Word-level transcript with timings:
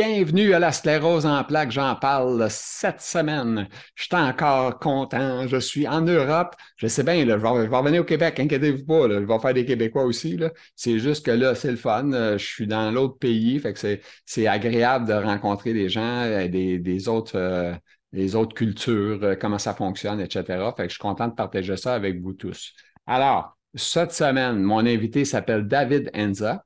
Bienvenue 0.00 0.54
à 0.54 0.60
la 0.60 0.70
sclérose 0.70 1.26
en 1.26 1.42
plaques. 1.42 1.72
J'en 1.72 1.96
parle 1.96 2.46
cette 2.50 3.00
semaine. 3.00 3.66
Je 3.96 4.04
suis 4.04 4.14
encore 4.14 4.78
content. 4.78 5.48
Je 5.48 5.56
suis 5.56 5.88
en 5.88 6.02
Europe. 6.02 6.54
Je 6.76 6.86
sais 6.86 7.02
bien, 7.02 7.24
là, 7.24 7.36
je, 7.36 7.42
vais, 7.42 7.76
revenir 7.76 8.02
au 8.02 8.04
Québec. 8.04 8.38
Inquiétez-vous 8.38 8.84
pas. 8.84 9.08
Là, 9.08 9.20
je 9.20 9.26
vais 9.26 9.38
faire 9.40 9.54
des 9.54 9.64
Québécois 9.64 10.04
aussi. 10.04 10.38
C'est 10.76 11.00
juste 11.00 11.26
que 11.26 11.32
là, 11.32 11.56
c'est 11.56 11.72
le 11.72 11.76
fun. 11.76 12.12
Euh, 12.12 12.38
je 12.38 12.46
suis 12.46 12.68
dans 12.68 12.92
l'autre 12.92 13.18
pays. 13.18 13.58
Fait 13.58 13.72
que 13.72 13.98
c'est 14.24 14.46
agréable 14.46 15.08
de 15.08 15.14
rencontrer 15.14 15.72
des 15.72 15.88
gens, 15.88 16.22
euh, 16.22 16.46
des, 16.46 16.78
des 16.78 17.08
autres. 17.08 17.34
Euh, 17.34 17.74
des 18.12 18.36
autres 18.36 18.54
cultures, 18.54 19.36
comment 19.38 19.58
ça 19.58 19.74
fonctionne, 19.74 20.20
etc. 20.20 20.44
Fait 20.76 20.84
que 20.84 20.88
je 20.90 20.94
suis 20.94 20.98
content 20.98 21.26
de 21.26 21.34
partager 21.34 21.76
ça 21.76 21.94
avec 21.94 22.22
vous 22.22 22.32
tous. 22.34 22.72
Alors, 23.06 23.58
cette 23.74 24.12
semaine, 24.12 24.62
mon 24.62 24.86
invité 24.86 25.24
s'appelle 25.26 25.66
David 25.66 26.10
Enza. 26.14 26.64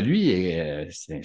lui, 0.00 0.56
c'est 0.90 1.22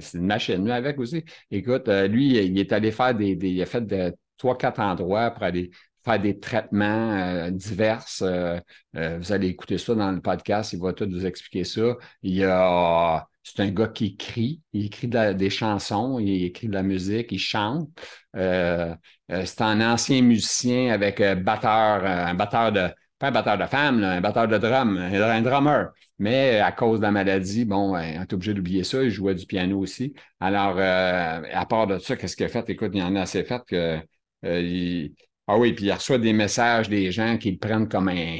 c'est 0.00 0.18
une 0.18 0.26
machine, 0.26 0.64
lui, 0.64 0.72
avec 0.72 0.98
aussi. 0.98 1.24
Écoute, 1.50 1.88
euh, 1.88 2.06
lui, 2.06 2.36
il 2.36 2.58
est 2.58 2.72
allé 2.72 2.90
faire 2.92 3.14
des, 3.14 3.32
Il 3.32 3.62
a 3.62 3.66
fait 3.66 3.80
de 3.82 4.14
trois, 4.36 4.56
quatre 4.56 4.80
endroits 4.80 5.30
pour 5.30 5.42
aller 5.44 5.70
faire 6.04 6.20
des 6.20 6.38
traitements 6.38 7.12
euh, 7.12 7.50
divers. 7.50 8.04
Euh, 8.22 8.60
vous 8.92 9.32
allez 9.32 9.48
écouter 9.48 9.78
ça 9.78 9.94
dans 9.94 10.12
le 10.12 10.20
podcast, 10.20 10.72
il 10.72 10.80
va 10.80 10.92
tout 10.92 11.08
vous 11.10 11.26
expliquer 11.26 11.64
ça. 11.64 11.96
Il 12.22 12.44
a. 12.44 13.26
C'est 13.46 13.60
un 13.60 13.70
gars 13.70 13.88
qui 13.88 14.06
écrit, 14.06 14.62
il 14.72 14.86
écrit 14.86 15.06
des 15.06 15.50
chansons, 15.50 16.18
il 16.18 16.44
écrit 16.46 16.66
de 16.66 16.72
la 16.72 16.82
musique, 16.82 17.30
il 17.30 17.38
chante. 17.38 17.90
c'est 18.32 19.60
un 19.60 19.92
ancien 19.92 20.22
musicien 20.22 20.94
avec 20.94 21.20
batteur, 21.42 22.06
un 22.06 22.32
batteur 22.32 22.72
de, 22.72 22.88
pas 23.18 23.28
un 23.28 23.32
batteur 23.32 23.58
de 23.58 23.66
femme, 23.66 24.02
un 24.02 24.20
batteur 24.22 24.48
de 24.48 24.56
drum, 24.56 24.96
un 24.96 25.42
drummer. 25.42 25.92
Mais 26.18 26.60
à 26.60 26.72
cause 26.72 27.00
de 27.00 27.04
la 27.04 27.10
maladie, 27.10 27.64
bon, 27.64 27.92
ben, 27.92 28.18
on 28.18 28.22
est 28.22 28.32
obligé 28.32 28.54
d'oublier 28.54 28.84
ça. 28.84 29.02
Il 29.02 29.10
jouait 29.10 29.34
du 29.34 29.46
piano 29.46 29.78
aussi. 29.80 30.14
Alors, 30.40 30.76
euh, 30.78 31.42
à 31.52 31.66
part 31.66 31.86
de 31.86 31.98
ça, 31.98 32.16
qu'est-ce 32.16 32.36
qu'il 32.36 32.46
a 32.46 32.48
fait? 32.48 32.68
Écoute, 32.70 32.90
il 32.94 33.00
y 33.00 33.02
en 33.02 33.16
a 33.16 33.22
assez 33.22 33.44
fait 33.44 33.62
que. 33.66 33.98
Euh, 34.44 35.08
ah 35.46 35.58
oui, 35.58 35.72
puis 35.74 35.86
il 35.86 35.92
reçoit 35.92 36.18
des 36.18 36.32
messages 36.32 36.88
des 36.88 37.10
gens 37.12 37.36
qui 37.38 37.50
le 37.50 37.58
prennent 37.58 37.88
comme 37.88 38.08
un, 38.08 38.38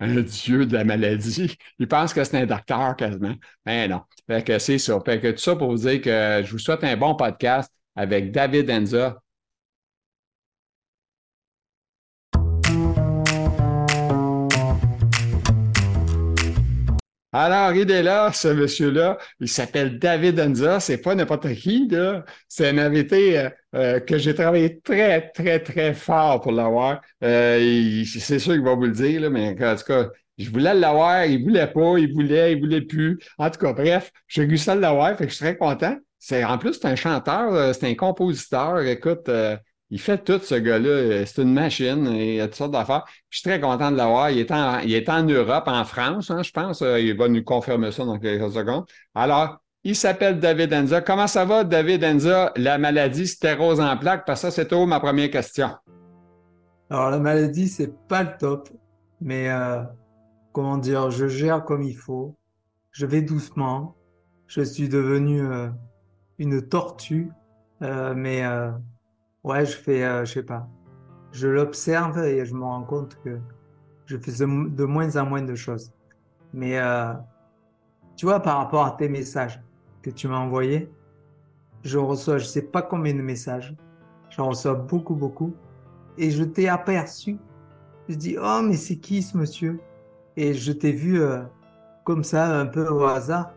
un, 0.00 0.20
dieu 0.22 0.66
de 0.66 0.74
la 0.74 0.84
maladie. 0.84 1.56
Ils 1.78 1.88
pensent 1.88 2.14
que 2.14 2.24
c'est 2.24 2.36
un 2.38 2.46
docteur 2.46 2.96
quasiment. 2.96 3.34
Mais 3.66 3.88
non. 3.88 4.02
Fait 4.26 4.44
que 4.46 4.58
c'est 4.58 4.78
ça. 4.78 4.98
Fait 5.04 5.20
que 5.20 5.30
tout 5.32 5.38
ça 5.38 5.56
pour 5.56 5.70
vous 5.70 5.78
dire 5.88 6.00
que 6.00 6.42
je 6.44 6.50
vous 6.50 6.58
souhaite 6.58 6.84
un 6.84 6.96
bon 6.96 7.14
podcast 7.14 7.72
avec 7.96 8.30
David 8.32 8.70
Enza, 8.70 9.20
Alors, 17.32 17.72
il 17.74 17.90
est 17.90 18.02
là, 18.02 18.32
ce 18.32 18.48
monsieur-là. 18.48 19.18
Il 19.40 19.48
s'appelle 19.48 19.98
David 19.98 20.40
Enza. 20.40 20.80
C'est 20.80 20.98
pas 20.98 21.14
n'importe 21.14 21.52
qui. 21.54 21.88
C'est 22.48 22.68
un 22.70 22.78
invité 22.78 23.38
euh, 23.38 23.50
euh, 23.74 24.00
que 24.00 24.16
j'ai 24.16 24.34
travaillé 24.34 24.80
très, 24.80 25.30
très, 25.30 25.60
très 25.60 25.92
fort 25.92 26.40
pour 26.40 26.52
l'avoir. 26.52 27.02
Euh, 27.22 28.02
c'est 28.06 28.38
sûr 28.38 28.54
qu'il 28.54 28.62
va 28.62 28.74
vous 28.74 28.84
le 28.86 28.92
dire, 28.92 29.20
là, 29.20 29.30
mais 29.30 29.50
en 29.62 29.76
tout 29.76 29.84
cas, 29.84 30.08
je 30.38 30.50
voulais 30.50 30.72
l'avoir, 30.72 31.26
il 31.26 31.42
voulait 31.42 31.66
pas, 31.66 31.98
il 31.98 32.12
voulait, 32.14 32.52
il 32.52 32.60
voulait 32.60 32.80
plus. 32.80 33.18
En 33.36 33.50
tout 33.50 33.58
cas, 33.58 33.74
bref, 33.74 34.10
j'ai 34.26 34.44
réussi 34.46 34.70
à 34.70 34.74
l'avoir, 34.74 35.14
je 35.20 35.26
suis 35.26 35.38
très 35.38 35.56
content. 35.56 35.96
C'est, 36.18 36.44
en 36.44 36.56
plus, 36.56 36.74
c'est 36.74 36.86
un 36.86 36.96
chanteur, 36.96 37.74
c'est 37.74 37.86
un 37.86 37.94
compositeur. 37.94 38.80
Écoute, 38.80 39.28
il 39.90 40.00
fait 40.00 40.18
tout, 40.22 40.38
ce 40.42 40.54
gars-là. 40.54 40.88
Euh, 40.88 41.24
c'est 41.26 41.42
une 41.42 41.54
machine. 41.54 42.06
Il 42.12 42.34
y 42.34 42.40
a 42.40 42.46
toutes 42.46 42.56
sortes 42.56 42.72
d'affaires. 42.72 43.04
Je 43.30 43.38
suis 43.38 43.48
très 43.48 43.60
content 43.60 43.90
de 43.90 43.96
l'avoir. 43.96 44.30
Il, 44.30 44.38
est 44.38 45.08
en, 45.08 45.22
Europe, 45.22 45.64
en 45.66 45.84
France, 45.84 46.30
hein, 46.30 46.42
je 46.42 46.50
pense. 46.52 46.82
Euh, 46.82 47.00
il 47.00 47.16
va 47.16 47.28
nous 47.28 47.42
confirmer 47.42 47.90
ça 47.90 48.04
dans 48.04 48.18
quelques 48.18 48.52
secondes. 48.52 48.84
Alors, 49.14 49.58
il 49.84 49.96
s'appelle 49.96 50.40
David 50.40 50.74
Enza. 50.74 51.00
Comment 51.00 51.26
ça 51.26 51.44
va, 51.46 51.64
David 51.64 52.04
Enza, 52.04 52.52
la 52.56 52.76
maladie 52.76 53.26
stérose 53.26 53.80
en 53.80 53.96
plaques? 53.96 54.26
Parce 54.26 54.42
que 54.42 54.50
ça, 54.50 54.64
c'est 54.64 54.72
ma 54.86 55.00
première 55.00 55.30
question. 55.30 55.70
Alors, 56.90 57.10
la 57.10 57.18
maladie, 57.18 57.68
c'est 57.68 57.96
pas 58.08 58.24
le 58.24 58.30
top. 58.38 58.68
Mais, 59.22 59.48
euh, 59.50 59.82
comment 60.52 60.76
dire, 60.76 61.10
je 61.10 61.28
gère 61.28 61.64
comme 61.64 61.82
il 61.82 61.96
faut. 61.96 62.36
Je 62.90 63.06
vais 63.06 63.22
doucement. 63.22 63.96
Je 64.48 64.60
suis 64.60 64.88
devenu 64.88 65.42
une 66.38 66.62
tortue. 66.62 67.30
mais 67.80 68.42
Ouais, 69.48 69.64
je 69.64 69.74
fais, 69.74 70.04
euh, 70.04 70.26
je 70.26 70.34
sais 70.34 70.42
pas. 70.42 70.68
Je 71.32 71.48
l'observe 71.48 72.18
et 72.18 72.44
je 72.44 72.52
me 72.54 72.64
rends 72.64 72.82
compte 72.82 73.16
que 73.24 73.38
je 74.04 74.18
fais 74.18 74.44
de 74.44 74.84
moins 74.84 75.16
en 75.16 75.24
moins 75.24 75.40
de 75.40 75.54
choses. 75.54 75.90
Mais 76.52 76.78
euh, 76.78 77.14
tu 78.14 78.26
vois, 78.26 78.40
par 78.40 78.58
rapport 78.58 78.84
à 78.84 78.90
tes 78.90 79.08
messages 79.08 79.58
que 80.02 80.10
tu 80.10 80.28
m'as 80.28 80.36
envoyés, 80.36 80.92
je 81.82 81.96
reçois, 81.96 82.36
je 82.36 82.44
sais 82.44 82.60
pas 82.60 82.82
combien 82.82 83.14
de 83.14 83.22
messages. 83.22 83.74
J'en 84.28 84.50
reçois 84.50 84.74
beaucoup, 84.74 85.14
beaucoup. 85.14 85.54
Et 86.18 86.30
je 86.30 86.44
t'ai 86.44 86.68
aperçu. 86.68 87.38
Je 88.10 88.16
dis, 88.16 88.36
oh, 88.38 88.60
mais 88.62 88.76
c'est 88.76 88.96
qui 88.96 89.22
ce 89.22 89.38
monsieur? 89.38 89.80
Et 90.36 90.52
je 90.52 90.72
t'ai 90.72 90.92
vu 90.92 91.22
euh, 91.22 91.40
comme 92.04 92.22
ça, 92.22 92.54
un 92.54 92.66
peu 92.66 92.86
au 92.86 93.04
hasard. 93.04 93.54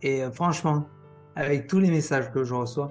Et 0.00 0.22
franchement, 0.32 0.88
avec 1.36 1.66
tous 1.66 1.78
les 1.78 1.90
messages 1.90 2.32
que 2.32 2.42
je 2.42 2.54
reçois, 2.54 2.90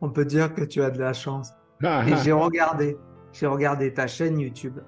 on 0.00 0.10
peut 0.10 0.24
dire 0.24 0.52
que 0.52 0.64
tu 0.64 0.82
as 0.82 0.90
de 0.90 0.98
la 0.98 1.12
chance 1.12 1.52
et 1.82 2.16
j'ai 2.22 2.32
regardé, 2.32 2.96
j'ai 3.32 3.46
regardé 3.46 3.92
ta 3.92 4.06
chaîne 4.06 4.38
YouTube 4.38 4.78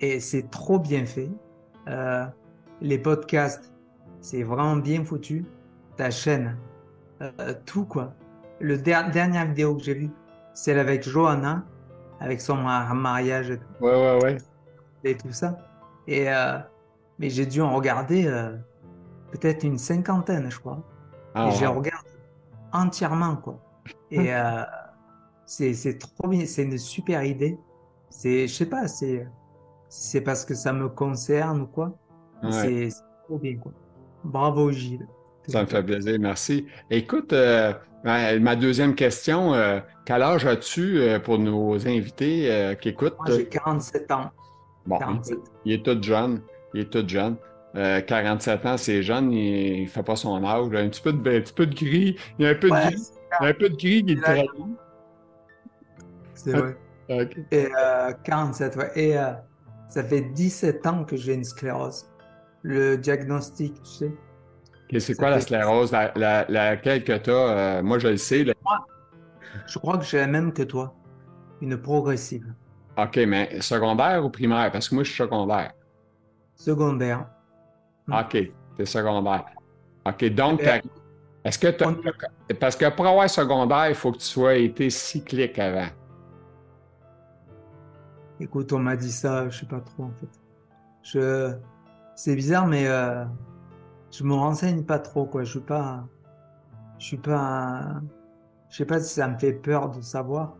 et 0.00 0.20
c'est 0.20 0.50
trop 0.50 0.78
bien 0.78 1.06
fait. 1.06 1.30
Euh, 1.88 2.26
les 2.80 2.98
podcasts, 2.98 3.72
c'est 4.20 4.42
vraiment 4.42 4.76
bien 4.76 5.04
foutu. 5.04 5.44
Ta 5.96 6.10
chaîne, 6.10 6.56
euh, 7.22 7.54
tout 7.66 7.84
quoi. 7.84 8.14
Le 8.60 8.78
dernière 8.78 9.46
vidéo 9.46 9.76
que 9.76 9.82
j'ai 9.82 9.94
vue, 9.94 10.10
celle 10.54 10.78
avec 10.78 11.08
Johanna, 11.08 11.64
avec 12.20 12.40
son 12.40 12.56
mariage 12.56 13.50
et 13.50 13.58
tout. 13.58 13.84
Ouais, 13.84 13.94
ouais, 13.94 14.22
ouais. 14.22 14.36
Et 15.04 15.16
tout 15.16 15.32
ça. 15.32 15.58
Et 16.06 16.30
euh, 16.30 16.58
mais 17.18 17.30
j'ai 17.30 17.46
dû 17.46 17.60
en 17.60 17.74
regarder 17.74 18.24
peut-être 19.32 19.64
une 19.64 19.78
cinquantaine, 19.78 20.50
je 20.50 20.58
crois. 20.58 20.82
Ah, 21.34 21.48
et 21.48 21.52
j'ai 21.52 21.66
regardé 21.66 22.08
entièrement 22.72 23.36
quoi. 23.36 23.58
Et 24.10 24.32
c'est 25.48 25.98
trop 25.98 26.28
bien, 26.28 26.44
c'est 26.46 26.62
une 26.62 26.78
super 26.78 27.24
idée. 27.24 27.58
C'est, 28.10 28.46
je 28.46 28.54
sais 28.54 28.66
pas, 28.66 28.86
c'est 28.86 29.26
c'est 29.88 30.20
parce 30.20 30.44
que 30.44 30.54
ça 30.54 30.72
me 30.72 30.88
concerne 30.88 31.62
ou 31.62 31.66
quoi. 31.66 31.96
C'est 32.50 32.88
trop 33.26 33.38
bien 33.38 33.56
quoi. 33.56 33.72
Bravo 34.24 34.70
Gilles. 34.70 35.06
Ça 35.48 35.62
me 35.62 35.66
fait 35.66 35.82
plaisir, 35.82 36.18
merci. 36.20 36.66
Écoute, 36.90 37.32
euh, 37.32 37.72
ma 38.04 38.54
deuxième 38.54 38.94
question, 38.94 39.54
euh, 39.54 39.80
quel 40.04 40.20
âge 40.20 40.44
as-tu 40.44 40.98
euh, 40.98 41.18
pour 41.18 41.38
nos 41.38 41.74
invités 41.88 42.76
qui 42.80 42.90
écoutent? 42.90 43.16
Moi, 43.26 43.36
j'ai 43.36 43.46
47 43.46 44.10
ans. 44.10 44.30
Bon, 44.86 44.98
Il, 45.64 45.72
est 45.72 45.84
tout 45.84 46.00
jeune. 46.02 46.42
Il 46.74 46.82
est 46.82 46.90
tout 46.90 47.06
jeune. 47.06 47.36
47 47.74 48.66
ans, 48.66 48.76
c'est 48.76 49.02
jeune, 49.02 49.32
il 49.32 49.84
ne 49.84 49.88
fait 49.88 50.02
pas 50.02 50.16
son 50.16 50.42
âge. 50.44 50.66
Un 50.74 50.88
petit 50.88 51.00
peu 51.00 51.12
de, 51.12 51.18
un 51.18 51.40
petit 51.40 51.52
peu 51.52 51.66
de 51.66 51.74
gris. 51.74 52.16
Il 52.38 52.44
y 52.44 52.48
a 52.48 52.50
un 52.50 52.54
peu 52.54 52.68
de 52.68 52.74
gris. 52.74 53.10
Un 53.40 53.54
peu 53.54 53.68
de 53.70 53.76
gris 53.76 54.04
qui 54.04 54.12
est 54.12 54.20
très 54.20 54.46
c'est 56.38 56.52
vrai. 56.52 56.76
Et 57.50 57.68
47, 58.24 58.76
euh, 58.76 58.80
ouais. 58.80 58.90
Et 58.94 59.18
euh, 59.18 59.32
ça 59.88 60.04
fait 60.04 60.20
17 60.20 60.86
ans 60.86 61.04
que 61.04 61.16
j'ai 61.16 61.34
une 61.34 61.44
sclérose. 61.44 62.06
Le 62.62 62.96
diagnostic, 62.96 63.82
tu 63.82 64.12
sais. 64.90 65.00
c'est 65.00 65.14
quoi 65.14 65.30
la 65.30 65.40
sclérose? 65.40 65.92
La, 65.92 66.44
laquelle 66.48 67.04
que 67.04 67.16
tu 67.16 67.30
as? 67.30 67.34
Euh, 67.34 67.82
moi, 67.82 67.98
je 67.98 68.08
le 68.08 68.16
sais. 68.16 68.44
Je 69.66 69.78
crois 69.78 69.98
que 69.98 70.04
j'ai 70.04 70.18
la 70.18 70.26
même 70.26 70.52
que 70.52 70.62
toi. 70.62 70.94
Une 71.60 71.76
progressive. 71.76 72.46
OK, 72.96 73.16
mais 73.26 73.60
secondaire 73.60 74.24
ou 74.24 74.30
primaire? 74.30 74.70
Parce 74.70 74.88
que 74.88 74.94
moi, 74.94 75.04
je 75.04 75.10
suis 75.10 75.22
secondaire. 75.22 75.72
Secondaire. 76.54 77.26
Hmm. 78.06 78.14
OK, 78.14 78.36
t'es 78.76 78.86
secondaire. 78.86 79.44
OK, 80.04 80.24
donc, 80.34 80.62
est-ce 81.44 81.58
que 81.58 81.68
tu 81.68 82.54
Parce 82.54 82.76
que 82.76 82.90
pour 82.90 83.06
avoir 83.06 83.30
secondaire, 83.30 83.88
il 83.88 83.94
faut 83.94 84.12
que 84.12 84.18
tu 84.18 84.24
sois 84.24 84.54
été 84.54 84.90
cyclique 84.90 85.58
avant. 85.58 85.88
Écoute, 88.40 88.72
on 88.72 88.78
m'a 88.78 88.96
dit 88.96 89.10
ça, 89.10 89.48
je 89.48 89.58
sais 89.58 89.66
pas 89.66 89.80
trop 89.80 90.04
en 90.04 90.12
fait. 90.12 90.28
Je, 91.02 91.54
c'est 92.14 92.36
bizarre, 92.36 92.66
mais 92.66 92.86
euh, 92.86 93.24
je 94.12 94.22
me 94.22 94.34
renseigne 94.34 94.84
pas 94.84 95.00
trop 95.00 95.24
quoi. 95.26 95.42
Je 95.42 95.50
suis 95.50 95.60
pas, 95.60 96.04
je 96.98 97.06
suis 97.06 97.16
pas, 97.16 98.00
je 98.68 98.76
sais 98.76 98.84
pas 98.84 99.00
si 99.00 99.14
ça 99.14 99.26
me 99.26 99.36
fait 99.38 99.52
peur 99.52 99.90
de 99.90 100.00
savoir, 100.00 100.56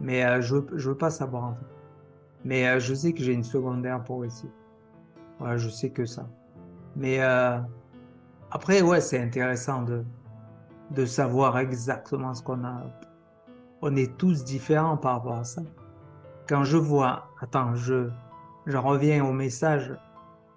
mais 0.00 0.24
euh, 0.24 0.40
je, 0.40 0.56
je 0.74 0.90
veux 0.90 0.96
pas 0.96 1.10
savoir 1.10 1.44
en 1.44 1.54
fait. 1.54 1.66
Mais 2.44 2.66
euh, 2.66 2.80
je 2.80 2.94
sais 2.94 3.12
que 3.12 3.22
j'ai 3.22 3.32
une 3.32 3.44
secondaire 3.44 4.02
pour 4.02 4.26
ici. 4.26 4.50
Ouais, 5.40 5.56
je 5.56 5.68
sais 5.68 5.90
que 5.90 6.04
ça. 6.06 6.28
Mais 6.96 7.20
après, 8.50 8.82
ouais, 8.82 9.00
c'est 9.00 9.20
intéressant 9.20 9.82
de 9.82 10.04
de 10.90 11.06
savoir 11.06 11.58
exactement 11.58 12.34
ce 12.34 12.42
qu'on 12.42 12.64
a. 12.64 12.82
On 13.82 13.96
est 13.96 14.16
tous 14.16 14.44
différents 14.44 14.96
par 14.96 15.14
rapport 15.14 15.38
à 15.38 15.44
ça 15.44 15.62
quand 16.48 16.64
je 16.64 16.76
vois, 16.76 17.28
attends, 17.40 17.74
je, 17.74 18.08
je 18.66 18.76
reviens 18.76 19.24
au 19.24 19.32
message 19.32 19.94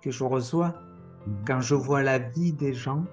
que 0.01 0.11
je 0.11 0.23
reçois, 0.23 0.73
mhm. 1.25 1.35
quand 1.45 1.61
je 1.61 1.75
vois 1.75 2.03
la 2.03 2.19
vie 2.19 2.53
des 2.53 2.73
gens, 2.73 3.05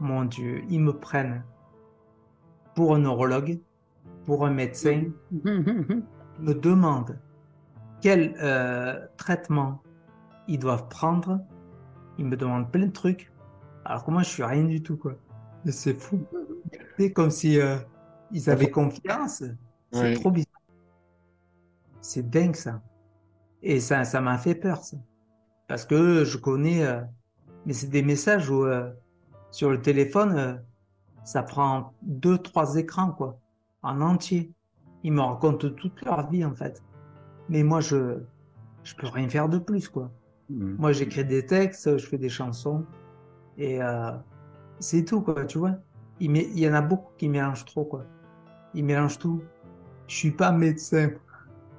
mon 0.00 0.24
Dieu, 0.24 0.62
ils 0.68 0.80
me 0.80 0.92
prennent 0.92 1.44
pour 2.74 2.94
un 2.94 3.00
neurologue, 3.00 3.58
pour 4.24 4.46
un 4.46 4.50
médecin, 4.50 5.04
me 5.44 6.52
demande 6.52 7.18
quel 8.00 8.34
euh, 8.40 9.06
traitement 9.16 9.82
ils 10.46 10.58
doivent 10.58 10.88
prendre. 10.88 11.40
Ils 12.18 12.24
me 12.24 12.36
demandent 12.36 12.70
plein 12.70 12.86
de 12.86 12.92
trucs. 12.92 13.32
Alors 13.84 14.04
que 14.04 14.10
moi, 14.10 14.22
je 14.22 14.28
suis 14.28 14.44
rien 14.44 14.64
du 14.64 14.82
tout, 14.82 14.96
quoi. 14.96 15.14
C'est 15.66 15.94
fou. 15.94 16.24
C'est 16.98 17.12
comme 17.12 17.30
si 17.30 17.60
euh, 17.60 17.76
ils 18.32 18.48
avaient 18.50 18.70
confiance. 18.70 19.42
C'est 19.92 20.14
trop 20.14 20.30
bizarre. 20.30 20.47
C'est 22.00 22.28
dingue, 22.28 22.56
ça. 22.56 22.80
Et 23.62 23.80
ça, 23.80 24.04
ça 24.04 24.20
m'a 24.20 24.38
fait 24.38 24.54
peur, 24.54 24.78
ça. 24.84 24.96
Parce 25.66 25.84
que 25.84 26.24
je 26.24 26.38
connais, 26.38 26.86
euh, 26.86 27.00
mais 27.66 27.72
c'est 27.72 27.88
des 27.88 28.02
messages 28.02 28.48
où, 28.50 28.64
euh, 28.64 28.90
sur 29.50 29.70
le 29.70 29.80
téléphone, 29.80 30.62
ça 31.24 31.42
prend 31.42 31.92
deux, 32.02 32.38
trois 32.38 32.76
écrans, 32.76 33.10
quoi, 33.10 33.38
en 33.82 34.00
entier. 34.00 34.52
Ils 35.02 35.12
me 35.12 35.20
racontent 35.20 35.68
toute 35.70 36.02
leur 36.04 36.30
vie, 36.30 36.44
en 36.44 36.54
fait. 36.54 36.82
Mais 37.48 37.62
moi, 37.62 37.80
je, 37.80 38.20
je 38.84 38.94
peux 38.94 39.08
rien 39.08 39.28
faire 39.28 39.48
de 39.48 39.58
plus, 39.58 39.88
quoi. 39.88 40.10
Mmh. 40.50 40.76
Moi, 40.78 40.92
j'écris 40.92 41.24
des 41.24 41.44
textes, 41.44 41.98
je 41.98 42.06
fais 42.06 42.18
des 42.18 42.28
chansons. 42.28 42.84
Et 43.58 43.82
euh, 43.82 44.12
c'est 44.78 45.04
tout, 45.04 45.20
quoi, 45.20 45.44
tu 45.44 45.58
vois. 45.58 45.76
Il, 46.20 46.34
il, 46.36 46.58
y 46.58 46.68
en 46.68 46.74
a 46.74 46.80
beaucoup 46.80 47.12
qui 47.18 47.28
mélangent 47.28 47.64
trop, 47.64 47.84
quoi. 47.84 48.04
Ils 48.74 48.84
mélangent 48.84 49.18
tout. 49.18 49.42
Je 50.06 50.14
suis 50.14 50.30
pas 50.30 50.52
médecin. 50.52 51.10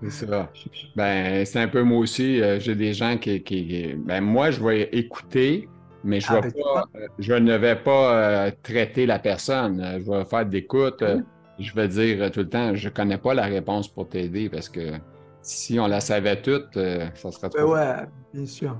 C'est 0.02 0.28
ça. 0.28 0.50
Ben, 0.96 1.46
c'est 1.46 1.60
un 1.60 1.68
peu 1.68 1.84
moi 1.84 2.00
aussi. 2.00 2.42
Euh, 2.42 2.60
j'ai 2.60 2.76
des 2.76 2.94
gens 2.94 3.18
qui, 3.18 3.44
qui, 3.44 3.96
Ben, 3.98 4.22
moi, 4.22 4.52
je 4.52 4.64
vais 4.64 4.84
écouter, 4.94 5.68
mais 6.04 6.20
je, 6.20 6.28
ah, 6.30 6.42
ben, 6.42 6.52
pas, 6.52 6.86
euh, 6.96 7.08
je 7.20 7.34
ne 7.34 7.56
vais 7.58 7.76
pas 7.76 8.52
traiter 8.64 9.06
la 9.06 9.20
personne. 9.20 10.00
Je 10.00 10.10
vais 10.10 10.26
faire 10.26 10.46
d'écoute. 10.46 11.02
Ah 11.02 11.18
je 11.60 11.74
vais 11.76 11.90
dire 11.90 12.32
tout 12.32 12.40
le 12.40 12.48
temps, 12.48 12.74
je 12.74 12.88
connais 12.88 13.18
pas 13.18 13.34
la 13.34 13.44
réponse 13.44 13.90
pour 13.90 14.08
t'aider 14.08 14.48
parce 14.48 14.70
que 14.70 14.94
si 15.42 15.78
on 15.78 15.88
la 15.88 16.00
savait 16.00 16.42
toute, 16.42 16.76
ça 16.76 17.32
serait 17.32 17.50
ben 17.50 17.64
trop. 17.64 17.74
ouais, 17.74 17.96
bien 18.34 18.46
sûr. 18.46 18.80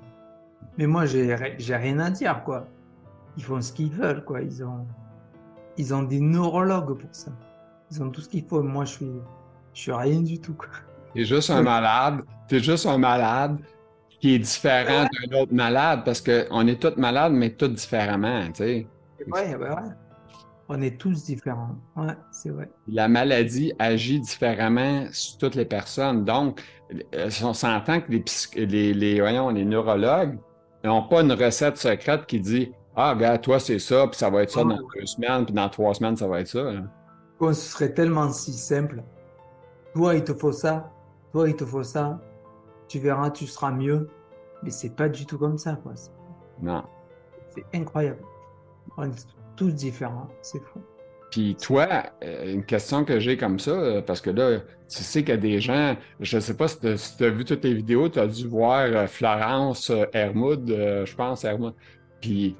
Mais 0.78 0.88
moi, 0.88 1.06
j'ai 1.06 1.36
rien 1.76 2.00
à 2.00 2.10
dire, 2.10 2.42
quoi 2.46 2.66
ils 3.40 3.44
font 3.44 3.62
ce 3.62 3.72
qu'ils 3.72 3.90
veulent, 3.90 4.24
quoi. 4.26 4.42
Ils 4.42 4.64
ont, 4.66 4.86
ils 5.78 5.94
ont 5.94 6.04
des 6.04 6.20
neurologues 6.20 6.98
pour 7.00 7.10
ça. 7.14 7.32
Ils 7.90 8.04
ont 8.04 8.10
tout 8.10 8.20
ce 8.20 8.28
qu'il 8.28 8.44
faut. 8.44 8.62
Moi, 8.62 8.84
je 8.84 8.92
suis, 8.92 9.12
je 9.74 9.80
suis 9.80 9.92
rien 9.94 10.22
du 10.22 10.40
tout, 10.40 10.54
quoi. 10.54 10.68
T'es 11.14 11.26
juste 11.26 11.50
un 11.50 11.62
malade. 11.62 12.22
T'es 12.48 12.60
juste 12.60 12.86
un 12.86 12.98
malade 12.98 13.58
qui 14.20 14.36
est 14.36 14.40
différent 14.40 15.06
d'un 15.06 15.40
autre 15.40 15.54
malade 15.54 16.02
parce 16.04 16.22
qu'on 16.22 16.68
est 16.68 16.82
tous 16.82 16.98
malades, 16.98 17.34
mais 17.34 17.52
tous 17.52 17.70
différemment, 17.70 18.48
tu 18.48 18.54
sais. 18.56 18.88
Ouais, 19.28 19.56
ouais, 19.56 19.70
ouais. 19.70 19.92
On 20.68 20.82
est 20.82 21.00
tous 21.00 21.24
différents. 21.24 21.76
Ouais, 21.96 22.14
c'est 22.32 22.50
vrai. 22.50 22.70
La 22.88 23.08
maladie 23.08 23.74
agit 23.80 24.20
différemment 24.20 25.06
sur 25.12 25.38
toutes 25.38 25.56
les 25.56 25.66
personnes. 25.66 26.26
Donc, 26.26 26.62
euh, 27.16 27.30
on 27.44 27.54
s'entend 27.54 28.02
que 28.02 28.12
les, 28.12 28.24
les, 28.66 28.94
les, 28.94 29.20
voyons, 29.20 29.50
les 29.50 29.66
neurologues 29.66 30.38
n'ont 30.84 31.08
pas 31.08 31.22
une 31.22 31.34
recette 31.34 31.78
secrète 31.78 32.28
qui 32.28 32.40
dit 32.40 32.72
ah, 32.96 33.14
regarde, 33.14 33.42
toi, 33.42 33.60
c'est 33.60 33.80
ça, 33.80 34.08
puis 34.08 34.18
ça 34.18 34.30
va 34.30 34.44
être 34.44 34.52
ça 34.52 34.64
dans 34.64 34.78
deux 34.78 35.06
semaines, 35.06 35.46
puis 35.46 35.54
dans 35.54 35.70
trois 35.70 35.94
semaines, 35.94 36.18
ça 36.18 36.28
va 36.28 36.42
être 36.42 36.48
ça. 36.48 36.72
Ce 37.40 37.54
serait 37.54 37.94
tellement 37.94 38.30
si 38.32 38.52
simple. 38.52 39.04
Toi, 39.94 40.16
il 40.16 40.24
te 40.24 40.34
faut 40.34 40.52
ça, 40.52 40.92
toi, 41.32 41.50
il 41.50 41.56
te 41.56 41.66
faut 41.66 41.84
ça, 41.84 42.20
tu 42.88 43.00
verras, 43.00 43.30
tu 43.32 43.46
seras 43.48 43.72
mieux. 43.72 44.10
Mais 44.64 44.72
c'est 44.72 44.96
pas 44.96 45.08
du 45.08 45.26
tout 45.26 45.38
comme 45.38 45.58
ça, 45.58 45.76
quoi. 45.76 45.94
Non. 46.62 46.84
C'est 47.50 47.66
incroyable. 47.74 48.22
On 48.98 49.06
est 49.06 49.28
tous 49.56 49.72
différents, 49.72 50.28
c'est 50.42 50.60
fou. 50.60 50.82
Puis 51.32 51.56
toi, 51.56 51.88
euh, 52.24 52.54
une 52.54 52.66
question 52.66 53.06
que 53.06 53.20
j'ai 53.20 53.38
comme 53.38 53.60
ça, 53.60 53.72
euh, 53.72 54.02
parce 54.02 54.20
que 54.20 54.32
là, 54.32 54.60
tu 54.90 55.04
sais 55.04 55.22
qu'il 55.22 55.30
y 55.30 55.38
a 55.38 55.38
des 55.38 55.60
gens, 55.60 55.96
je 56.20 56.38
ne 56.38 56.42
sais 56.42 56.56
pas 56.56 56.68
si 56.68 56.80
tu 56.80 56.88
as, 56.88 57.30
vu 57.30 57.46
toutes 57.46 57.64
les 57.64 57.76
vidéos, 57.76 58.10
tu 58.10 58.20
as 58.20 58.28
dû 58.28 58.48
voir 58.48 58.82
euh, 58.82 59.08
Florence 59.08 59.92
Hermoud, 60.14 60.68
je 60.68 61.16
pense, 61.16 61.44
Hermoud, 61.44 61.76
puis, 62.20 62.58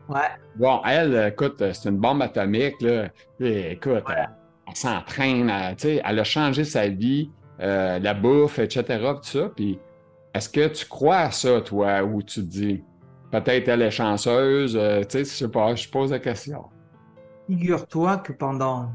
bon, 0.56 0.82
elle, 0.86 1.32
écoute, 1.34 1.62
c'est 1.74 1.90
une 1.90 1.98
bombe 1.98 2.22
atomique, 2.22 2.80
là. 2.82 3.10
écoute, 3.42 4.04
elle, 4.08 4.30
s'entraîne, 4.74 5.50
elle, 5.50 6.02
elle 6.06 6.20
a 6.20 6.24
changé 6.24 6.64
sa 6.64 6.88
vie, 6.88 7.30
euh, 7.62 8.00
la 8.00 8.14
bouffe, 8.14 8.60
etc., 8.60 8.84
tout 9.16 9.24
ça. 9.24 9.50
Puis, 9.56 9.80
est-ce 10.34 10.50
que 10.50 10.68
tu 10.68 10.86
crois 10.86 11.18
à 11.18 11.32
ça, 11.32 11.62
toi, 11.62 12.04
ou 12.04 12.22
tu 12.22 12.42
te 12.42 12.46
dis, 12.46 12.84
peut-être 13.32 13.68
elle 13.68 13.82
est 13.82 13.92
chanceuse, 13.92 14.78
euh, 14.78 15.02
tu 15.02 15.20
sais, 15.20 15.26
je 15.26 15.30
sais 15.30 15.50
pas, 15.50 15.76
je 15.76 15.90
pose 15.90 16.12
la 16.12 16.20
question. 16.20 16.66
Figure-toi 17.48 18.18
que 18.18 18.32
pendant 18.32 18.92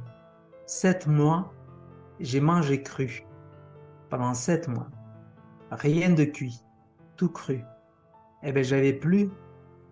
sept 0.66 1.06
mois, 1.06 1.52
j'ai 2.20 2.40
mangé 2.40 2.82
cru. 2.82 3.24
Pendant 4.10 4.34
sept 4.34 4.68
mois. 4.68 4.88
Rien 5.70 6.10
de 6.10 6.24
cuit, 6.24 6.60
tout 7.16 7.28
cru. 7.28 7.64
Eh 8.42 8.52
bien, 8.52 8.62
j'avais 8.62 8.92
plus 8.92 9.30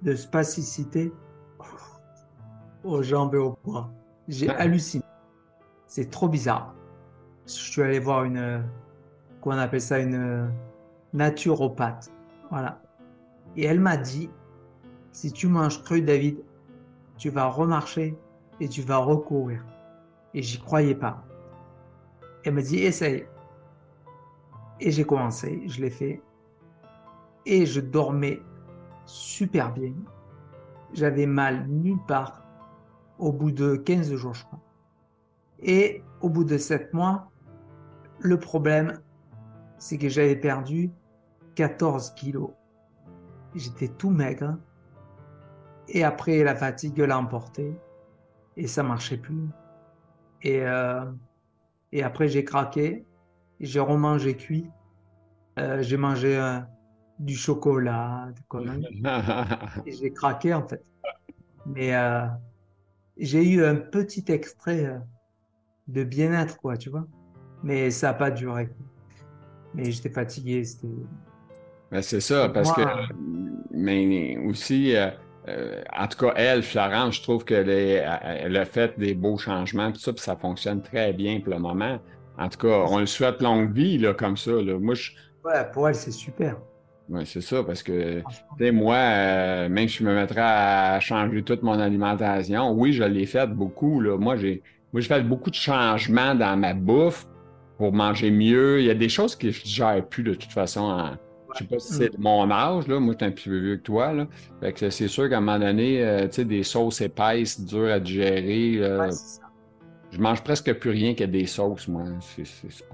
de 0.02 0.14
spasticité 0.14 1.12
aux 2.84 3.02
jambes 3.02 3.34
et 3.34 3.38
aux 3.38 3.58
bras. 3.64 3.90
J'ai 4.28 4.48
halluciné. 4.48 5.04
C'est 5.86 6.10
trop 6.10 6.28
bizarre. 6.28 6.74
Je 7.46 7.52
suis 7.52 7.82
allé 7.82 7.98
voir 7.98 8.24
une, 8.24 8.64
qu'on 9.40 9.52
appelle 9.52 9.80
ça 9.80 9.98
une 9.98 10.50
naturopathe. 11.12 12.10
Voilà. 12.50 12.80
Et 13.56 13.64
elle 13.64 13.80
m'a 13.80 13.96
dit, 13.96 14.30
si 15.10 15.32
tu 15.32 15.46
manges 15.46 15.82
cru, 15.82 16.00
David, 16.00 16.38
tu 17.18 17.30
vas 17.30 17.46
remarcher 17.46 18.16
et 18.60 18.68
tu 18.68 18.82
vas 18.82 18.98
recourir. 18.98 19.64
Et 20.34 20.42
j'y 20.42 20.60
croyais 20.60 20.94
pas. 20.94 21.22
Elle 22.44 22.54
m'a 22.54 22.62
dit, 22.62 22.78
essaye. 22.78 23.26
Et 24.80 24.90
j'ai 24.90 25.04
commencé, 25.04 25.62
je 25.66 25.80
l'ai 25.80 25.90
fait. 25.90 26.22
Et 27.44 27.66
je 27.66 27.80
dormais 27.80 28.40
super 29.04 29.72
bien. 29.72 29.92
J'avais 30.92 31.26
mal 31.26 31.66
nulle 31.68 32.00
part 32.06 32.42
au 33.18 33.32
bout 33.32 33.50
de 33.50 33.76
15 33.76 34.14
jours, 34.14 34.34
je 34.34 34.44
crois. 34.44 34.60
Et 35.60 36.02
au 36.20 36.28
bout 36.28 36.44
de 36.44 36.58
7 36.58 36.92
mois, 36.92 37.31
le 38.22 38.38
problème, 38.38 39.00
c'est 39.78 39.98
que 39.98 40.08
j'avais 40.08 40.36
perdu 40.36 40.90
14 41.54 42.12
kilos. 42.14 42.50
J'étais 43.54 43.88
tout 43.88 44.10
maigre. 44.10 44.58
Et 45.88 46.04
après, 46.04 46.42
la 46.42 46.54
fatigue 46.54 46.98
l'a 46.98 47.18
emporté. 47.18 47.76
Et 48.56 48.66
ça 48.66 48.82
marchait 48.82 49.18
plus. 49.18 49.48
Et, 50.42 50.62
euh, 50.62 51.04
et 51.90 52.02
après, 52.02 52.28
j'ai 52.28 52.44
craqué. 52.44 53.04
J'ai 53.60 53.80
remangé 53.80 54.36
cuit. 54.36 54.70
Euh, 55.58 55.82
j'ai 55.82 55.96
mangé 55.96 56.36
un, 56.36 56.66
du 57.22 57.36
chocolat, 57.36 58.28
et 59.86 59.92
j'ai 59.92 60.12
craqué 60.12 60.54
en 60.54 60.66
fait. 60.66 60.84
Mais 61.66 61.94
euh, 61.94 62.26
j'ai 63.16 63.48
eu 63.48 63.64
un 63.64 63.76
petit 63.76 64.24
extrait 64.28 64.86
euh, 64.86 64.98
de 65.88 66.04
bien-être, 66.04 66.58
quoi, 66.58 66.76
tu 66.76 66.90
vois. 66.90 67.06
Mais 67.62 67.90
ça 67.90 68.08
n'a 68.08 68.14
pas 68.14 68.30
duré. 68.30 68.68
Mais 69.74 69.90
j'étais 69.90 70.10
fatigué. 70.10 70.62
Ben, 71.90 72.02
c'est 72.02 72.20
ça, 72.20 72.48
parce 72.48 72.72
que. 72.72 72.82
Mais 73.70 74.36
aussi, 74.46 74.94
euh, 75.48 75.82
en 75.96 76.06
tout 76.06 76.18
cas, 76.18 76.34
elle, 76.36 76.62
Florence, 76.62 77.16
je 77.16 77.22
trouve 77.22 77.44
qu'elle 77.44 77.70
elle 77.70 78.56
a 78.56 78.64
fait 78.64 78.98
des 78.98 79.14
beaux 79.14 79.38
changements, 79.38 79.90
tout 79.90 80.00
ça, 80.00 80.12
puis 80.12 80.22
ça 80.22 80.36
fonctionne 80.36 80.82
très 80.82 81.12
bien 81.12 81.40
pour 81.40 81.52
le 81.52 81.58
moment. 81.58 81.98
En 82.38 82.48
tout 82.48 82.58
cas, 82.58 82.84
on 82.88 82.98
le 82.98 83.06
souhaite 83.06 83.40
longue 83.40 83.72
vie, 83.72 83.98
là, 83.98 84.14
comme 84.14 84.36
ça. 84.36 84.52
Là. 84.52 84.78
Moi, 84.78 84.94
je... 84.94 85.12
Ouais, 85.44 85.64
pour 85.72 85.88
elle, 85.88 85.94
c'est 85.94 86.12
super. 86.12 86.56
Oui, 87.08 87.26
c'est 87.26 87.40
ça, 87.40 87.62
parce 87.64 87.82
que, 87.82 88.20
tu 88.20 88.24
sais, 88.58 88.70
moi, 88.70 88.96
euh, 88.96 89.68
même 89.68 89.88
si 89.88 89.98
je 89.98 90.04
me 90.04 90.14
mettrais 90.14 90.40
à 90.40 91.00
changer 91.00 91.42
toute 91.42 91.62
mon 91.62 91.78
alimentation, 91.78 92.72
oui, 92.72 92.92
je 92.92 93.02
l'ai 93.02 93.26
fait 93.26 93.48
beaucoup, 93.48 94.00
là. 94.00 94.16
Moi, 94.16 94.36
j'ai, 94.36 94.62
moi, 94.92 95.00
j'ai 95.00 95.08
fait 95.08 95.22
beaucoup 95.22 95.50
de 95.50 95.56
changements 95.56 96.34
dans 96.34 96.56
ma 96.56 96.74
bouffe 96.74 97.26
pour 97.82 97.92
manger 97.92 98.30
mieux. 98.30 98.78
Il 98.78 98.86
y 98.86 98.90
a 98.90 98.94
des 98.94 99.08
choses 99.08 99.34
que 99.34 99.50
je 99.50 99.66
gère 99.66 100.06
plus 100.06 100.22
de 100.22 100.34
toute 100.34 100.52
façon. 100.52 101.16
Je 101.52 101.58
sais 101.58 101.64
pas 101.64 101.80
si 101.80 101.94
c'est 101.94 102.16
mm. 102.16 102.22
mon 102.22 102.48
âge, 102.48 102.86
là. 102.86 103.00
Moi, 103.00 103.14
je 103.14 103.18
suis 103.18 103.26
un 103.26 103.32
petit 103.32 103.48
peu 103.48 103.58
vieux 103.58 103.76
que 103.78 103.82
toi, 103.82 104.12
là. 104.12 104.28
Fait 104.60 104.72
que 104.72 104.88
c'est 104.88 105.08
sûr 105.08 105.28
qu'à 105.28 105.38
un 105.38 105.40
moment 105.40 105.58
donné, 105.58 106.00
euh, 106.00 106.28
tu 106.28 106.34
sais, 106.34 106.44
des 106.44 106.62
sauces 106.62 107.00
épaisses, 107.00 107.60
dures 107.60 107.90
à 107.90 107.98
digérer, 107.98 108.76
euh, 108.78 109.10
je 110.12 110.20
mange 110.20 110.44
presque 110.44 110.72
plus 110.74 110.90
rien 110.90 111.16
que 111.16 111.24
des 111.24 111.44
sauces, 111.46 111.88
moi. 111.88 112.04
C'est, 112.20 112.44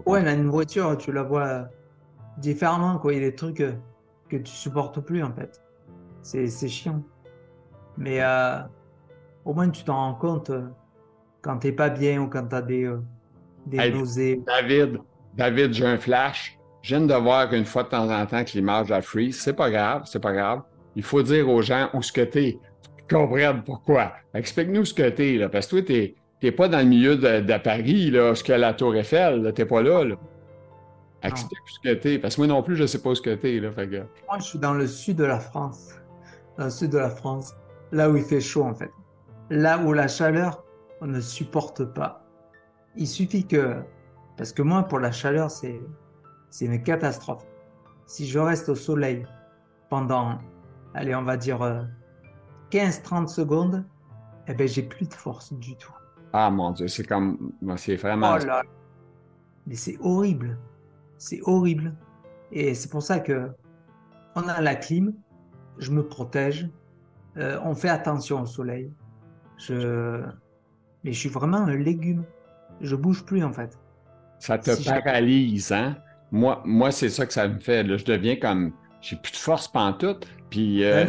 ouais, 0.07 0.25
la 0.25 0.35
nourriture, 0.37 0.97
tu 0.97 1.13
la 1.13 1.23
vois 1.23 1.69
différemment, 2.39 2.99
quoi. 2.99 3.13
Il 3.13 3.21
y 3.21 3.23
a 3.27 3.29
des 3.29 3.37
trucs 3.37 3.63
que 4.31 4.37
tu 4.39 4.53
supportes 4.53 5.01
plus 5.01 5.23
en 5.23 5.35
fait. 5.35 5.63
C'est 6.23 6.49
chiant. 6.69 7.03
Mais 7.99 8.23
euh, 8.23 8.61
au 9.45 9.53
moins 9.53 9.69
tu 9.69 9.85
t'en 9.85 9.97
rends 9.97 10.15
compte 10.15 10.49
euh, 10.49 10.67
quand 11.43 11.59
t'es 11.59 11.73
pas 11.73 11.91
bien 11.91 12.23
ou 12.23 12.29
quand 12.29 12.47
t'as 12.47 12.63
des, 12.63 12.91
nausées. 13.77 14.41
David, 14.47 14.99
David, 15.37 15.73
j'ai 15.73 15.87
un 15.87 15.99
flash. 15.99 16.59
Je 16.83 16.97
viens 16.97 17.07
de 17.07 17.15
voir 17.15 17.49
qu'une 17.51 17.65
fois 17.65 17.83
de 17.83 17.89
temps 17.89 18.11
en 18.11 18.27
temps 18.27 18.45
que 18.45 18.53
l'image 18.53 18.91
a 18.91 19.03
freeze. 19.03 19.41
C'est 19.41 19.53
pas 19.53 19.71
grave, 19.71 20.03
c'est 20.07 20.21
pas 20.21 20.33
grave. 20.33 20.63
Il 20.97 21.03
faut 21.03 21.23
dire 21.23 21.49
aux 21.49 21.63
gens 21.63 21.91
où 21.93 22.03
ce 22.03 22.13
que 22.13 22.23
t'es. 22.23 22.59
Comprendre 23.11 23.63
pourquoi. 23.65 24.13
Explique-nous 24.35 24.85
ce 24.85 24.95
que 24.95 25.09
t'es, 25.09 25.37
là. 25.37 25.49
Parce 25.49 25.67
que 25.67 25.77
toi, 25.77 25.83
t'es 25.83 26.15
t'es 26.41 26.53
pas 26.53 26.69
dans 26.69 26.79
le 26.79 26.85
milieu 26.85 27.17
de, 27.17 27.41
de 27.41 27.59
Paris, 27.59 28.11
là, 28.11 28.35
ce 28.35 28.45
que 28.45 28.53
la 28.53 28.75
Tour 28.75 28.95
Eiffel, 28.95 29.43
là, 29.43 29.53
t'es 29.53 29.67
pas 29.67 29.83
là, 29.83 30.05
là. 30.05 30.17
Explique 31.23 31.59
ce 31.67 31.89
que 31.89 31.95
t'es, 31.95 32.19
parce 32.19 32.37
que 32.37 32.43
moi 32.43 32.49
non 32.49 32.63
plus, 32.63 32.77
je 32.77 32.87
sais 32.87 33.03
pas 33.03 33.15
ce 33.15 33.21
que 33.21 33.35
t'es, 33.35 33.59
là, 33.59 33.73
fait 33.73 33.89
que... 33.89 33.97
Moi, 33.97 34.39
je 34.39 34.45
suis 34.45 34.59
dans 34.59 34.75
le 34.75 34.87
sud 34.87 35.17
de 35.17 35.25
la 35.25 35.41
France. 35.41 35.95
Dans 36.57 36.65
le 36.65 36.71
sud 36.71 36.91
de 36.91 36.99
la 36.99 37.11
France, 37.11 37.55
là 37.91 38.09
où 38.09 38.17
il 38.17 38.23
fait 38.23 38.41
chaud, 38.41 38.63
en 38.63 38.75
fait. 38.75 38.91
Là 39.51 39.79
où 39.79 39.93
la 39.93 40.07
chaleur, 40.07 40.65
on 41.01 41.07
ne 41.07 41.21
supporte 41.21 41.85
pas. 41.93 42.25
Il 42.97 43.07
suffit 43.07 43.47
que... 43.47 43.83
Parce 44.37 44.53
que 44.53 44.63
moi, 44.63 44.85
pour 44.85 45.01
la 45.01 45.13
chaleur, 45.13 45.51
c'est 45.51 45.81
une 46.61 46.83
catastrophe. 46.83 47.45
Si 48.07 48.27
je 48.27 48.39
reste 48.39 48.69
au 48.69 48.75
soleil 48.75 49.27
pendant, 49.91 50.39
allez, 50.95 51.15
on 51.15 51.23
va 51.23 51.37
dire 51.37 51.87
15-30 52.71 53.27
secondes, 53.29 53.85
eh 54.47 54.55
ben, 54.55 54.69
j'ai 54.69 54.83
plus 54.83 55.07
de 55.07 55.15
force 55.15 55.53
du 55.53 55.77
tout. 55.77 55.93
Ah 56.33 56.51
mon 56.51 56.73
Dieu, 56.73 56.89
c'est 56.89 57.05
comme. 57.05 57.53
C'est 57.77 57.97
vraiment. 57.97 58.37
Oh 58.41 58.45
là. 58.45 58.63
Mais 59.67 59.75
c'est 59.75 59.97
horrible. 60.01 60.59
C'est 61.17 61.41
horrible. 61.45 61.95
Et 62.53 62.75
c'est 62.75 62.91
pour 62.91 63.03
ça 63.03 63.21
que 63.21 63.51
on 64.35 64.47
a 64.49 64.61
la 64.61 64.75
clim, 64.75 65.15
je 65.79 65.91
me 65.91 66.07
protège, 66.07 66.69
euh, 67.37 67.59
on 67.65 67.75
fait 67.75 67.89
attention 67.89 68.43
au 68.43 68.47
soleil. 68.47 68.93
Je... 69.57 70.23
Mais 71.05 71.13
je 71.13 71.19
suis 71.19 71.29
vraiment 71.29 71.59
un 71.59 71.77
légume. 71.77 72.25
Je 72.81 72.97
bouge 72.97 73.25
plus 73.25 73.43
en 73.43 73.53
fait. 73.53 73.79
Ça 74.39 74.59
te 74.59 74.71
paralyse, 74.85 75.73
hein? 75.73 75.97
Moi, 76.31 76.63
moi 76.65 76.91
c'est 76.91 77.09
ça 77.09 77.27
que 77.27 77.33
ça 77.33 77.49
me 77.49 77.59
fait. 77.59 77.83
Là. 77.83 77.97
Je 77.97 78.05
deviens 78.05 78.37
comme. 78.37 78.73
J'ai 79.01 79.17
plus 79.17 79.33
de 79.33 79.37
force 79.37 79.69
pantoute. 79.69 80.27
Puis, 80.51 80.83
euh, 80.85 81.05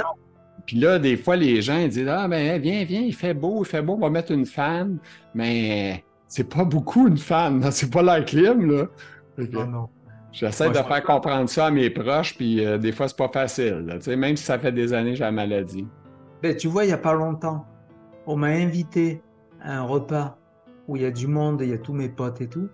puis 0.66 0.78
là, 0.78 1.00
des 1.00 1.18
fois, 1.18 1.36
les 1.36 1.62
gens 1.62 1.88
disent 1.88 2.08
Ah, 2.08 2.28
ben, 2.28 2.60
viens, 2.62 2.84
viens, 2.84 3.02
il 3.02 3.16
fait 3.16 3.34
beau, 3.34 3.64
il 3.64 3.68
fait 3.68 3.82
beau, 3.82 3.94
on 3.96 4.00
va 4.00 4.10
mettre 4.10 4.32
une 4.32 4.46
fan. 4.46 4.98
Mais 5.34 6.04
c'est 6.28 6.48
pas 6.48 6.66
beaucoup 6.66 7.08
une 7.08 7.18
fan. 7.18 7.64
C'est 7.72 7.92
pas 7.92 8.02
la 8.02 8.22
clim, 8.22 8.72
là. 8.72 8.86
Non, 9.52 9.66
non. 9.66 9.90
J'essaie 10.32 10.70
de 10.70 10.76
faire 10.76 11.04
comprendre 11.04 11.50
ça 11.50 11.68
à 11.68 11.72
mes 11.72 11.90
proches, 11.90 12.36
puis 12.36 12.64
euh, 12.64 12.78
des 12.78 12.92
fois, 12.92 13.08
c'est 13.08 13.18
pas 13.18 13.30
facile. 13.30 13.86
Là, 13.88 14.16
même 14.16 14.38
si 14.38 14.44
ça 14.44 14.60
fait 14.60 14.72
des 14.72 14.94
années 14.94 15.12
que 15.12 15.18
j'ai 15.18 15.24
la 15.24 15.32
maladie. 15.32 15.88
Ben, 16.44 16.56
tu 16.56 16.68
vois, 16.68 16.84
il 16.84 16.88
n'y 16.88 16.94
a 16.94 16.98
pas 16.98 17.14
longtemps, 17.14 17.66
on 18.28 18.36
m'a 18.36 18.48
invité 18.48 19.22
à 19.62 19.80
un 19.80 19.84
repas 19.84 20.39
où 20.90 20.96
il 20.96 21.04
y 21.04 21.06
a 21.06 21.12
du 21.12 21.28
monde, 21.28 21.62
il 21.62 21.70
y 21.70 21.74
a 21.74 21.78
tous 21.78 21.94
mes 21.94 22.10
potes 22.10 22.42
et 22.42 22.50
tout. 22.50 22.68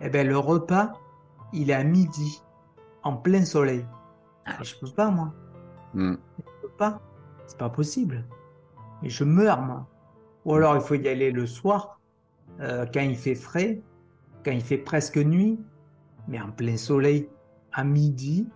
Eh 0.00 0.10
bien, 0.10 0.24
le 0.24 0.36
repas, 0.36 0.92
il 1.52 1.70
est 1.70 1.74
à 1.74 1.84
midi, 1.84 2.42
en 3.04 3.16
plein 3.16 3.44
soleil. 3.44 3.86
Ah, 4.46 4.62
je 4.64 4.74
peux 4.74 4.90
pas, 4.90 5.10
moi. 5.12 5.32
Hmm. 5.94 6.16
Je 6.38 6.42
peux 6.62 6.74
pas. 6.76 7.00
C'est 7.46 7.56
pas 7.56 7.70
possible. 7.70 8.24
Mais 9.00 9.08
je 9.08 9.22
meurs, 9.22 9.62
moi. 9.62 9.86
Ou 10.44 10.54
alors, 10.54 10.74
il 10.74 10.80
faut 10.82 10.96
y 10.96 11.08
aller 11.08 11.30
le 11.30 11.46
soir, 11.46 12.00
euh, 12.60 12.84
quand 12.92 13.00
il 13.00 13.16
fait 13.16 13.36
frais, 13.36 13.80
quand 14.44 14.50
il 14.50 14.60
fait 14.60 14.78
presque 14.78 15.16
nuit, 15.18 15.60
mais 16.26 16.40
en 16.40 16.50
plein 16.50 16.76
soleil, 16.76 17.28
à 17.72 17.84
midi, 17.84 18.48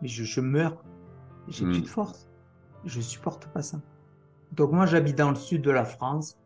mais 0.00 0.06
je, 0.08 0.22
je 0.22 0.40
meurs. 0.40 0.84
J'ai 1.48 1.64
plus 1.64 1.80
Hmm. 1.80 1.82
de 1.82 1.88
force. 1.88 2.30
Je 2.84 3.00
supporte 3.00 3.48
pas 3.48 3.62
ça. 3.62 3.80
Donc, 4.52 4.70
moi, 4.70 4.86
j'habite 4.86 5.18
dans 5.18 5.30
le 5.30 5.36
sud 5.36 5.62
de 5.62 5.72
la 5.72 5.84
France. 5.84 6.37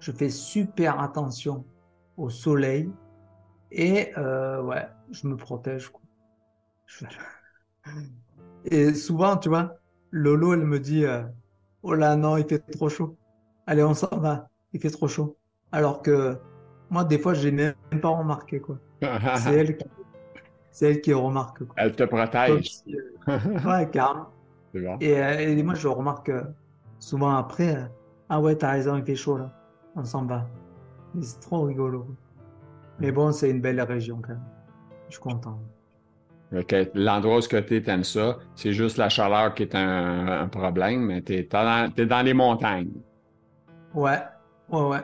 Je 0.00 0.12
fais 0.12 0.30
super 0.30 1.00
attention 1.00 1.64
au 2.16 2.30
soleil. 2.30 2.90
Et 3.70 4.12
euh, 4.16 4.62
ouais, 4.62 4.86
je 5.10 5.26
me 5.26 5.36
protège. 5.36 5.88
Quoi. 5.88 6.00
Je- 6.86 7.04
Et 8.64 8.94
souvent, 8.94 9.36
tu 9.36 9.48
vois, 9.48 9.74
Lolo, 10.10 10.54
elle 10.54 10.64
me 10.64 10.78
dit 10.80 11.04
euh, 11.04 11.22
Oh 11.82 11.94
là, 11.94 12.16
non, 12.16 12.36
il 12.36 12.46
fait 12.46 12.58
trop 12.58 12.88
chaud. 12.88 13.16
Allez, 13.66 13.82
on 13.82 13.94
s'en 13.94 14.16
va, 14.18 14.48
il 14.72 14.80
fait 14.80 14.90
trop 14.90 15.08
chaud. 15.08 15.36
Alors 15.72 16.02
que 16.02 16.38
moi, 16.90 17.04
des 17.04 17.18
fois, 17.18 17.34
j'ai 17.34 17.50
même 17.50 17.74
pas 18.00 18.08
remarqué. 18.08 18.60
quoi. 18.60 18.78
C'est 19.36 19.54
elle, 19.54 19.76
qui... 19.76 19.84
c'est 20.70 20.90
elle 20.90 21.00
qui 21.00 21.12
remarque. 21.12 21.64
Quoi. 21.64 21.74
Elle 21.76 21.94
te 21.94 22.02
protège. 22.04 22.70
si, 22.72 22.96
euh, 22.96 23.38
Ouais, 23.64 23.88
carrément. 23.90 24.30
Bon. 24.74 24.98
Et, 25.00 25.18
euh, 25.18 25.38
et 25.38 25.62
moi, 25.62 25.74
je 25.74 25.88
remarque 25.88 26.28
euh, 26.28 26.44
souvent 26.98 27.34
après 27.34 27.90
Ah 28.28 28.38
ouais, 28.40 28.54
t'as 28.54 28.72
raison, 28.72 28.96
il 28.96 29.04
fait 29.04 29.16
chaud 29.16 29.38
là. 29.38 29.50
On 29.98 30.04
s'en 30.04 30.24
va. 30.26 30.46
C'est 31.20 31.40
trop 31.40 31.62
rigolo. 31.62 32.06
Mais 33.00 33.10
bon, 33.10 33.32
c'est 33.32 33.50
une 33.50 33.60
belle 33.60 33.80
région 33.80 34.20
quand 34.22 34.34
même. 34.34 34.44
Je 35.08 35.14
suis 35.14 35.22
content. 35.22 35.58
Que 36.68 36.88
L'endroit 36.94 37.38
où 37.38 37.40
tu 37.40 37.56
es, 37.56 37.82
t'aimes 37.82 38.04
ça? 38.04 38.38
C'est 38.54 38.72
juste 38.72 38.96
la 38.96 39.08
chaleur 39.08 39.54
qui 39.54 39.64
est 39.64 39.74
un, 39.74 40.42
un 40.42 40.48
problème, 40.48 41.06
mais 41.06 41.20
t'es 41.20 41.46
dans, 41.50 41.92
t'es 41.92 42.06
dans 42.06 42.22
les 42.22 42.32
montagnes. 42.32 42.92
Ouais, 43.92 44.18
ouais, 44.70 44.82
ouais. 44.82 45.02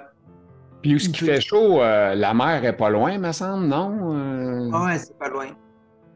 Puis 0.80 0.94
où 0.94 0.98
ce 0.98 1.08
qui 1.08 1.24
fait 1.24 1.40
chaud, 1.40 1.82
euh, 1.82 2.14
la 2.14 2.32
mer 2.32 2.64
est 2.64 2.76
pas 2.76 2.90
loin, 2.90 3.18
me 3.18 3.32
semble, 3.32 3.66
non? 3.66 4.14
Euh, 4.14 4.84
ouais, 4.84 4.98
c'est 4.98 5.18
pas 5.18 5.28
loin. 5.28 5.48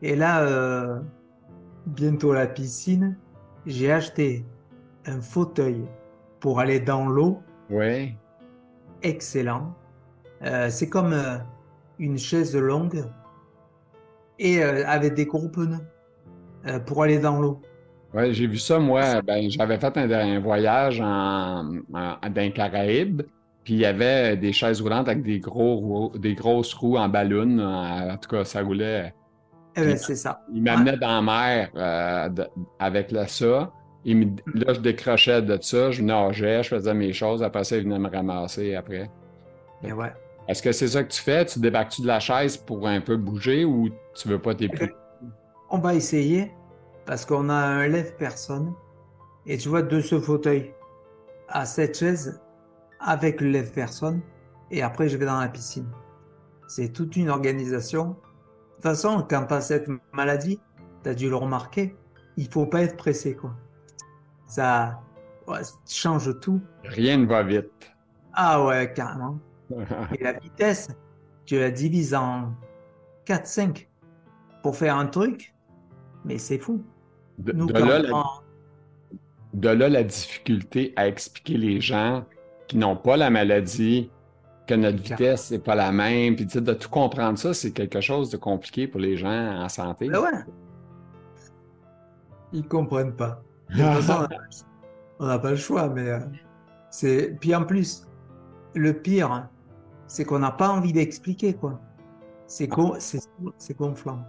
Et 0.03 0.15
là, 0.15 0.43
euh, 0.43 1.01
bientôt 1.87 2.33
la 2.33 2.47
piscine, 2.47 3.17
j'ai 3.67 3.91
acheté 3.91 4.47
un 5.07 5.21
fauteuil 5.21 5.85
pour 6.41 6.61
aller 6.61 6.81
dans 6.81 7.07
l'eau. 7.07 7.43
Oui. 7.71 8.15
Excellent. 9.03 9.75
Euh, 10.43 10.69
c'est 10.71 10.89
comme 10.89 11.13
euh, 11.13 11.39
une 11.99 12.19
chaise 12.19 12.57
longue 12.57 13.05
et 14.39 14.63
euh, 14.63 14.85
avec 14.87 15.15
des 15.15 15.27
gros 15.27 15.49
pneus 15.49 15.81
pour 16.87 17.03
aller 17.03 17.19
dans 17.19 17.41
l'eau. 17.41 17.61
Ouais, 18.15 18.33
j'ai 18.33 18.47
vu 18.47 18.59
ça, 18.59 18.79
moi. 18.79 19.21
Ben, 19.23 19.51
j'avais 19.51 19.79
fait 19.79 19.97
un, 19.97 20.11
un 20.11 20.41
voyage 20.41 21.01
en, 21.01 21.77
en- 21.93 22.17
dans 22.31 22.35
les 22.37 22.53
Caraïbes, 22.53 23.23
puis 23.65 23.75
il 23.75 23.81
y 23.81 23.87
avait 23.87 24.37
des 24.37 24.53
chaises 24.53 24.81
roulantes 24.81 25.09
avec 25.09 25.23
des 25.23 25.41
gros 25.41 26.13
des 26.17 26.35
grosses 26.35 26.75
roues 26.75 26.97
en 26.99 27.09
ballon. 27.09 27.59
En, 27.59 28.11
en 28.11 28.17
tout 28.17 28.29
cas, 28.29 28.45
ça 28.45 28.63
roulait. 28.63 29.15
Eh 29.77 29.83
ben, 29.83 29.97
c'est 29.97 30.17
ça. 30.17 30.41
Il 30.53 30.63
m'amenait 30.63 30.97
dans 30.97 31.23
la 31.23 31.23
mer 31.23 32.61
avec 32.79 33.15
ça. 33.29 33.73
Là, 34.15 34.73
je 34.73 34.81
décrochais 34.81 35.43
de 35.43 35.59
ça, 35.61 35.91
je 35.91 36.03
nageais, 36.03 36.63
je 36.63 36.69
faisais 36.69 36.95
mes 36.95 37.13
choses. 37.13 37.43
Après 37.43 37.65
ça, 37.65 37.77
il 37.77 37.85
venait 37.85 37.99
me 37.99 38.09
ramasser 38.09 38.75
après. 38.75 39.11
Et 39.83 39.93
ouais. 39.93 40.13
Est-ce 40.49 40.63
que 40.63 40.73
c'est 40.73 40.89
ça 40.89 41.05
que 41.05 41.13
tu 41.13 41.21
fais? 41.21 41.45
Tu 41.45 41.61
débarques-tu 41.61 42.03
de 42.03 42.07
la 42.07 42.21
chaise 42.21 42.57
pour 42.57 42.87
un 42.89 43.01
peu 43.01 43.17
bouger 43.17 43.65
ou 43.65 43.91
tu 44.15 44.29
veux 44.29 44.39
pas 44.39 44.55
pieds? 44.55 44.71
On 45.71 45.79
va 45.79 45.95
essayer 45.95 46.51
parce 47.05 47.27
qu'on 47.27 47.51
a 47.51 47.55
un 47.55 47.87
lève-personne. 47.87 48.73
Et 49.47 49.59
tu 49.59 49.69
vois, 49.69 49.83
de 49.83 50.01
ce 50.01 50.19
fauteuil 50.21 50.73
à 51.49 51.67
cette 51.67 51.99
chaise 51.99 52.41
avec 53.01 53.41
le 53.41 53.51
lève-personne. 53.51 54.21
Et 54.71 54.83
après, 54.83 55.09
je 55.09 55.17
vais 55.17 55.27
dans 55.27 55.41
la 55.41 55.49
piscine. 55.49 55.89
C'est 56.67 56.93
toute 56.93 57.17
une 57.17 57.31
organisation. 57.31 58.09
De 58.09 58.15
toute 58.75 58.83
façon, 58.83 59.27
quand 59.29 59.47
tu 59.47 59.55
as 59.55 59.61
cette 59.61 59.89
maladie, 60.13 60.61
tu 61.03 61.11
as 61.11 61.15
dû 61.15 61.29
le 61.29 61.37
remarquer, 61.37 61.95
il 62.37 62.49
faut 62.49 62.67
pas 62.67 62.83
être 62.83 62.97
pressé. 62.97 63.35
quoi. 63.35 63.55
Ça, 64.49 65.01
ouais, 65.47 65.63
ça 65.63 65.75
change 65.87 66.41
tout. 66.41 66.61
Rien 66.85 67.19
ne 67.19 67.27
va 67.27 67.43
vite. 67.45 67.71
Ah 68.33 68.65
ouais, 68.65 68.93
carrément. 68.93 69.39
Et 70.19 70.25
la 70.25 70.33
vitesse, 70.33 70.89
tu 71.45 71.59
la 71.59 71.71
divises 71.71 72.15
en 72.15 72.55
4-5 73.27 73.87
pour 74.63 74.75
faire 74.77 74.97
un 74.97 75.07
truc, 75.07 75.55
mais 76.25 76.39
c'est 76.39 76.59
fou. 76.59 76.83
De, 77.39 77.53
Nous, 77.53 77.67
de 77.67 77.73
quand 77.73 77.87
là, 77.87 77.99
on 77.99 78.03
la, 78.03 78.09
prend- 78.09 78.43
de 79.55 79.69
là, 79.69 79.89
la 79.89 80.03
difficulté 80.03 80.93
à 80.97 81.07
expliquer 81.07 81.57
les 81.59 81.81
gens 81.81 82.25
qui 82.67 82.77
n'ont 82.79 82.97
pas 82.97 83.17
la 83.17 83.31
maladie 83.31 84.11
que 84.67 84.75
notre 84.75 84.99
vitesse 85.03 85.51
n'est 85.51 85.59
pas 85.59 85.75
la 85.75 85.93
même. 85.93 86.37
Puis 86.37 86.47
de 86.47 86.75
tout 86.75 86.91
comprendre 86.91 87.39
ça, 87.39 87.55
c'est 87.55 87.73
quelque 87.73 88.01
chose 88.01 88.31
de 88.31 88.37
compliqué 88.37 88.89
pour 88.89 89.01
les 89.01 89.17
gens 89.17 89.29
en 89.63 89.69
santé. 89.69 90.09
Ben 90.09 90.21
ouais. 90.21 90.31
Ils 92.53 92.67
comprennent 92.67 93.15
pas. 93.15 93.43
De 93.71 93.75
toute 93.77 93.83
façon, 94.03 94.27
on 95.19 95.27
n'a 95.27 95.39
pas 95.39 95.51
le 95.51 95.57
choix, 95.57 95.89
mais 95.89 96.09
euh, 96.09 96.19
c'est. 96.91 97.37
Puis 97.41 97.55
en 97.55 97.65
plus, 97.65 98.07
le 98.75 98.93
pire, 98.93 99.49
c'est 100.07 100.25
qu'on 100.25 100.39
n'a 100.39 100.53
pas 100.53 100.69
envie 100.71 100.93
d'expliquer 100.93 101.55
quoi. 101.55 101.81
C'est 102.47 102.67
go- 102.67 102.97
c'est 102.99 103.21
c'est 103.59 103.77
gonflant. 103.77 104.21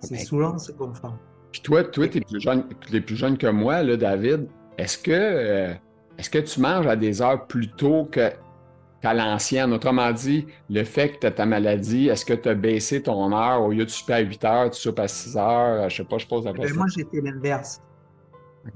C'est 0.00 0.16
saoulant, 0.16 0.56
c'est 0.56 0.76
gonflant. 0.76 1.18
Puis 1.52 1.60
toi, 1.60 1.84
toi, 1.84 2.08
tu 2.08 2.18
es 2.18 2.20
plus 2.22 2.40
jeune, 2.40 2.64
t'es 2.90 3.00
plus 3.02 3.16
jeune 3.16 3.36
que 3.36 3.48
moi, 3.48 3.82
là, 3.82 3.96
David. 3.96 4.48
Est-ce 4.78 4.96
que, 4.96 5.10
euh, 5.12 5.74
est-ce 6.16 6.30
que 6.30 6.38
tu 6.38 6.58
manges 6.60 6.86
à 6.86 6.96
des 6.96 7.20
heures 7.20 7.46
plus 7.46 7.68
tôt 7.68 8.08
que, 8.10 8.30
qu'à 9.02 9.12
l'ancienne? 9.12 9.72
Autrement 9.74 10.10
dit, 10.12 10.46
le 10.70 10.84
fait 10.84 11.10
que 11.10 11.18
tu 11.18 11.26
as 11.26 11.32
ta 11.32 11.44
maladie, 11.44 12.08
est-ce 12.08 12.24
que 12.24 12.32
tu 12.32 12.48
as 12.48 12.54
baissé 12.54 13.02
ton 13.02 13.30
heure? 13.36 13.60
Au 13.62 13.72
lieu 13.72 13.84
de 13.84 13.90
souper 13.90 14.14
à 14.14 14.18
8 14.20 14.44
heures, 14.46 14.70
tu 14.70 14.80
soupes 14.80 15.00
à 15.00 15.08
6 15.08 15.36
heures? 15.36 15.90
Je 15.90 15.96
sais 15.96 16.04
pas, 16.04 16.16
je 16.16 16.26
pose 16.26 16.46
la 16.46 16.52
Ben, 16.52 16.60
question. 16.62 16.76
moi, 16.78 16.86
j'ai 16.96 17.04
fait 17.04 17.20
l'inverse. 17.20 17.82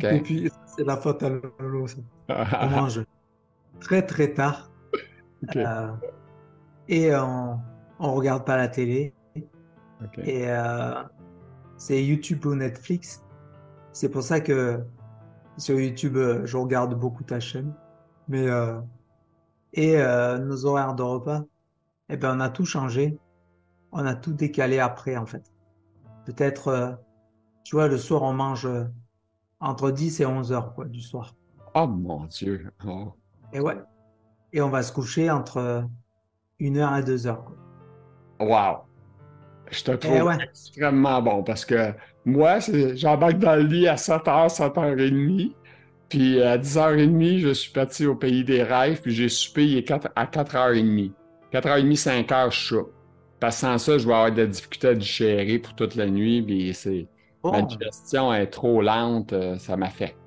Et 0.00 0.20
puis, 0.20 0.50
c'est 0.66 0.84
la 0.84 0.96
faute 0.96 1.22
à 1.22 1.28
Lolo. 1.28 1.86
On 2.28 2.68
mange 2.70 3.04
très 3.80 4.04
très 4.04 4.32
tard. 4.32 4.70
Euh, 5.56 5.92
et 6.88 7.14
on, 7.14 7.58
on 7.98 8.14
regarde 8.14 8.44
pas 8.44 8.56
la 8.56 8.68
télé. 8.68 9.14
Et 10.18 10.50
euh, 10.50 11.02
c'est 11.76 12.04
YouTube 12.04 12.44
ou 12.46 12.54
Netflix. 12.54 13.24
C'est 13.92 14.08
pour 14.08 14.22
ça 14.22 14.40
que 14.40 14.82
sur 15.56 15.78
YouTube, 15.78 16.16
euh, 16.16 16.46
je 16.46 16.56
regarde 16.56 16.98
beaucoup 16.98 17.24
ta 17.24 17.40
chaîne. 17.40 17.74
Mais 18.28 18.48
euh, 18.48 18.80
Et 19.74 19.96
nos 20.40 20.66
horaires 20.66 20.94
de 20.94 21.02
repas, 21.02 21.44
eh 22.08 22.16
ben, 22.16 22.36
on 22.36 22.40
a 22.40 22.48
tout 22.48 22.64
changé. 22.64 23.18
On 23.92 24.04
a 24.06 24.14
tout 24.14 24.32
décalé 24.32 24.78
après, 24.78 25.16
en 25.16 25.26
fait. 25.26 25.52
Peut-être, 26.26 26.98
tu 27.64 27.76
vois, 27.76 27.88
le 27.88 27.98
soir, 27.98 28.22
on 28.22 28.32
mange 28.32 28.68
entre 29.60 29.90
10 29.90 30.20
et 30.20 30.26
11 30.26 30.52
heures, 30.52 30.74
quoi, 30.74 30.84
du 30.86 31.00
soir. 31.00 31.34
Oh 31.74 31.86
mon 31.86 32.24
Dieu. 32.26 32.70
Oh. 32.86 33.12
Et 33.52 33.60
ouais. 33.60 33.76
Et 34.52 34.60
on 34.60 34.70
va 34.70 34.82
se 34.82 34.92
coucher 34.92 35.30
entre 35.30 35.84
1 36.60 36.76
heure 36.76 36.96
et 36.96 37.02
2 37.02 37.26
heures, 37.26 37.44
quoi. 37.44 37.56
Wow. 38.40 38.78
Je 39.70 39.82
te 39.82 39.92
trouve 39.92 40.14
Eh 40.16 40.22
ouais. 40.22 40.38
extrêmement 40.42 41.22
bon 41.22 41.42
parce 41.42 41.64
que 41.64 41.92
moi, 42.24 42.58
j'embarque 42.94 43.38
dans 43.38 43.56
le 43.56 43.62
lit 43.62 43.88
à 43.88 43.94
7h, 43.96 44.54
7h30. 44.54 45.52
Puis 46.08 46.40
à 46.42 46.58
10h30, 46.58 47.38
je 47.40 47.52
suis 47.52 47.72
parti 47.72 48.06
au 48.06 48.14
pays 48.14 48.44
des 48.44 48.62
rêves. 48.62 49.00
Puis 49.00 49.12
j'ai 49.12 49.28
soupé 49.28 49.84
à 50.14 50.26
4h30. 50.26 51.12
4h30, 51.52 52.02
5h, 52.02 52.50
je 52.52 52.66
suis 52.66 52.76
Parce 53.40 53.56
que 53.56 53.60
sans 53.62 53.78
ça, 53.78 53.98
je 53.98 54.06
vais 54.06 54.12
avoir 54.14 54.32
des 54.32 54.46
difficultés 54.46 54.88
à 54.88 54.94
digérer 54.94 55.58
pour 55.58 55.74
toute 55.74 55.94
la 55.96 56.06
nuit. 56.06 56.42
Puis 56.42 56.74
c'est... 56.74 57.06
Ma 57.50 57.62
Bon, 57.62 57.62
digestion 57.62 58.32
est 58.32 58.46
trop 58.48 58.80
lente, 58.82 59.32
euh, 59.32 59.58
ça 59.58 59.76
m'affecte. 59.76 60.18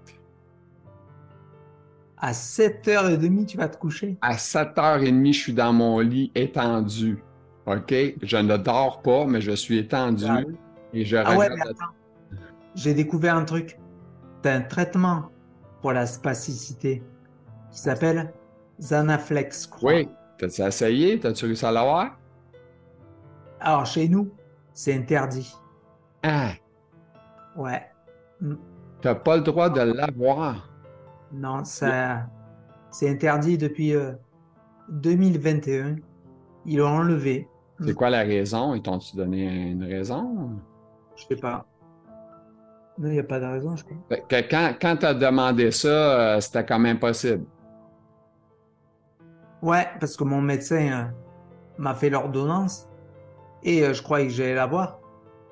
à 2.19 2.31
7h30, 2.33 3.45
tu 3.45 3.57
vas 3.57 3.69
te 3.69 3.77
coucher? 3.77 4.17
À 4.21 4.38
7h30, 4.38 5.33
je 5.33 5.39
suis 5.39 5.53
dans 5.53 5.74
mon 5.74 6.00
lit 6.00 6.31
étendu. 6.36 7.24
OK? 7.65 7.93
Je 8.21 8.38
ne 8.38 8.57
dors 8.57 9.01
pas, 9.01 9.25
mais 9.25 9.41
je 9.41 9.51
suis 9.51 9.77
étendu 9.77 10.25
Ah 10.27 10.41
oui. 10.45 10.55
et 10.93 11.05
je 11.05 11.17
Ah 11.17 11.36
ouais, 11.38 11.50
mais 11.50 11.62
attends. 11.62 11.93
J'ai 12.75 12.93
découvert 12.93 13.36
un 13.36 13.45
truc. 13.45 13.77
Tu 14.41 14.50
as 14.50 14.53
un 14.53 14.62
traitement 14.62 15.29
pour 15.81 15.91
la 15.91 16.05
spasticité 16.05 17.03
qui 17.71 17.79
s'appelle 17.79 18.33
Zanaflex, 18.79 19.67
crois. 19.67 19.93
Oui, 19.93 20.09
t'as-tu 20.38 20.62
essayé? 20.62 21.19
T'as-tu 21.19 21.45
réussi 21.45 21.65
à 21.65 21.71
l'avoir? 21.71 22.17
Alors, 23.59 23.86
chez 23.86 24.07
nous, 24.07 24.29
c'est 24.74 24.93
interdit. 24.95 25.53
Ah, 26.24 26.51
Ouais. 27.57 27.81
Mm. 28.39 28.55
t'as 29.01 29.15
pas 29.15 29.37
le 29.37 29.43
droit 29.43 29.69
de 29.69 29.81
l'avoir. 29.81 30.69
Non, 31.33 31.63
ça, 31.63 32.27
c'est 32.91 33.09
interdit 33.09 33.57
depuis 33.57 33.95
euh, 33.95 34.13
2021. 34.89 35.97
Ils 36.65 36.77
l'ont 36.77 36.87
enlevé. 36.87 37.49
C'est 37.83 37.93
quoi 37.93 38.09
la 38.09 38.21
raison? 38.21 38.73
Ils 38.73 38.81
t'ont-tu 38.81 39.15
donné 39.15 39.71
une 39.71 39.83
raison? 39.83 40.51
Je 41.15 41.25
sais 41.25 41.35
pas. 41.35 41.65
Non, 42.97 43.09
il 43.09 43.13
n'y 43.13 43.19
a 43.19 43.23
pas 43.23 43.39
de 43.39 43.45
raison, 43.45 43.75
je 43.75 43.83
crois. 43.83 44.17
Que 44.27 44.49
quand, 44.49 44.73
quand 44.81 44.97
t'as 44.99 45.13
demandé 45.13 45.71
ça, 45.71 45.87
euh, 45.87 46.39
c'était 46.39 46.65
quand 46.65 46.79
même 46.79 46.99
possible. 46.99 47.45
Ouais, 49.61 49.87
parce 49.99 50.15
que 50.15 50.23
mon 50.23 50.41
médecin 50.41 50.91
euh, 50.91 51.03
m'a 51.77 51.93
fait 51.93 52.09
l'ordonnance 52.09 52.87
et 53.63 53.83
euh, 53.83 53.93
je 53.93 54.01
croyais 54.01 54.27
que 54.27 54.33
j'allais 54.33 54.55
la 54.55 54.65
voir. 54.65 54.99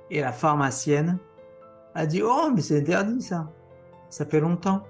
Et 0.09 0.21
la 0.21 0.31
pharmacienne 0.31 1.17
a 1.95 2.05
dit 2.05 2.21
Oh, 2.23 2.51
mais 2.53 2.61
c'est 2.61 2.79
interdit 2.79 3.21
ça. 3.21 3.51
Ça 4.09 4.25
fait 4.25 4.39
longtemps. 4.39 4.83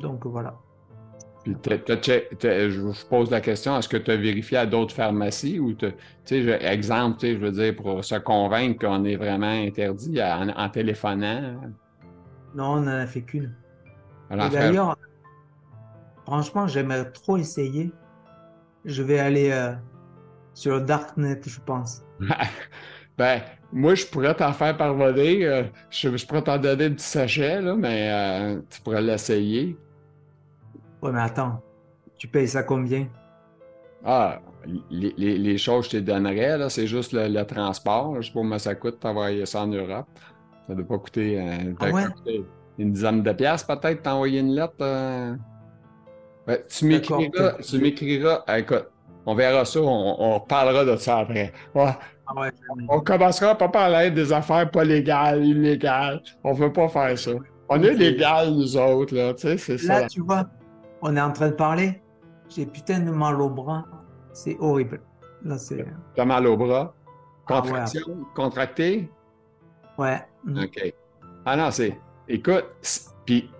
Donc 0.00 0.26
voilà. 0.26 0.54
Puis 1.42 1.56
check- 1.64 2.28
je 2.40 2.80
vous 2.80 2.92
pose 3.10 3.30
la 3.30 3.40
question, 3.40 3.76
est-ce 3.76 3.88
que 3.88 3.96
tu 3.96 4.10
as 4.12 4.16
vérifié 4.16 4.58
à 4.58 4.66
d'autres 4.66 4.94
pharmacies 4.94 5.58
ou 5.58 5.72
tu 5.74 5.86
sais, 6.24 6.38
exemple, 6.64 7.18
je 7.20 7.36
veux 7.36 7.50
dire, 7.50 7.74
pour 7.74 8.04
se 8.04 8.14
convaincre 8.16 8.86
qu'on 8.86 9.04
est 9.04 9.16
vraiment 9.16 9.50
interdit 9.50 10.22
en, 10.22 10.50
en 10.50 10.68
téléphonant? 10.68 11.60
Non, 12.54 12.74
on 12.74 12.80
n'en 12.82 12.98
a 12.98 13.06
fait 13.06 13.22
qu'une. 13.22 13.52
D'ailleurs, 14.30 14.96
franchement, 16.24 16.68
j'aimerais 16.68 17.10
trop 17.10 17.36
essayer. 17.36 17.92
Je 18.84 19.02
vais 19.02 19.18
aller 19.18 19.50
euh, 19.50 19.72
sur 20.54 20.76
le 20.76 20.82
Darknet, 20.82 21.40
je 21.44 21.60
pense. 21.60 22.02
ben, 23.18 23.40
moi, 23.72 23.94
je 23.94 24.06
pourrais 24.06 24.34
t'en 24.34 24.52
faire 24.52 24.76
parvenir. 24.76 25.50
euh, 25.50 25.62
je, 25.90 26.16
je 26.16 26.26
pourrais 26.26 26.42
t'en 26.42 26.58
donner 26.58 26.86
un 26.86 26.90
petit 26.92 27.04
sachet, 27.04 27.60
là, 27.60 27.74
mais 27.74 28.10
euh, 28.10 28.60
tu 28.70 28.80
pourrais 28.82 29.02
l'essayer. 29.02 29.76
Ouais, 31.02 31.10
mais 31.12 31.20
attends, 31.20 31.60
tu 32.18 32.28
payes 32.28 32.48
ça 32.48 32.62
combien? 32.62 33.08
Ah, 34.04 34.40
les, 34.90 35.12
les- 35.16 35.38
les 35.38 35.58
choses 35.58 35.86
que 35.88 35.96
je 35.98 36.02
te 36.02 36.04
donnerais, 36.04 36.58
là, 36.58 36.68
c'est 36.68 36.86
juste 36.86 37.12
le, 37.12 37.28
le 37.28 37.44
transport. 37.44 38.20
Je 38.20 38.26
sais 38.28 38.32
pas 38.32 38.40
combien 38.40 38.58
ça 38.58 38.74
coûte 38.74 39.00
t'envoyer 39.00 39.46
ça 39.46 39.62
en 39.62 39.66
Europe. 39.68 40.06
Ça 40.66 40.74
ne 40.74 40.82
doit 40.82 40.86
pas 40.86 40.98
coûter, 40.98 41.40
euh, 41.40 41.72
Ah 41.80 41.90
ouais? 41.90 42.04
coûter 42.06 42.44
une 42.78 42.92
dizaine 42.92 43.22
de 43.22 43.32
piastres 43.32 43.66
peut-être 43.80 44.02
t'envoyer 44.02 44.40
une 44.40 44.54
lettre. 44.54 44.74
euh. 44.80 45.34
Tu 46.68 46.84
m'écriras, 46.86 47.52
tu 47.62 47.78
m'écriras. 47.78 48.44
écoute, 48.58 48.88
on 49.26 49.34
verra 49.34 49.64
ça, 49.64 49.80
on, 49.80 50.16
on 50.20 50.38
reparlera 50.40 50.84
de 50.84 50.96
ça 50.96 51.18
après. 51.20 51.52
Ouais, 51.74 51.92
Ah 52.26 52.40
ouais, 52.40 52.52
on 52.88 53.00
commencera 53.00 53.54
pas 53.54 53.68
par 53.68 53.90
parler 53.90 54.10
des 54.10 54.32
affaires 54.32 54.70
pas 54.70 54.84
légales, 54.84 55.44
illégales. 55.44 56.22
On 56.44 56.52
veut 56.52 56.72
pas 56.72 56.88
faire 56.88 57.18
ça. 57.18 57.32
On 57.68 57.82
est 57.82 57.94
légal, 57.94 58.50
nous 58.52 58.76
autres, 58.76 59.14
là, 59.14 59.34
tu 59.34 59.42
sais, 59.42 59.56
c'est 59.56 59.78
ça. 59.78 60.00
Là, 60.00 60.06
tu 60.06 60.20
vois, 60.20 60.44
on 61.00 61.16
est 61.16 61.20
en 61.20 61.32
train 61.32 61.48
de 61.48 61.54
parler. 61.54 62.00
J'ai 62.48 62.66
putain 62.66 63.00
de 63.00 63.10
mal 63.10 63.40
au 63.40 63.48
bras. 63.48 63.84
C'est 64.32 64.56
horrible. 64.60 65.00
Là, 65.44 65.58
c'est. 65.58 65.84
T'as 66.14 66.24
mal 66.24 66.46
au 66.46 66.56
bras? 66.56 66.94
Ah 67.48 67.54
ouais. 67.54 67.60
Contraction, 67.60 68.26
contracté? 68.34 69.10
Ouais. 69.98 70.20
OK. 70.48 70.94
Ah 71.44 71.56
non, 71.56 71.70
c'est. 71.70 71.98
Écoute, 72.28 72.66
puis 73.26 73.50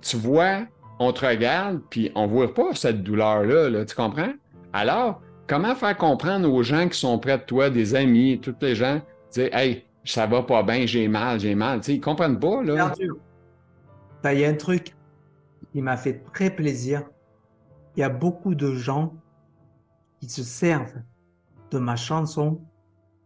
tu 0.00 0.16
vois, 0.16 0.60
on 0.98 1.12
te 1.12 1.26
regarde, 1.26 1.80
puis 1.90 2.12
on 2.14 2.26
voit 2.26 2.52
pas 2.52 2.74
cette 2.74 3.02
douleur-là, 3.02 3.70
là, 3.70 3.84
tu 3.84 3.96
comprends? 3.96 4.32
Alors, 4.72 5.20
comment 5.46 5.74
faire 5.74 5.96
comprendre 5.96 6.50
aux 6.50 6.62
gens 6.62 6.88
qui 6.88 6.98
sont 6.98 7.18
près 7.18 7.38
de 7.38 7.42
toi, 7.42 7.70
des 7.70 7.94
amis, 7.94 8.40
tous 8.40 8.54
les 8.60 8.74
gens, 8.74 9.00
dire 9.32 9.54
Hey, 9.54 9.84
ça 10.04 10.26
va 10.26 10.42
pas 10.42 10.62
bien, 10.62 10.86
j'ai 10.86 11.08
mal, 11.08 11.40
j'ai 11.40 11.54
mal? 11.54 11.80
Tu 11.80 11.86
sais, 11.86 11.94
ils 11.94 12.00
comprennent 12.00 12.38
pas, 12.38 12.62
là. 12.62 12.92
Il 14.24 14.38
y 14.38 14.44
a 14.44 14.48
un 14.48 14.54
truc 14.54 14.94
qui 15.72 15.82
m'a 15.82 15.96
fait 15.96 16.22
très 16.32 16.50
plaisir. 16.50 17.02
Il 17.96 18.00
y 18.00 18.02
a 18.02 18.08
beaucoup 18.08 18.54
de 18.54 18.74
gens 18.74 19.14
qui 20.20 20.28
se 20.28 20.42
servent 20.42 21.02
de 21.70 21.78
ma 21.78 21.96
chanson 21.96 22.60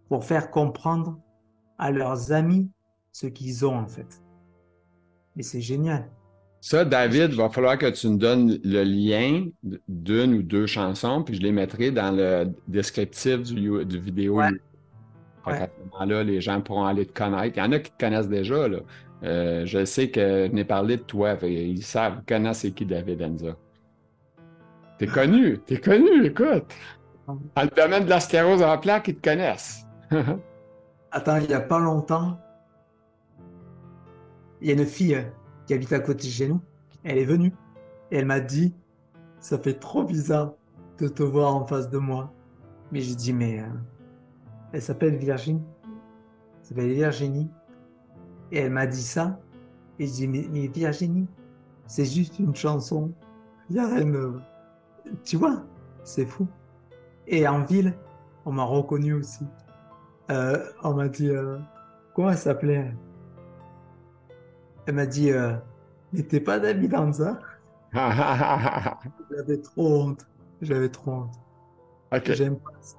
pour 0.09 0.25
faire 0.25 0.51
comprendre 0.51 1.19
à 1.79 1.91
leurs 1.91 2.33
amis 2.33 2.71
ce 3.13 3.27
qu'ils 3.27 3.65
ont 3.65 3.77
en 3.77 3.87
fait. 3.87 4.23
Et 5.37 5.43
c'est 5.43 5.61
génial. 5.61 6.11
Ça, 6.61 6.85
David, 6.85 7.33
va 7.33 7.49
falloir 7.49 7.79
que 7.79 7.87
tu 7.87 8.09
nous 8.09 8.17
donnes 8.19 8.59
le 8.65 8.83
lien 8.83 9.47
d'une 9.87 10.35
ou 10.35 10.43
deux 10.43 10.67
chansons, 10.67 11.23
puis 11.23 11.35
je 11.37 11.41
les 11.43 11.53
mettrai 11.53 11.91
dans 11.91 12.11
le 12.15 12.53
descriptif 12.67 13.43
du, 13.43 13.99
vidéo. 13.99 14.39
Ouais. 14.39 14.49
Fait 15.45 15.51
Ouais. 15.53 15.59
qu'à 15.59 15.67
ce 15.67 15.91
moment-là, 15.93 16.25
les 16.25 16.41
gens 16.41 16.61
pourront 16.61 16.85
aller 16.85 17.07
te 17.07 17.13
connaître. 17.13 17.57
Il 17.57 17.61
y 17.61 17.63
en 17.63 17.73
a 17.73 17.79
qui 17.79 17.91
te 17.93 17.99
connaissent 17.99 18.29
déjà. 18.29 18.67
Là. 18.69 18.79
Euh, 19.23 19.65
je 19.67 19.85
sais 19.85 20.11
que 20.11 20.47
je 20.49 20.53
n'ai 20.53 20.65
parlé 20.65 20.97
de 20.97 21.03
toi. 21.03 21.37
ils 21.43 21.83
savent, 21.83 22.19
ils 22.21 22.25
connaissent 22.25 22.59
c'est 22.59 22.73
qui 22.73 22.85
David 22.85 23.23
Enza. 23.23 23.57
T'es 24.99 25.07
connu, 25.07 25.59
t'es 25.65 25.79
connu, 25.79 26.25
écoute. 26.27 26.75
Dans 27.27 27.63
le 27.63 27.75
domaine 27.77 28.05
de 28.05 28.11
la 28.11 28.21
sclérose 28.21 28.63
en 28.63 28.77
plaques, 28.79 29.09
ils 29.09 29.17
te 29.17 29.31
connaissent. 29.31 29.87
Attends, 31.13 31.39
il 31.39 31.51
y 31.51 31.55
a 31.55 31.61
pas 31.61 31.79
longtemps, 31.79 32.39
il 34.61 34.69
y 34.69 34.71
a 34.71 34.75
une 34.75 34.85
fille 34.87 35.15
euh, 35.15 35.23
qui 35.69 35.75
habite 35.75 35.93
à 35.93 36.01
côté 36.01 36.27
de 36.27 36.33
chez 36.33 36.49
nous. 36.49 36.61
Elle 37.05 37.19
est 37.19 37.27
venue 37.27 37.53
et 38.11 38.17
elle 38.17 38.25
m'a 38.25 38.41
dit, 38.41 38.75
ça 39.39 39.59
fait 39.59 39.75
trop 39.75 40.03
bizarre 40.03 40.55
de 40.99 41.09
te 41.09 41.23
voir 41.23 41.55
en 41.55 41.67
face 41.67 41.91
de 41.91 41.99
moi. 41.99 42.33
Mais 42.91 43.03
j'ai 43.03 43.15
dit, 43.15 43.35
mais 43.35 43.61
euh, 43.61 43.67
elle 44.73 44.81
s'appelle 44.81 45.17
Virginie. 45.17 45.63
Elle 45.85 46.67
s'appelle 46.67 46.93
Virginie. 46.93 47.51
Et 48.51 48.61
elle 48.61 48.73
m'a 48.73 48.87
dit 48.87 49.03
ça. 49.03 49.39
Et 49.99 50.07
j'ai 50.07 50.27
dit, 50.27 50.49
mais, 50.51 50.69
Virginie, 50.69 51.29
c'est 51.87 52.07
juste 52.07 52.39
une 52.39 52.57
chanson. 52.57 53.13
Il 53.69 53.77
y 53.77 53.79
a 53.79 53.87
rien. 53.95 54.41
Tu 55.23 55.37
vois, 55.37 55.67
c'est 56.03 56.25
fou. 56.25 56.49
Et 57.27 57.47
en 57.47 57.63
ville, 57.63 57.95
on 58.47 58.53
m'a 58.53 58.65
reconnu 58.65 59.13
aussi. 59.13 59.45
Euh, 60.31 60.65
on 60.83 60.95
m'a 60.95 61.09
dit, 61.09 61.29
euh, 61.29 61.59
comment 62.15 62.31
elle 62.31 62.39
s'appelait? 62.39 62.95
Elle 64.89 64.95
m'a 64.95 65.05
dit, 65.05 65.31
euh, 65.31 65.53
mais 66.15 66.23
t'es 66.23 66.41
pas 66.41 66.59
David 66.59 66.91
J'avais 67.93 69.61
trop 69.63 70.03
honte. 70.03 70.27
J'avais 70.63 70.89
trop 70.89 71.11
honte. 71.11 71.35
OK. 72.11 72.33
J'aime 72.33 72.57
pas 72.57 72.71
ça. 72.81 72.97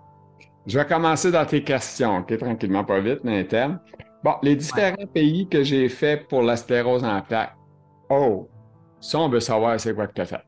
Je 0.68 0.78
vais 0.78 0.86
commencer 0.86 1.32
dans 1.32 1.44
tes 1.48 1.64
questions, 1.64 2.18
OK? 2.18 2.38
Tranquillement, 2.38 2.84
pas 2.84 3.00
vite, 3.00 3.22
mais 3.24 3.44
terme. 3.48 3.80
Bon, 4.24 4.36
les 4.44 4.56
différents 4.56 5.08
pays 5.12 5.50
que 5.50 5.64
j'ai 5.64 5.90
fait 5.90 6.28
pour 6.28 6.44
la 6.44 6.58
sclérose 6.58 7.04
en 7.04 7.24
plaques. 7.24 7.56
Oh, 8.08 8.48
ça, 9.00 9.18
on 9.18 9.30
veut 9.30 9.40
savoir 9.40 9.80
c'est 9.80 9.96
quoi 9.96 10.06
que 10.06 10.14
tu 10.14 10.22
as 10.22 10.26
fait. 10.26 10.44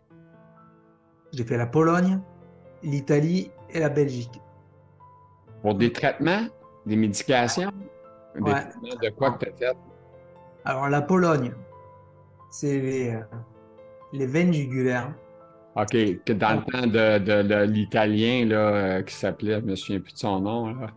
J'ai 1.33 1.43
fait 1.43 1.57
la 1.57 1.65
Pologne, 1.65 2.19
l'Italie 2.83 3.49
et 3.71 3.79
la 3.79 3.89
Belgique. 3.89 4.39
Pour 5.63 5.73
des 5.73 5.91
traitements, 5.91 6.45
des 6.85 6.95
médications, 6.97 7.71
des 8.35 8.41
Ouais. 8.43 8.51
traitements 8.51 8.95
de 9.01 9.09
quoi 9.09 9.31
que 9.31 9.45
tu 9.45 9.65
as 9.65 9.69
fait? 9.69 9.77
Alors 10.65 10.89
la 10.89 11.01
Pologne, 11.01 11.53
c'est 12.51 12.79
les, 12.79 13.09
euh, 13.15 13.21
les 14.13 14.25
veines 14.25 14.53
jugulaires. 14.53 15.13
OK, 15.75 15.91
que 16.25 16.33
dans 16.33 16.55
le 16.59 16.71
temps 16.71 16.85
de, 16.87 17.17
de- 17.19 17.47
de 17.47 17.63
l'Italien 17.63 18.45
là, 18.45 18.57
euh, 18.57 19.01
qui 19.03 19.13
s'appelait, 19.15 19.61
je 19.61 19.65
me 19.65 19.75
souviens 19.75 20.01
plus 20.01 20.13
de 20.13 20.17
son 20.17 20.39
nom, 20.41 20.67
là. 20.73 20.87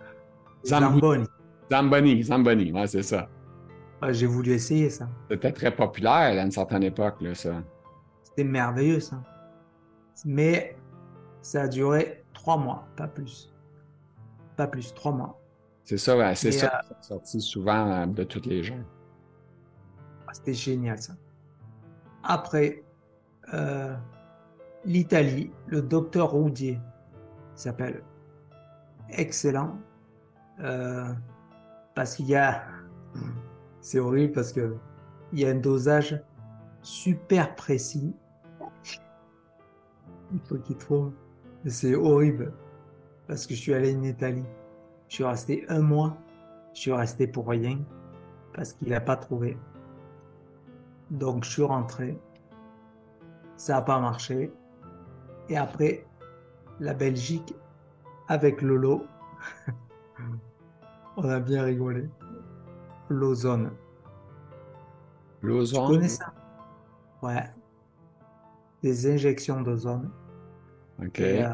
Zamboni. 0.67 1.25
Zamboni, 1.71 2.23
Zamboni, 2.25 2.73
ouais, 2.73 2.87
c'est 2.87 3.03
ça. 3.03 3.29
Ouais, 4.03 4.13
J'ai 4.13 4.27
voulu 4.27 4.53
essayer 4.53 4.91
ça. 4.91 5.09
C'était 5.31 5.53
très 5.53 5.71
populaire 5.75 6.39
à 6.41 6.43
une 6.45 6.51
certaine 6.51 6.83
époque, 6.83 7.17
là, 7.21 7.35
ça. 7.35 7.63
C'était 8.23 8.45
merveilleux 8.45 9.01
ça. 9.01 9.23
Mais 10.25 10.77
ça 11.41 11.63
a 11.63 11.69
duré 11.69 12.25
trois 12.33 12.57
mois, 12.57 12.87
pas 12.97 13.07
plus. 13.07 13.53
Pas 14.57 14.67
plus, 14.67 14.93
trois 14.95 15.13
mois. 15.13 15.41
C'est 15.85 15.99
ça, 15.99 16.17
ouais, 16.17 16.35
c'est 16.35 16.53
ça 16.53 16.67
euh, 16.91 16.95
qui 17.01 17.07
sorti 17.09 17.41
souvent 17.41 17.91
euh, 17.93 18.07
de 18.07 18.25
tous 18.25 18.43
les 18.49 18.63
gens. 18.63 18.79
C'était 20.35 20.53
génial 20.53 21.01
ça. 21.01 21.13
Après, 22.25 22.83
euh, 23.55 23.95
l'Italie, 24.85 25.53
le 25.69 25.81
docteur 25.81 26.33
Roudier 26.33 26.81
s'appelle. 27.55 28.03
Excellent. 29.11 29.79
Euh, 30.61 31.13
parce 31.95 32.17
qu'il 32.17 32.27
y 32.27 32.35
a. 32.35 32.65
C'est 33.81 34.01
horrible 34.01 34.33
parce 34.33 34.53
que 34.53 34.77
il 35.33 35.41
y 35.41 35.47
a 35.47 35.51
un 35.51 35.61
dosage 35.61 36.21
super 36.83 37.55
précis. 37.55 38.13
Il 40.33 40.41
faut 40.41 40.59
qu'il 40.59 40.77
trouve. 40.77 41.13
C'est 41.65 41.95
horrible. 41.95 42.53
Parce 43.29 43.47
que 43.47 43.55
je 43.55 43.61
suis 43.61 43.75
allé 43.75 43.95
en 43.95 44.03
Italie. 44.03 44.45
Je 45.09 45.15
suis 45.15 45.25
resté 45.25 45.65
un 45.69 45.81
mois. 45.81 46.17
Je 46.73 46.81
suis 46.81 46.93
resté 46.93 47.29
pour 47.29 47.47
rien. 47.47 47.79
Parce 48.53 48.73
qu'il 48.73 48.89
n'a 48.89 49.01
pas 49.01 49.17
trouvé. 49.17 49.57
Donc 51.15 51.45
je 51.45 51.51
suis 51.51 51.63
rentré. 51.63 52.19
Ça 53.57 53.75
n'a 53.75 53.83
pas 53.83 54.01
marché. 54.01 54.53
Et 55.49 55.57
après, 55.57 56.05
la 56.81 56.93
Belgique, 56.93 57.55
avec 58.29 58.63
Lolo, 58.63 59.05
on 61.17 61.29
a 61.29 61.39
bien 61.39 61.63
rigolé. 61.63 62.09
L'ozone. 63.09 63.71
Tu 65.41 65.47
L'ozone, 65.47 65.87
connais 65.87 66.09
ça? 66.09 66.33
Ouais. 67.23 67.49
Des 68.83 69.13
injections 69.13 69.61
d'ozone. 69.61 70.11
OK, 71.01 71.21
Et, 71.21 71.45
euh, 71.45 71.51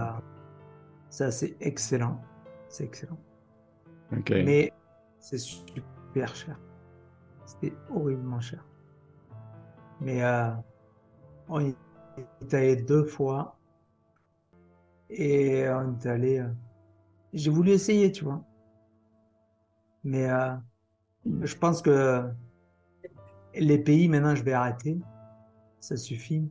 ça, 1.10 1.30
c'est 1.30 1.56
excellent. 1.60 2.20
C'est 2.68 2.84
excellent. 2.84 3.18
OK. 4.16 4.30
Mais 4.30 4.72
c'est 5.18 5.38
super 5.38 6.34
cher. 6.34 6.58
C'était 7.44 7.74
horriblement 7.90 8.40
cher. 8.40 8.64
Mais 10.00 10.22
euh, 10.22 10.50
on 11.48 11.60
est 11.60 11.74
allé 12.52 12.76
deux 12.76 13.04
fois. 13.04 13.56
Et 15.08 15.68
on 15.68 15.98
est 15.98 16.06
allé. 16.06 16.38
euh, 16.38 16.48
J'ai 17.32 17.50
voulu 17.50 17.70
essayer, 17.72 18.12
tu 18.12 18.24
vois. 18.24 18.42
Mais 20.04 20.30
euh, 20.30 20.54
je 21.42 21.54
pense 21.56 21.82
que 21.82 22.28
les 23.54 23.78
pays, 23.78 24.08
maintenant, 24.08 24.34
je 24.34 24.42
vais 24.42 24.52
arrêter. 24.52 24.98
Ça 25.80 25.96
suffit. 25.96 26.48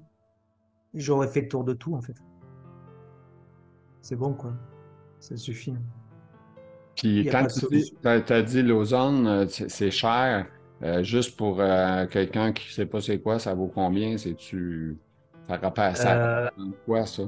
J'aurais 0.93 1.27
fait 1.27 1.41
le 1.41 1.47
tour 1.47 1.63
de 1.63 1.73
tout, 1.73 1.95
en 1.95 2.01
fait. 2.01 2.15
C'est 4.01 4.15
bon, 4.15 4.33
quoi. 4.33 4.53
Ça 5.19 5.37
suffit. 5.37 5.75
Puis 6.95 7.25
quand 7.31 7.47
tu 7.47 7.65
dis, 7.71 7.95
t'as, 8.01 8.21
t'as 8.21 8.41
dit 8.41 8.63
c'est 9.49 9.69
c'est 9.69 9.91
cher, 9.91 10.47
euh, 10.83 11.03
juste 11.03 11.35
pour 11.37 11.59
euh, 11.59 12.05
quelqu'un 12.07 12.53
qui 12.53 12.71
sait 12.73 12.85
pas 12.85 13.01
c'est 13.01 13.19
quoi, 13.19 13.39
ça 13.39 13.53
vaut 13.53 13.67
combien? 13.67 14.17
C'est-tu... 14.17 14.97
Ça 15.47 15.57
rappelle 15.57 15.95
ça 15.95 16.15
Euh, 16.15 16.49
quoi, 16.85 17.05
ça? 17.05 17.23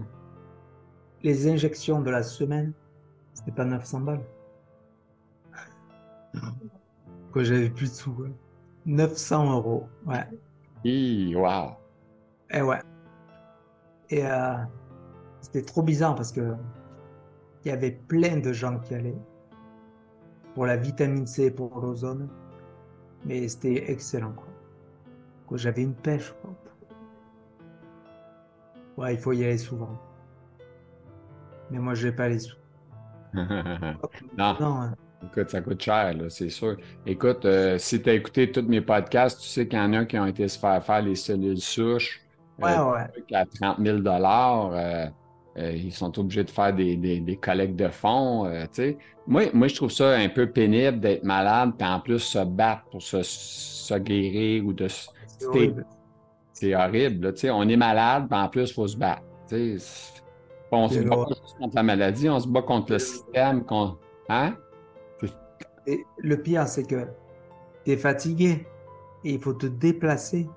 les 1.23 1.47
injections 1.47 2.01
de 2.01 2.09
la 2.09 2.23
semaine, 2.23 2.73
c'était 3.33 3.51
pas 3.51 3.65
900 3.65 3.99
balles. 4.01 4.23
Quoi, 7.31 7.43
j'avais 7.43 7.69
plus 7.69 7.89
de 7.89 7.95
sous. 7.95 8.11
ouais. 8.11 8.31
900 8.85 9.53
euros. 9.53 9.87
Ouais. 10.05 10.27
Hi, 10.83 11.35
wow! 11.35 11.71
Et 12.49 12.61
ouais. 12.61 12.79
Et 14.09 14.25
euh, 14.25 14.55
c'était 15.39 15.61
trop 15.61 15.81
bizarre 15.83 16.15
parce 16.15 16.31
que 16.31 16.55
il 17.63 17.69
y 17.69 17.71
avait 17.71 17.91
plein 17.91 18.37
de 18.37 18.51
gens 18.51 18.79
qui 18.79 18.95
allaient 18.95 19.15
pour 20.55 20.65
la 20.65 20.75
vitamine 20.77 21.27
C, 21.27 21.51
pour 21.51 21.79
l'ozone. 21.79 22.27
Mais 23.25 23.47
c'était 23.47 23.91
excellent, 23.91 24.33
quoi. 24.33 24.47
Quoi, 25.47 25.57
J'avais 25.57 25.83
une 25.83 25.93
pêche, 25.93 26.33
quoi. 26.41 26.55
Ouais, 28.97 29.13
il 29.13 29.19
faut 29.19 29.31
y 29.31 29.43
aller 29.43 29.57
souvent. 29.57 29.97
Mais 31.69 31.79
moi, 31.79 31.93
j'ai 31.93 32.11
pas 32.11 32.27
les 32.29 32.39
sous. 32.39 32.57
non, 33.33 33.43
Non, 34.37 34.81
hein. 34.81 34.95
écoute, 35.23 35.49
ça 35.49 35.61
coûte 35.61 35.81
cher, 35.81 36.13
c'est 36.29 36.49
sûr. 36.49 36.75
Écoute, 37.05 37.45
euh, 37.45 37.77
si 37.77 38.01
tu 38.01 38.09
as 38.09 38.13
écouté 38.13 38.51
tous 38.51 38.63
mes 38.63 38.81
podcasts, 38.81 39.39
tu 39.39 39.47
sais 39.47 39.67
qu'il 39.67 39.79
y 39.79 39.81
en 39.81 39.93
a 39.93 40.05
qui 40.05 40.19
ont 40.19 40.25
été 40.25 40.47
se 40.47 40.59
faire 40.59 40.83
faire 40.83 41.01
les 41.01 41.15
cellules 41.15 41.61
souches 41.61 42.21
euh, 42.61 42.91
ouais, 42.91 43.07
truc 43.09 43.31
à 43.33 43.45
30 43.45 43.77
000 43.79 43.97
euh, 44.05 45.07
euh, 45.57 45.71
ils 45.73 45.91
sont 45.91 46.17
obligés 46.19 46.43
de 46.43 46.49
faire 46.49 46.73
des, 46.73 46.95
des, 46.95 47.19
des 47.19 47.35
collectes 47.37 47.75
de 47.75 47.89
fonds. 47.89 48.45
euh, 48.45 48.65
moi, 49.27 49.43
moi, 49.53 49.67
je 49.67 49.75
trouve 49.75 49.91
ça 49.91 50.15
un 50.15 50.29
peu 50.29 50.49
pénible 50.49 50.99
d'être 50.99 51.23
malade, 51.23 51.73
puis 51.77 51.87
en 51.87 51.99
plus 51.99 52.19
se 52.19 52.43
battre 52.43 52.83
pour 52.91 53.01
se, 53.01 53.21
se 53.21 53.93
guérir 53.95 54.65
ou 54.65 54.73
de 54.73 54.87
C'est 56.53 56.75
horrible. 56.75 57.25
Là, 57.27 57.53
on 57.55 57.67
est 57.67 57.77
malade, 57.77 58.27
puis 58.29 58.39
en 58.39 58.47
plus, 58.49 58.69
il 58.69 58.73
faut 58.73 58.87
se 58.87 58.97
battre. 58.97 59.23
On 60.71 60.87
se 60.87 60.99
bat 60.99 61.17
pas 61.17 61.35
contre 61.59 61.75
la 61.75 61.83
maladie, 61.83 62.29
on 62.29 62.39
se 62.39 62.47
bat 62.47 62.61
contre 62.61 62.93
le 62.93 62.99
système. 62.99 63.63
Hein? 64.29 64.55
Et 65.87 66.05
le 66.19 66.41
pire, 66.41 66.67
c'est 66.67 66.83
que 66.87 67.07
tu 67.83 67.91
es 67.91 67.97
fatigué 67.97 68.65
et 69.25 69.33
il 69.33 69.39
faut 69.39 69.53
te 69.53 69.65
déplacer 69.65 70.47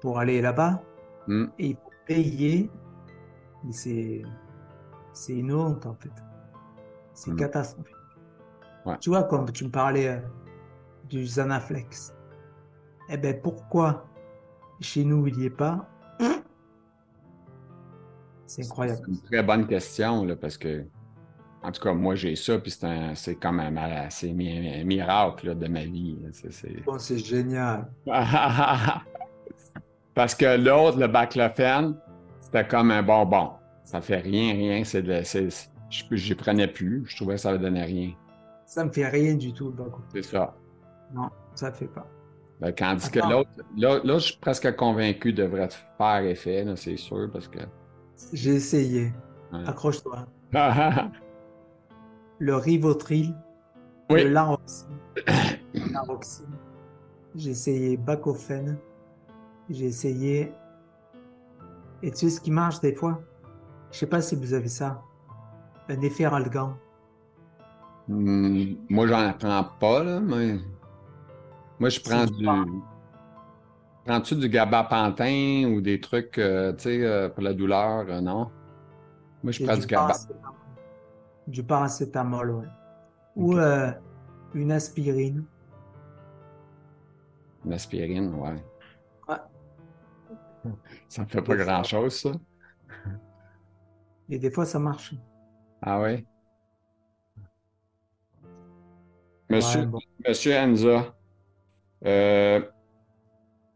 pour 0.00 0.18
aller 0.18 0.40
là-bas 0.40 0.82
Hmm. 1.28 1.46
et 1.58 1.66
il 1.70 1.74
faut 1.74 1.90
payer. 2.06 2.70
Mais 3.66 3.72
c'est, 3.72 4.22
c'est 5.12 5.34
une 5.34 5.52
honte 5.52 5.84
en 5.86 5.94
fait. 5.94 6.10
C'est 7.12 7.30
Hmm. 7.32 7.36
catastrophique. 7.36 7.92
Ouais. 8.84 8.96
Tu 9.00 9.10
vois, 9.10 9.24
comme 9.24 9.50
tu 9.52 9.64
me 9.64 9.70
parlais 9.70 10.08
euh, 10.08 10.18
du 11.08 11.26
Zanaflex. 11.26 12.14
Eh 13.08 13.16
ben 13.16 13.40
pourquoi 13.40 14.06
chez 14.80 15.04
nous 15.04 15.26
il 15.26 15.36
n'y 15.36 15.44
est 15.46 15.50
pas? 15.50 15.88
C'est 18.46 18.64
incroyable. 18.64 19.00
C'est 19.04 19.10
une 19.12 19.22
très 19.22 19.42
bonne 19.42 19.66
question, 19.66 20.24
là, 20.24 20.36
parce 20.36 20.56
que, 20.56 20.84
en 21.62 21.72
tout 21.72 21.82
cas, 21.82 21.92
moi, 21.92 22.14
j'ai 22.14 22.36
ça, 22.36 22.58
puis 22.60 22.70
c'est 22.70 22.84
un- 22.86 23.14
c'est 23.16 23.34
comme 23.34 23.58
un, 23.58 23.70
mal- 23.72 24.06
c'est 24.10 24.32
mi- 24.32 24.80
un 24.80 24.84
miracle 24.84 25.48
là, 25.48 25.54
de 25.54 25.66
ma 25.66 25.84
vie. 25.84 26.16
là. 26.22 26.28
C'est- 26.32 26.52
c'est- 26.52 26.84
Bon, 26.84 26.98
c'est 26.98 27.18
génial. 27.18 27.90
Parce 30.14 30.34
que 30.34 30.56
l'autre, 30.56 30.98
le 30.98 31.08
baclofen, 31.08 31.94
c'était 32.46 32.66
comme 32.66 32.92
un 32.92 33.02
bonbon. 33.02 33.50
Ça 33.82 34.00
fait 34.00 34.18
rien, 34.18 34.52
rien. 34.52 34.84
C'est 34.84 35.02
de, 35.02 35.20
je 35.90 36.04
j'y 36.12 36.34
prenais 36.36 36.68
plus. 36.68 37.04
Je 37.08 37.16
trouvais 37.16 37.34
que 37.34 37.40
ça 37.40 37.52
ne 37.52 37.58
donnait 37.58 37.84
rien. 37.84 38.12
Ça 38.64 38.84
me 38.84 38.90
fait 38.90 39.08
rien 39.08 39.34
du 39.34 39.52
tout. 39.52 39.72
donc, 39.72 39.92
C'est 40.12 40.22
ça. 40.22 40.54
Non, 41.12 41.28
ça 41.54 41.72
fait 41.72 41.88
pas. 41.88 42.06
Ben, 42.60 42.72
tandis 42.72 43.10
que 43.10 43.18
l'autre, 43.18 43.50
là, 43.76 44.00
là, 44.04 44.14
je 44.18 44.26
suis 44.30 44.38
presque 44.38 44.74
convaincu 44.76 45.32
devrait 45.32 45.68
faire 45.98 46.20
effet, 46.24 46.64
c'est 46.76 46.96
sûr, 46.96 47.28
parce 47.32 47.48
que. 47.48 47.58
J'ai 48.32 48.54
essayé. 48.54 49.12
Ouais. 49.52 49.66
Accroche-toi. 49.66 50.26
Le 52.38 52.54
Rivotril, 52.56 53.34
Oui. 54.10 54.24
le. 54.24 54.30
Laroxine. 55.92 56.46
J'ai 57.34 57.50
essayé 57.50 57.96
Bacofène. 57.96 58.78
J'ai 59.68 59.86
essayé. 59.86 60.52
Et 62.06 62.10
tu 62.12 62.18
sais 62.18 62.30
ce 62.30 62.40
qui 62.40 62.52
marche 62.52 62.80
des 62.80 62.94
fois? 62.94 63.20
Je 63.90 63.98
sais 63.98 64.06
pas 64.06 64.20
si 64.22 64.36
vous 64.36 64.54
avez 64.54 64.68
ça. 64.68 65.02
Un 65.88 66.00
efferalgan. 66.02 66.76
Hmm, 68.06 68.74
moi, 68.88 69.08
j'en 69.08 69.32
prends 69.32 69.64
pas, 69.80 70.04
là, 70.04 70.20
mais. 70.20 70.54
Moi, 71.80 71.88
je 71.88 72.00
prends 72.00 72.24
du. 72.24 72.44
prends- 72.44 72.64
Prends-tu 74.04 74.36
du 74.36 74.48
gabapentin 74.48 75.64
ou 75.74 75.80
des 75.80 76.00
trucs, 76.00 76.38
euh, 76.38 76.72
tu 76.74 76.84
sais, 76.84 77.04
euh, 77.04 77.28
pour 77.28 77.42
la 77.42 77.52
douleur, 77.52 78.06
euh, 78.08 78.20
non? 78.20 78.52
Moi, 79.42 79.50
je 79.50 79.64
et 79.64 79.66
prends 79.66 79.74
du 79.74 79.80
du 79.80 79.86
gaba. 79.88 80.02
paracétamol. 80.06 80.54
Du 81.48 81.62
paracétamol, 81.64 82.50
ouais. 82.52 82.66
Ou 83.34 83.54
euh, 83.58 83.90
une 84.54 84.70
aspirine. 84.70 85.44
Une 87.64 87.72
aspirine, 87.72 88.32
ouais. 88.34 88.62
Ça 91.08 91.22
ne 91.22 91.26
fait 91.26 91.42
pas 91.42 91.56
grand-chose, 91.56 92.20
ça. 92.20 92.32
Et 94.28 94.38
des 94.38 94.50
fois, 94.50 94.64
ça 94.64 94.78
marche. 94.78 95.14
Ah 95.82 96.00
ouais? 96.00 96.24
Monsieur, 99.48 99.80
Ouais, 99.80 99.86
bon. 99.86 99.98
Monsieur 100.26 100.56
Enza, 100.56 101.14
euh, 102.04 102.60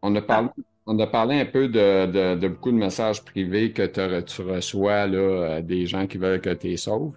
on 0.01 0.15
a 0.15 0.21
parlé 0.21 0.49
on 0.87 0.99
a 0.99 1.07
parlé 1.07 1.39
un 1.39 1.45
peu 1.45 1.67
de, 1.67 2.35
de, 2.35 2.47
beaucoup 2.47 2.71
de 2.71 2.75
messages 2.77 3.23
privés 3.23 3.71
que 3.71 3.85
tu 4.21 4.41
reçois, 4.41 5.07
là, 5.07 5.17
euh, 5.17 5.61
des 5.61 5.85
gens 5.85 6.07
qui 6.07 6.17
veulent 6.17 6.41
que 6.41 6.49
tu 6.49 6.67
les 6.67 6.77
sauves. 6.77 7.13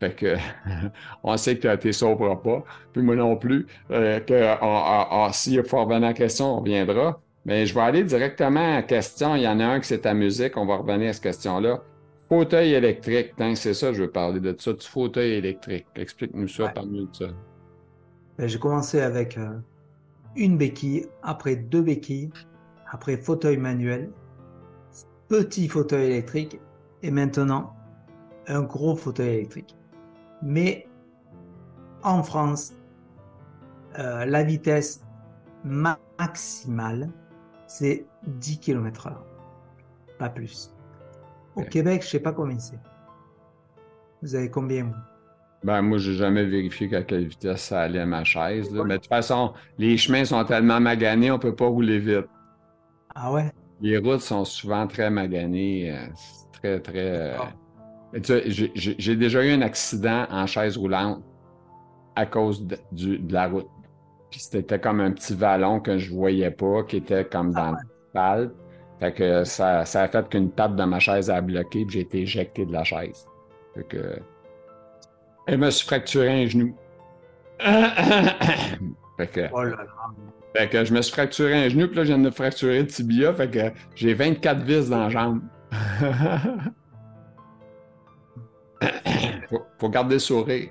Fait 0.00 0.14
que, 0.14 0.36
on 1.22 1.36
sait 1.36 1.58
que 1.58 1.74
tu 1.76 1.86
ne 1.88 1.92
sauveras 1.92 2.36
pas, 2.36 2.64
puis 2.92 3.02
moi 3.02 3.16
non 3.16 3.36
plus. 3.36 3.66
Euh, 3.90 4.20
que, 4.20 5.32
s'il 5.32 5.62
faut 5.64 5.80
revenir 5.84 6.04
à 6.04 6.08
la 6.08 6.12
question, 6.12 6.56
on 6.56 6.60
reviendra. 6.60 7.20
Mais 7.44 7.66
je 7.66 7.74
vais 7.74 7.80
aller 7.80 8.04
directement 8.04 8.72
à 8.72 8.76
la 8.76 8.82
question. 8.82 9.34
Il 9.34 9.42
y 9.42 9.48
en 9.48 9.60
a 9.60 9.66
un 9.66 9.80
qui 9.80 9.88
c'est 9.88 10.00
ta 10.00 10.14
musique. 10.14 10.56
On 10.56 10.66
va 10.66 10.76
revenir 10.76 11.10
à 11.10 11.12
cette 11.12 11.22
question-là. 11.22 11.82
Fauteuil 12.28 12.72
électrique. 12.72 13.32
C'est 13.54 13.74
ça, 13.74 13.92
je 13.92 14.02
veux 14.02 14.10
parler 14.10 14.40
de 14.40 14.54
ça, 14.58 14.72
du 14.72 14.86
fauteuil 14.86 15.34
électrique. 15.34 15.86
Explique-nous 15.94 16.48
ça, 16.48 16.68
par 16.68 16.86
mieux 16.86 17.02
de 17.02 17.14
ça. 17.14 17.26
Ben, 18.38 18.48
j'ai 18.48 18.58
commencé 18.58 19.00
avec 19.00 19.36
euh, 19.36 19.58
une 20.34 20.56
béquille, 20.56 21.06
après 21.22 21.56
deux 21.56 21.82
béquilles, 21.82 22.30
après 22.90 23.16
fauteuil 23.16 23.58
manuel, 23.58 24.10
petit 25.28 25.68
fauteuil 25.68 26.06
électrique 26.06 26.58
et 27.02 27.10
maintenant 27.10 27.74
un 28.46 28.62
gros 28.62 28.96
fauteuil 28.96 29.34
électrique. 29.34 29.76
Mais 30.42 30.88
en 32.02 32.22
France, 32.22 32.72
euh, 33.98 34.24
la 34.24 34.42
vitesse 34.42 35.04
maximale, 35.64 37.10
c'est 37.74 38.06
10 38.24 38.60
km/h, 38.60 39.14
pas 40.16 40.28
plus. 40.28 40.70
Au 41.56 41.62
Québec, 41.62 42.02
je 42.02 42.08
sais 42.08 42.20
pas 42.20 42.32
combien 42.32 42.58
c'est. 42.58 42.78
Vous 44.22 44.36
avez 44.36 44.48
combien 44.48 44.84
vous? 44.84 44.94
Ben, 45.64 45.82
moi, 45.82 45.98
j'ai 45.98 46.14
jamais 46.14 46.44
vérifié 46.44 46.94
à 46.94 47.02
quelle 47.02 47.26
vitesse 47.26 47.62
ça 47.62 47.80
allait 47.80 47.98
à 47.98 48.06
ma 48.06 48.22
chaise. 48.22 48.70
Mais 48.70 48.94
de 48.94 48.96
toute 48.98 49.08
façon, 49.08 49.54
les 49.76 49.96
chemins 49.96 50.24
sont 50.24 50.44
tellement 50.44 50.78
maganés, 50.78 51.32
on 51.32 51.38
peut 51.40 51.54
pas 51.54 51.66
rouler 51.66 51.98
vite. 51.98 52.28
Ah 53.12 53.32
ouais? 53.32 53.50
Les 53.80 53.98
routes 53.98 54.20
sont 54.20 54.44
souvent 54.44 54.86
très 54.86 55.10
maganées. 55.10 55.90
Euh, 55.90 56.06
très, 56.52 56.78
très. 56.78 57.34
Euh, 57.34 58.60
j'ai 58.76 59.16
déjà 59.16 59.44
eu 59.44 59.50
un 59.50 59.62
accident 59.62 60.26
en 60.30 60.46
chaise 60.46 60.76
roulante 60.76 61.24
à 62.14 62.24
cause 62.24 62.64
de, 62.64 62.78
la 63.32 63.48
route. 63.48 63.66
Puis 64.34 64.42
c'était 64.42 64.80
comme 64.80 64.98
un 64.98 65.12
petit 65.12 65.32
vallon 65.32 65.78
que 65.78 65.96
je 65.96 66.12
voyais 66.12 66.50
pas, 66.50 66.82
qui 66.82 66.96
était 66.96 67.24
comme 67.24 67.52
dans 67.52 67.76
ah 68.16 68.36
le 68.36 68.52
Fait 68.98 69.12
que 69.12 69.44
ça, 69.44 69.84
ça 69.84 70.02
a 70.02 70.08
fait 70.08 70.28
qu'une 70.28 70.50
patte 70.50 70.74
de 70.74 70.82
ma 70.82 70.98
chaise 70.98 71.30
a 71.30 71.40
bloqué, 71.40 71.84
puis 71.84 71.90
j'ai 71.90 72.00
été 72.00 72.22
éjecté 72.22 72.66
de 72.66 72.72
la 72.72 72.82
chaise. 72.82 73.28
Fait 73.74 73.84
que 73.84 74.18
elle 75.46 75.58
me 75.58 75.70
suis 75.70 75.86
fracturé 75.86 76.42
un 76.42 76.48
genou. 76.48 76.76
fait 77.60 79.28
que, 79.28 79.42
oh 79.52 79.62
Fait 80.56 80.68
que 80.68 80.84
je 80.84 80.92
me 80.92 81.00
suis 81.00 81.12
fracturé 81.12 81.66
un 81.66 81.68
genou, 81.68 81.86
puis 81.86 81.98
là, 81.98 82.02
je 82.02 82.08
viens 82.08 82.18
de 82.18 82.24
me 82.24 82.32
fracturer 82.32 82.80
le 82.80 82.88
tibia. 82.88 83.32
Fait 83.34 83.48
que 83.48 83.70
j'ai 83.94 84.14
24 84.14 84.62
vis 84.62 84.90
dans 84.90 84.98
la 84.98 85.10
jambe. 85.10 85.42
faut, 89.78 89.88
garder 89.90 90.16
le 90.16 90.18
sourire. 90.18 90.70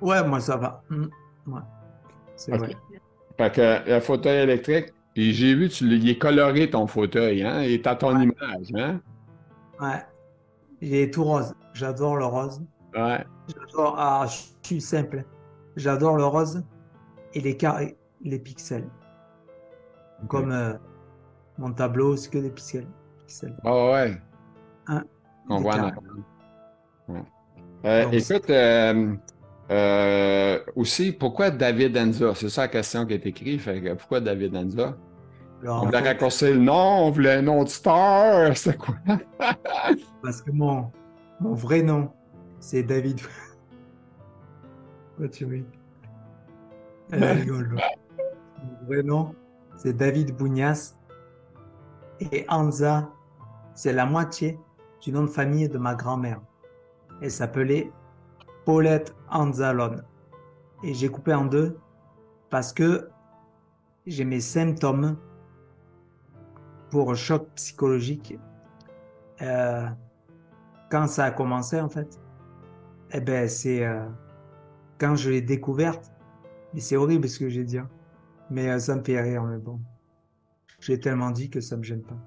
Ouais, 0.00 0.26
moi, 0.26 0.40
ça 0.40 0.56
va. 0.56 0.82
Mm. 0.90 1.06
Ouais. 1.46 1.60
C'est 2.36 2.56
vrai. 2.56 2.76
Fait 3.36 3.52
que 3.52 3.90
le 3.90 4.00
fauteuil 4.00 4.42
électrique, 4.42 4.92
puis 5.14 5.32
j'ai 5.32 5.54
vu, 5.54 5.68
tu 5.68 5.84
il 5.84 6.08
est 6.08 6.18
coloré 6.18 6.70
ton 6.70 6.86
fauteuil, 6.86 7.42
hein? 7.42 7.62
Il 7.62 7.72
est 7.72 7.86
à 7.86 7.94
ton 7.96 8.18
image, 8.18 8.72
hein? 8.74 9.00
Ouais. 9.80 10.02
Il 10.80 10.94
est 10.94 11.12
tout 11.12 11.24
rose. 11.24 11.54
J'adore 11.74 12.16
le 12.16 12.24
rose. 12.26 12.62
Ouais. 12.94 13.24
J'adore. 13.48 13.94
Ah, 13.98 14.26
je 14.26 14.66
suis 14.66 14.80
simple. 14.80 15.24
J'adore 15.76 16.16
le 16.16 16.24
rose 16.24 16.62
et 17.34 17.40
les 17.40 17.56
carrés, 17.56 17.96
les 18.22 18.38
pixels. 18.38 18.88
Comme 20.28 20.52
euh, 20.52 20.74
mon 21.58 21.72
tableau, 21.72 22.16
c'est 22.16 22.30
que 22.30 22.38
des 22.38 22.50
pixels. 22.50 22.86
Oh 23.64 23.90
ouais. 23.92 24.20
Hein? 24.86 25.04
On 25.48 25.60
voit 25.60 25.92
ouais. 27.08 27.22
euh, 27.84 28.10
Écoute, 28.10 28.50
euh, 28.50 29.14
euh, 29.72 30.58
aussi, 30.76 31.12
pourquoi 31.12 31.50
David 31.50 31.96
Enza? 31.96 32.34
C'est 32.34 32.50
ça 32.50 32.62
la 32.62 32.68
question 32.68 33.06
qui 33.06 33.14
est 33.14 33.26
écrite. 33.26 33.62
pourquoi 33.96 34.20
David 34.20 34.54
Enza? 34.54 34.96
on 35.64 35.86
voulait 35.86 36.00
raccourcir 36.00 36.50
le 36.50 36.58
nom, 36.58 37.06
on 37.06 37.10
voulait 37.10 37.34
un 37.34 37.42
nom 37.42 37.62
de 37.64 37.68
star, 37.68 38.56
c'est 38.56 38.76
quoi? 38.76 38.96
Parce 40.22 40.42
que 40.42 40.50
mon, 40.50 40.90
mon 41.40 41.54
vrai 41.54 41.82
nom, 41.82 42.10
c'est 42.58 42.82
David. 42.82 43.20
Quoi 45.16 45.28
tu 45.28 45.46
ris? 45.46 45.64
Elle 47.12 47.24
rigole. 47.24 47.76
Mon 48.62 48.86
vrai 48.86 49.02
nom, 49.02 49.34
c'est 49.76 49.96
David 49.96 50.36
Bougnas. 50.36 50.96
Et 52.20 52.44
Anza, 52.48 53.08
c'est 53.74 53.92
la 53.92 54.06
moitié 54.06 54.58
du 55.00 55.12
nom 55.12 55.22
de 55.22 55.28
famille 55.28 55.68
de 55.68 55.78
ma 55.78 55.94
grand-mère. 55.94 56.40
Elle 57.20 57.30
s'appelait 57.30 57.90
Paulette 58.64 59.14
Anzalone. 59.30 60.04
Et 60.82 60.94
j'ai 60.94 61.08
coupé 61.08 61.34
en 61.34 61.44
deux 61.44 61.78
parce 62.50 62.72
que 62.72 63.08
j'ai 64.06 64.24
mes 64.24 64.40
symptômes 64.40 65.16
pour 66.90 67.16
choc 67.16 67.48
psychologique, 67.54 68.38
euh, 69.40 69.88
quand 70.90 71.06
ça 71.06 71.24
a 71.24 71.30
commencé 71.30 71.80
en 71.80 71.88
fait, 71.88 72.20
eh 73.12 73.20
ben 73.20 73.48
c'est 73.48 73.82
euh, 73.82 74.06
quand 74.98 75.16
je 75.16 75.30
l'ai 75.30 75.40
découverte, 75.40 76.12
et 76.74 76.80
c'est 76.80 76.96
horrible 76.96 77.28
ce 77.30 77.38
que 77.38 77.48
j'ai 77.48 77.64
dit, 77.64 77.78
hein, 77.78 77.88
mais 78.50 78.68
euh, 78.68 78.78
ça 78.78 78.94
me 78.94 79.02
fait 79.02 79.18
rire, 79.20 79.42
mais 79.44 79.56
bon, 79.56 79.80
j'ai 80.80 81.00
tellement 81.00 81.30
dit 81.30 81.48
que 81.48 81.62
ça 81.62 81.78
me 81.78 81.82
gêne 81.82 82.02
pas. 82.02 82.18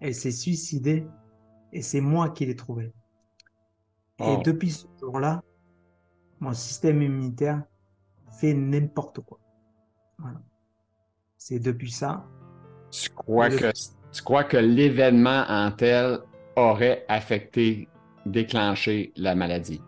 Elle 0.00 0.14
s'est 0.14 0.30
suicidée 0.30 1.06
et 1.72 1.82
c'est 1.82 2.00
moi 2.00 2.30
qui 2.30 2.46
l'ai 2.46 2.56
trouvée. 2.56 2.94
Et 4.20 4.36
oh. 4.38 4.42
depuis 4.42 4.70
ce 4.70 4.86
jour-là, 5.00 5.42
mon 6.42 6.52
système 6.52 7.00
immunitaire 7.00 7.62
fait 8.38 8.52
n'importe 8.52 9.20
quoi. 9.20 9.38
Voilà. 10.18 10.42
C'est 11.38 11.60
depuis 11.60 11.90
ça 11.90 12.26
tu 12.90 13.08
crois 13.10 13.48
que, 13.48 13.72
tu 14.12 14.22
crois 14.22 14.44
que 14.44 14.56
l'événement 14.58 15.44
en 15.48 15.70
tel 15.70 16.18
aurait 16.56 17.04
affecté, 17.08 17.88
déclenché 18.26 19.12
la 19.16 19.34
maladie? 19.34 19.80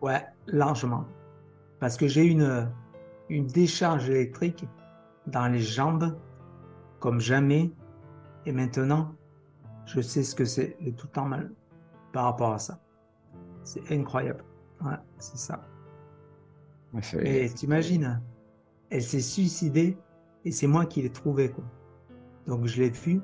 Ouais, 0.00 0.24
largement. 0.46 1.06
Parce 1.80 1.96
que 1.96 2.06
j'ai 2.06 2.24
une, 2.24 2.70
une 3.28 3.46
décharge 3.46 4.08
électrique 4.08 4.64
dans 5.26 5.48
les 5.48 5.60
jambes 5.60 6.16
comme 7.00 7.20
jamais. 7.20 7.72
Et 8.46 8.52
maintenant, 8.52 9.14
je 9.86 10.00
sais 10.00 10.22
ce 10.22 10.34
que 10.34 10.44
c'est 10.44 10.76
et 10.80 10.92
tout 10.92 11.06
le 11.06 11.12
temps 11.12 11.26
mal 11.26 11.50
par 12.12 12.24
rapport 12.24 12.52
à 12.52 12.58
ça. 12.58 12.78
C'est 13.64 13.90
incroyable. 13.90 14.44
Ouais, 14.84 14.96
c'est 15.18 15.38
ça. 15.38 15.60
Et 17.20 17.48
t'imagines, 17.50 18.20
elle 18.90 19.02
s'est 19.02 19.20
suicidée 19.20 19.96
et 20.44 20.52
c'est 20.52 20.66
moi 20.66 20.86
qui 20.86 21.02
l'ai 21.02 21.10
trouvée, 21.10 21.50
quoi. 21.50 21.64
Donc 22.46 22.66
je 22.66 22.82
l'ai 22.82 22.90
vu, 22.90 23.20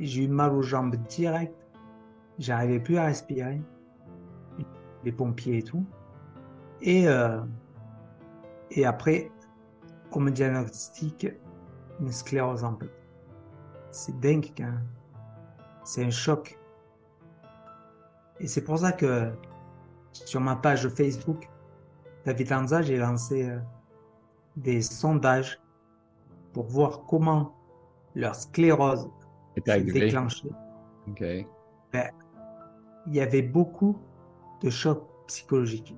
j'ai 0.00 0.24
eu 0.24 0.28
mal 0.28 0.52
aux 0.52 0.62
jambes 0.62 0.96
direct, 1.08 1.54
j'arrivais 2.38 2.80
plus 2.80 2.96
à 2.96 3.04
respirer, 3.04 3.60
les 5.04 5.12
pompiers 5.12 5.58
et 5.58 5.62
tout. 5.62 5.84
Et, 6.80 7.06
euh, 7.06 7.40
et 8.70 8.84
après, 8.86 9.30
on 10.12 10.20
me 10.20 10.30
diagnostique 10.30 11.28
une 12.00 12.10
sclérose 12.10 12.64
en 12.64 12.74
plaques. 12.74 12.90
C'est 13.90 14.18
dingue, 14.20 14.50
hein. 14.60 14.80
c'est 15.84 16.04
un 16.04 16.10
choc. 16.10 16.58
Et 18.38 18.46
c'est 18.46 18.62
pour 18.62 18.78
ça 18.78 18.92
que 18.92 19.30
sur 20.12 20.40
ma 20.40 20.56
page 20.56 20.88
Facebook, 20.88 21.48
David 22.24 22.52
Anza, 22.52 22.82
j'ai 22.82 22.96
lancé 22.96 23.48
euh, 23.48 23.58
des 24.56 24.82
sondages 24.82 25.60
pour 26.52 26.66
voir 26.66 27.04
comment 27.06 27.54
leur 28.14 28.34
sclérose 28.34 29.08
s'est 29.66 29.80
déclenchée. 29.82 30.50
Ben, 31.92 32.10
il 33.06 33.14
y 33.14 33.20
avait 33.20 33.42
beaucoup 33.42 33.98
de 34.62 34.70
chocs 34.70 35.06
psychologiques. 35.26 35.94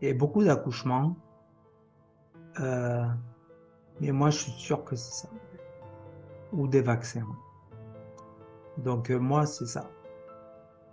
Il 0.00 0.06
y 0.06 0.08
avait 0.08 0.18
beaucoup 0.18 0.42
d'accouchements. 0.42 1.16
Euh, 2.60 3.06
mais 4.00 4.12
moi, 4.12 4.30
je 4.30 4.38
suis 4.38 4.52
sûr 4.52 4.84
que 4.84 4.96
c'est 4.96 5.26
ça. 5.26 5.28
Ou 6.52 6.66
des 6.66 6.82
vaccins. 6.82 7.26
Donc, 8.78 9.10
euh, 9.10 9.18
moi, 9.18 9.46
c'est 9.46 9.66
ça. 9.66 9.88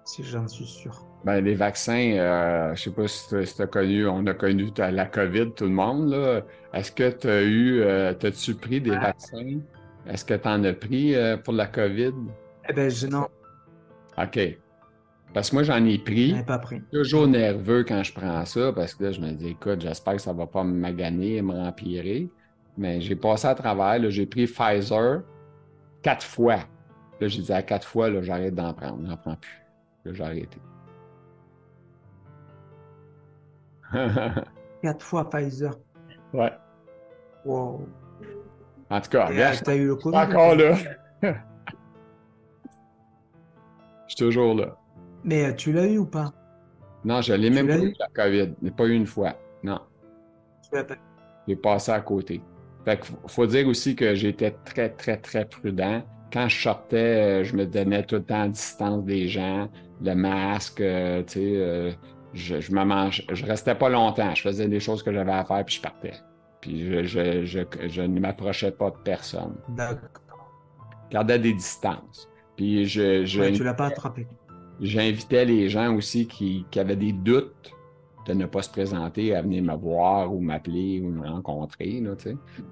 Si 0.06 0.24
j'en 0.24 0.48
suis 0.48 0.66
sûr. 0.66 1.06
Ben, 1.24 1.40
les 1.42 1.56
vaccins, 1.56 2.16
euh, 2.18 2.76
je 2.76 2.84
sais 2.84 2.92
pas 2.92 3.08
si 3.08 3.56
tu 3.56 3.62
as 3.62 3.68
connu, 3.68 4.08
on 4.08 4.26
a 4.28 4.34
connu 4.34 4.72
la 4.78 5.06
COVID, 5.06 5.52
tout 5.56 5.64
le 5.64 5.72
monde. 5.72 6.44
Est-ce 6.74 6.92
que 6.92 7.10
tu 7.12 7.28
as 7.28 7.42
eu, 7.44 7.80
euh, 7.80 8.12
as-tu 8.12 8.56
pris 8.56 8.82
des 8.82 8.92
vaccins? 8.92 9.60
Est-ce 10.06 10.26
que 10.26 10.34
tu 10.34 10.48
en 10.48 10.64
as 10.66 10.74
pris 10.74 11.16
euh, 11.16 11.38
pour 11.38 11.54
la 11.54 11.68
COVID? 11.68 12.14
Eh 12.68 12.74
bien, 12.74 12.90
je 12.90 13.08
non. 13.08 13.28
OK. 14.18 14.40
Parce 15.34 15.50
que 15.50 15.56
moi, 15.56 15.64
j'en 15.64 15.84
ai 15.86 15.98
pris. 15.98 16.32
Ai 16.32 16.44
pas 16.44 16.60
pris. 16.60 16.82
Toujours 16.92 17.26
nerveux 17.26 17.86
quand 17.86 18.04
je 18.04 18.14
prends 18.14 18.44
ça, 18.46 18.74
parce 18.74 18.94
que 18.94 19.06
là, 19.06 19.12
je 19.14 19.22
me 19.22 19.32
dis, 19.32 19.50
écoute, 19.50 19.82
j'espère 19.82 20.16
que 20.16 20.22
ça 20.22 20.34
ne 20.34 20.38
va 20.38 20.46
pas 20.46 20.64
me 20.64 20.74
maganer 20.74 21.38
et 21.38 21.42
me 21.42 21.54
rempirer. 21.54 22.30
Mais 22.78 23.00
j'ai 23.00 23.16
passé 23.16 23.48
à 23.48 23.56
travers. 23.56 24.10
J'ai 24.10 24.26
pris 24.26 24.46
Pfizer 24.46 25.22
quatre 26.02 26.26
fois. 26.26 26.60
Là, 27.22 27.28
j'ai 27.28 27.42
dit 27.42 27.54
à 27.54 27.62
quatre 27.62 27.88
fois, 27.88 28.10
là, 28.10 28.22
j'arrête 28.22 28.56
d'en 28.56 28.74
prendre. 28.74 29.08
J'en 29.08 29.18
prends 29.18 29.36
plus. 29.38 29.64
Là, 30.06 30.14
j'ai 30.14 30.24
arrêté. 30.24 30.58
Quatre 34.82 35.06
fois 35.06 35.30
Pfizer. 35.30 35.72
ouais. 36.34 36.52
Wow. 37.46 37.88
En 38.90 39.02
tout 39.02 39.10
cas, 39.10 39.26
regarde, 39.26 39.68
eu 39.70 39.88
le 39.88 39.96
Covid 39.96 40.18
encore 40.18 40.56
là. 40.56 40.76
Je 41.22 41.34
suis 44.08 44.16
toujours 44.18 44.56
là. 44.56 44.78
Mais 45.24 45.46
euh, 45.46 45.54
tu 45.54 45.72
l'as 45.72 45.88
eu 45.88 45.98
ou 45.98 46.06
pas? 46.06 46.32
Non, 47.04 47.22
je 47.22 47.34
l'ai 47.34 47.50
même 47.50 47.68
pas 47.68 47.78
eu? 47.78 47.94
la 48.00 48.08
COVID. 48.14 48.54
Je 48.64 48.70
pas 48.70 48.86
eu 48.86 48.94
une 48.94 49.06
fois. 49.06 49.34
Non. 49.64 49.80
J'ai 51.48 51.56
passé 51.56 51.92
à 51.92 52.02
côté. 52.02 52.42
Fait 52.86 53.00
que 53.00 53.06
faut- 53.28 53.46
dire 53.46 53.68
aussi 53.68 53.96
que 53.96 54.16
j'étais 54.16 54.52
très, 54.66 54.90
très, 54.90 55.18
très 55.18 55.46
prudent. 55.46 56.04
Quand 56.32 56.48
je 56.50 56.62
sortais, 56.62 57.42
euh, 57.42 57.44
je 57.44 57.56
me 57.56 57.66
donnais 57.66 58.04
tout 58.04 58.16
le 58.16 58.24
temps 58.24 58.42
à 58.44 58.48
distance 58.48 59.04
des 59.06 59.28
gens, 59.28 59.70
le 60.02 60.14
masque, 60.16 60.82
euh, 60.82 61.22
tu 61.24 61.34
sais, 61.34 61.54
euh, 61.56 61.92
je, 62.34 62.60
je 62.60 62.72
me 62.72 62.84
mange, 62.84 63.24
je 63.32 63.46
restais 63.46 63.76
pas 63.76 63.90
longtemps. 63.90 64.34
Je 64.36 64.42
faisais 64.42 64.68
des 64.68 64.80
choses 64.80 65.04
que 65.04 65.14
j'avais 65.14 65.32
à 65.32 65.46
faire, 65.46 65.64
puis 65.66 65.76
je 65.76 65.82
partais. 65.82 66.14
Puis 66.62 66.86
je, 66.86 67.04
je, 67.04 67.46
je, 67.46 67.60
je 67.88 68.02
ne 68.02 68.20
m'approchais 68.20 68.72
pas 68.72 68.90
de 68.90 68.98
personne. 69.04 69.56
D'accord. 69.70 70.10
Je 71.10 71.14
gardais 71.14 71.40
des 71.40 71.54
distances. 71.54 72.30
Puis 72.56 72.86
je, 72.86 73.26
je, 73.26 73.40
Ouais, 73.40 73.52
tu 73.52 73.64
l'as 73.64 73.74
pas 73.74 73.88
attrapé. 73.88 74.28
J'invitais 74.80 75.46
les 75.46 75.70
gens 75.70 75.96
aussi 75.96 76.28
qui, 76.28 76.66
qui 76.72 76.80
avaient 76.80 76.96
des 76.96 77.14
doutes 77.14 77.72
de 78.26 78.34
ne 78.34 78.46
pas 78.46 78.62
se 78.62 78.70
présenter 78.70 79.36
à 79.36 79.42
venir 79.42 79.64
me 79.64 79.76
voir 79.76 80.34
ou 80.34 80.40
m'appeler 80.40 81.02
ou 81.02 81.10
me 81.10 81.28
rencontrer. 81.28 82.02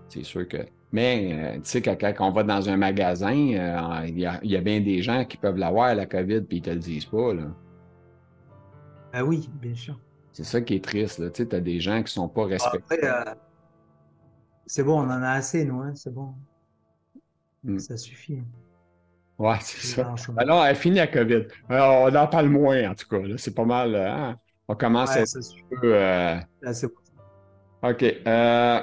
C'est 0.08 0.24
sûr 0.24 0.48
que. 0.48 0.58
Mais 0.94 1.32
euh, 1.34 1.54
tu 1.56 1.62
sais, 1.64 1.82
que 1.82 1.90
quand 1.90 2.28
on 2.28 2.32
va 2.32 2.44
dans 2.44 2.70
un 2.70 2.78
magasin, 2.78 3.54
euh, 3.54 4.08
il 4.08 4.20
y, 4.20 4.48
y 4.50 4.56
a 4.56 4.62
bien 4.62 4.82
des 4.82 5.02
gens 5.02 5.24
qui 5.24 5.38
peuvent 5.38 5.58
l'avoir, 5.58 5.96
la 5.96 6.06
COVID, 6.06 6.42
puis 6.42 6.58
ils 6.58 6.62
te 6.62 6.70
le 6.70 6.78
disent 6.78 7.06
pas. 7.06 7.34
Là. 7.34 7.44
Ah 9.14 9.24
oui, 9.26 9.50
bien 9.62 9.76
sûr. 9.76 10.00
C'est 10.34 10.44
ça 10.46 10.62
qui 10.62 10.76
est 10.76 10.84
triste. 10.84 11.20
Là. 11.20 11.30
Tu 11.30 11.44
sais, 11.44 11.56
as 11.56 11.60
des 11.60 11.80
gens 11.80 12.02
qui 12.04 12.14
sont 12.14 12.30
pas 12.30 12.46
respectés. 12.46 13.06
Après, 13.06 13.30
euh, 13.32 13.34
c'est 14.66 14.84
bon, 14.84 15.00
on 15.02 15.06
en 15.06 15.22
a 15.22 15.32
assez, 15.32 15.66
nous, 15.66 15.82
hein, 15.82 15.92
c'est 15.96 16.14
bon. 16.14 16.34
Mm. 17.64 17.80
Ça 17.80 17.98
suffit. 17.98 18.40
Ouais, 19.38 19.58
c'est 19.62 19.96
ça. 19.96 20.14
Alors, 20.38 20.64
elle 20.66 20.76
finit 20.76 20.98
la 20.98 21.08
COVID. 21.08 21.44
Alors, 21.68 22.04
on 22.12 22.16
en 22.16 22.28
parle 22.28 22.48
moins, 22.48 22.92
en 22.92 22.96
tout 22.96 23.08
cas. 23.10 23.20
là. 23.20 23.36
C'est 23.38 23.54
pas 23.56 23.66
mal. 23.66 23.96
euh, 23.96 24.10
hein? 24.10 24.36
On 24.68 24.76
commence 24.76 25.12
à 25.16 25.20
Ouais, 25.22 25.26
ça 25.26 25.42
suffit. 25.42 25.64
un 25.76 25.80
peu. 25.82 25.94
euh, 25.96 26.36
Là, 26.62 26.74
c'est 26.74 26.88
bon. 26.88 26.94
OK. 27.90 28.04
euh, 28.28 28.80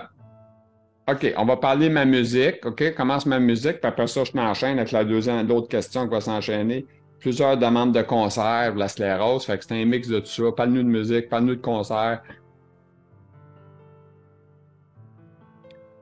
OK, 1.10 1.32
on 1.38 1.44
va 1.46 1.56
parler 1.56 1.88
de 1.88 1.94
ma 1.94 2.04
musique. 2.04 2.66
OK, 2.66 2.94
commence 2.94 3.24
ma 3.24 3.38
musique, 3.40 3.80
puis 3.80 3.88
après 3.88 4.06
ça, 4.08 4.24
je 4.24 4.32
m'enchaîne 4.34 4.78
avec 4.78 4.92
la 4.92 5.04
deuxième, 5.04 5.46
l'autre 5.48 5.68
question 5.68 6.04
qui 6.04 6.10
va 6.10 6.20
s'enchaîner. 6.20 6.84
Plusieurs 7.20 7.56
demandes 7.56 7.92
de 7.94 8.02
concerts, 8.02 8.74
la 8.76 8.88
sclérose. 8.88 9.44
Fait 9.44 9.58
que 9.58 9.64
c'est 9.64 9.80
un 9.80 9.84
mix 9.84 10.08
de 10.08 10.20
tout 10.20 10.26
ça. 10.26 10.52
Parle-nous 10.56 10.82
de 10.84 10.88
musique, 10.88 11.28
parle-nous 11.28 11.56
de 11.56 11.60
concerts. 11.60 12.22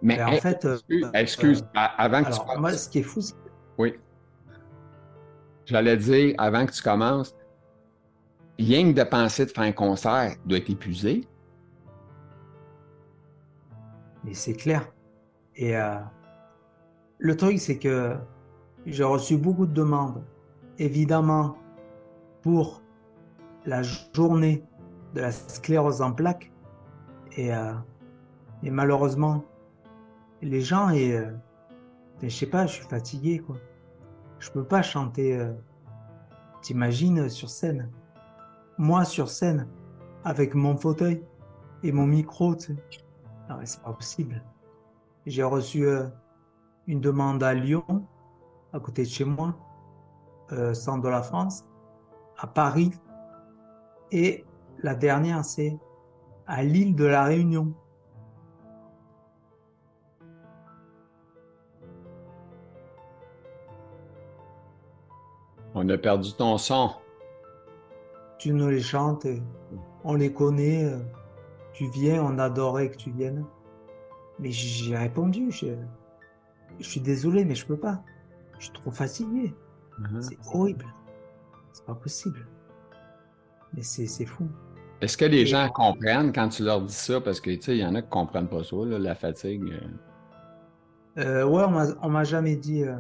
Mais 0.03 0.17
Mais 0.19 0.23
en 0.23 0.29
hey, 0.29 0.41
fait, 0.41 0.65
euh, 0.67 0.79
excuse, 1.15 1.63
euh, 1.63 1.67
a- 1.75 2.03
avant 2.03 2.23
que 2.23 2.29
tu 2.29 2.33
alors, 2.35 2.47
moi, 2.47 2.55
commences. 2.57 2.85
ce 2.85 2.89
qui 2.91 2.99
est 2.99 3.03
fou, 3.03 3.21
c'est 3.21 3.35
Oui. 3.79 3.95
J'allais 5.65 5.97
dire, 5.97 6.35
avant 6.39 6.67
que 6.67 6.73
tu 6.73 6.83
commences, 6.83 7.35
rien 8.59 8.93
que 8.93 8.97
de 8.99 9.03
penser 9.05 9.47
de 9.47 9.51
faire 9.51 9.65
un 9.65 9.73
concert 9.73 10.35
doit 10.45 10.59
être 10.59 10.71
épuisé. 10.71 11.27
Mais 14.23 14.35
c'est 14.35 14.53
clair. 14.55 14.87
Et 15.57 15.77
euh, 15.77 15.97
le 17.19 17.37
truc, 17.37 17.59
c'est 17.59 17.79
que 17.79 18.17
j'ai 18.85 19.03
reçu 19.05 19.39
beaucoup 19.39 19.67
de 19.67 19.73
demandes, 19.73 20.23
évidemment, 20.79 21.57
pour 22.43 22.83
la 23.65 23.83
journée 23.83 24.65
de 25.15 25.21
la 25.21 25.33
sclérose 25.33 26.03
en 26.03 26.13
plaques. 26.13 26.53
Et, 27.37 27.55
euh, 27.55 27.73
et 28.63 28.71
malheureusement, 28.71 29.45
les 30.43 30.61
gens, 30.61 30.91
et, 30.91 31.13
euh, 31.17 31.31
je 32.23 32.29
sais 32.29 32.47
pas, 32.47 32.67
je 32.67 32.75
suis 32.75 32.85
fatigué, 32.87 33.39
quoi. 33.39 33.57
Je 34.39 34.51
peux 34.51 34.65
pas 34.65 34.83
chanter, 34.83 35.37
euh, 35.37 35.53
t'imagines, 36.63 37.29
sur 37.29 37.51
scène. 37.51 37.91
Moi, 38.79 39.05
sur 39.05 39.29
scène, 39.29 39.69
avec 40.25 40.55
mon 40.55 40.77
fauteuil 40.77 41.23
et 41.83 41.93
mon 41.93 42.07
micro, 42.07 42.55
tu 42.55 42.67
sais. 42.67 42.77
Non, 43.49 43.57
mais 43.59 43.67
c'est 43.67 43.83
pas 43.83 43.93
possible. 43.93 44.43
J'ai 45.25 45.43
reçu 45.43 45.87
euh, 45.87 46.07
une 46.87 47.01
demande 47.01 47.43
à 47.43 47.55
Lyon, 47.55 48.07
à 48.73 48.81
côté 48.81 49.03
de 49.03 49.09
chez 49.09 49.25
moi, 49.25 49.57
euh, 50.53 50.75
centre 50.75 51.03
de 51.03 51.09
la 51.09 51.23
France, 51.23 51.65
à 52.39 52.47
Paris, 52.47 52.93
et 54.13 54.45
la 54.83 54.95
dernière, 54.95 55.45
c'est 55.45 55.79
à 56.47 56.63
l'île 56.63 56.95
de 56.95 57.05
la 57.05 57.25
Réunion. 57.25 57.75
On 65.75 65.89
a 65.89 65.99
perdu 65.99 66.33
ton 66.33 66.57
son. 66.57 66.91
Tu 68.39 68.53
nous 68.53 68.69
les 68.69 68.81
chantes, 68.81 69.27
on 70.05 70.15
les 70.15 70.33
connaît, 70.33 70.85
euh, 70.85 70.99
tu 71.73 71.91
viens, 71.91 72.23
on 72.23 72.39
adorait 72.39 72.91
que 72.91 72.97
tu 72.97 73.11
viennes. 73.11 73.45
Mais 74.39 74.51
j'ai 74.51 74.97
répondu, 74.97 75.51
je, 75.51 75.67
je 76.79 76.89
suis 76.89 77.01
désolé, 77.01 77.45
mais 77.45 77.55
je 77.55 77.67
peux 77.67 77.77
pas. 77.77 78.03
Je 78.59 78.67
suis 78.67 78.73
trop 78.73 78.91
fatigué. 78.91 79.55
C'est 80.21 80.39
horrible. 80.53 80.85
C'est 81.73 81.85
pas 81.85 81.95
possible. 81.95 82.47
Mais 83.75 83.83
c'est 83.83 84.27
fou. 84.27 84.49
Est-ce 85.01 85.17
que 85.17 85.25
les 85.27 85.41
Et- 85.43 85.47
gens 85.47 85.69
comprennent 85.69 86.33
quand 86.33 86.49
tu 86.49 86.65
leur 86.65 86.81
dis 86.83 86.93
ça? 86.95 87.21
Parce 87.21 87.41
que, 87.41 87.51
tu 87.51 87.61
sais, 87.63 87.77
il 87.77 87.81
y 87.81 87.87
en 87.87 87.95
a 87.95 88.03
qui 88.03 88.09
comprennent 88.09 88.49
pas 88.49 88.65
ça, 88.65 88.77
là, 88.77 88.99
la 88.99 89.15
fatigue. 89.15 89.63
euh. 89.65 89.81
Euh, 91.19 91.45
ouais, 91.47 91.65
on 92.03 92.09
m'a- 92.11 92.25
jamais 92.25 92.57
dit. 92.57 92.83
euh, 92.85 92.97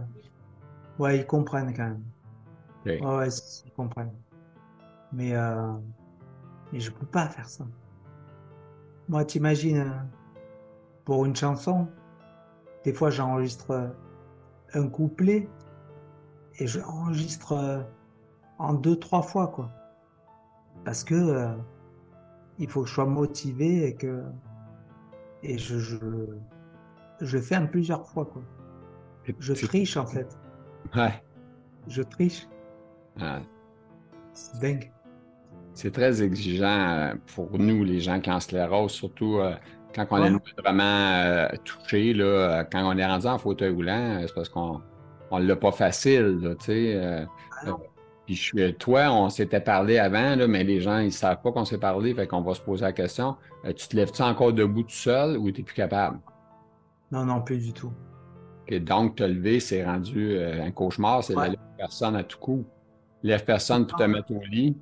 Ouais, 0.98 1.18
ils 1.18 1.26
comprennent 1.26 1.74
quand 1.74 1.84
même. 1.90 2.02
Ouais, 2.86 3.28
ils 3.66 3.72
comprennent. 3.72 4.12
Mais, 5.12 5.34
euh... 5.34 5.72
mais 6.72 6.80
je 6.80 6.90
peux 6.90 7.04
pas 7.06 7.28
faire 7.28 7.48
ça. 7.48 7.66
Moi, 9.08 9.24
t'imagines, 9.24 9.92
pour 11.04 11.24
une 11.26 11.36
chanson, 11.36 11.86
des 12.84 12.92
fois 12.94 13.10
j'enregistre 13.10 13.92
un 14.74 14.88
couplet 14.88 15.48
et 16.58 16.66
je 16.66 16.80
l'enregistre 16.80 17.52
euh, 17.52 17.82
en 18.58 18.74
deux, 18.74 18.96
trois 18.96 19.22
fois, 19.22 19.48
quoi. 19.48 19.70
Parce 20.84 21.04
que 21.04 21.14
euh, 21.14 21.54
il 22.58 22.68
faut 22.68 22.82
que 22.82 22.88
je 22.88 22.94
sois 22.94 23.06
motivé 23.06 23.86
et 23.88 23.94
que 23.94 24.22
et 25.42 25.58
je, 25.58 25.78
je, 25.78 25.96
je 27.20 27.38
fais 27.38 27.56
en 27.56 27.66
plusieurs 27.66 28.06
fois, 28.06 28.24
quoi. 28.24 28.42
Je 29.38 29.52
triche 29.54 29.96
en 29.96 30.06
fait. 30.06 30.38
Ouais. 30.94 31.22
Je 31.88 32.02
triche. 32.02 32.46
C'est 34.32 34.60
dingue. 34.60 34.92
C'est 35.74 35.92
très 35.92 36.22
exigeant 36.22 36.66
euh, 36.88 37.14
pour 37.34 37.58
nous, 37.58 37.84
les 37.84 38.00
gens 38.00 38.20
qui 38.20 38.30
ont 38.30 38.40
sclérose, 38.40 38.92
surtout 38.92 39.38
euh, 39.38 39.54
quand 39.94 40.06
on 40.10 40.20
Ouais. 40.20 40.28
est 40.32 40.60
vraiment 40.62 41.48
touché, 41.64 42.14
là, 42.14 42.64
quand 42.64 42.82
on 42.84 42.96
est 42.96 43.06
rendu 43.06 43.26
en 43.26 43.38
fauteuil 43.38 43.74
roulant, 43.74 44.18
c'est 44.26 44.34
parce 44.34 44.48
qu'on 44.48 44.80
on 45.30 45.38
l'a 45.38 45.56
pas 45.56 45.72
facile, 45.72 46.56
tu 46.60 46.64
sais. 46.66 46.94
euh, 46.96 47.24
Ah 47.64 47.68
euh, 47.68 47.72
puis 48.26 48.34
je 48.34 48.70
toi, 48.72 49.10
on 49.12 49.28
s'était 49.30 49.60
parlé 49.60 49.98
avant, 49.98 50.34
là, 50.34 50.48
mais 50.48 50.64
les 50.64 50.80
gens, 50.80 50.98
ils 50.98 51.12
savent 51.12 51.40
pas 51.42 51.52
qu'on 51.52 51.64
s'est 51.64 51.78
parlé, 51.78 52.12
fait 52.14 52.26
qu'on 52.26 52.42
va 52.42 52.54
se 52.54 52.60
poser 52.60 52.82
la 52.84 52.92
question. 52.92 53.36
euh, 53.64 53.72
tu 53.72 53.88
te 53.88 53.96
lèves-tu 53.96 54.22
encore 54.22 54.52
debout 54.52 54.82
tout 54.82 54.90
seul 54.90 55.36
ou 55.38 55.50
tu 55.52 55.62
plus 55.62 55.74
capable? 55.74 56.18
Non, 57.12 57.24
non, 57.24 57.40
plus 57.42 57.58
du 57.58 57.72
tout. 57.72 57.92
Ok, 58.68 58.78
donc, 58.80 59.16
te 59.16 59.22
lever, 59.22 59.60
c'est 59.60 59.84
rendu 59.84 60.38
un 60.40 60.72
cauchemar, 60.72 61.22
c'est 61.22 61.34
Ouais. 61.36 61.42
la 61.42 61.48
lève 61.50 61.58
personne 61.78 62.16
à 62.16 62.24
tout 62.24 62.38
coup. 62.38 62.64
Lève 63.22 63.44
personne 63.44 63.86
pour 63.86 63.98
te 63.98 64.04
mettre 64.04 64.32
au 64.32 64.40
lit. 64.50 64.76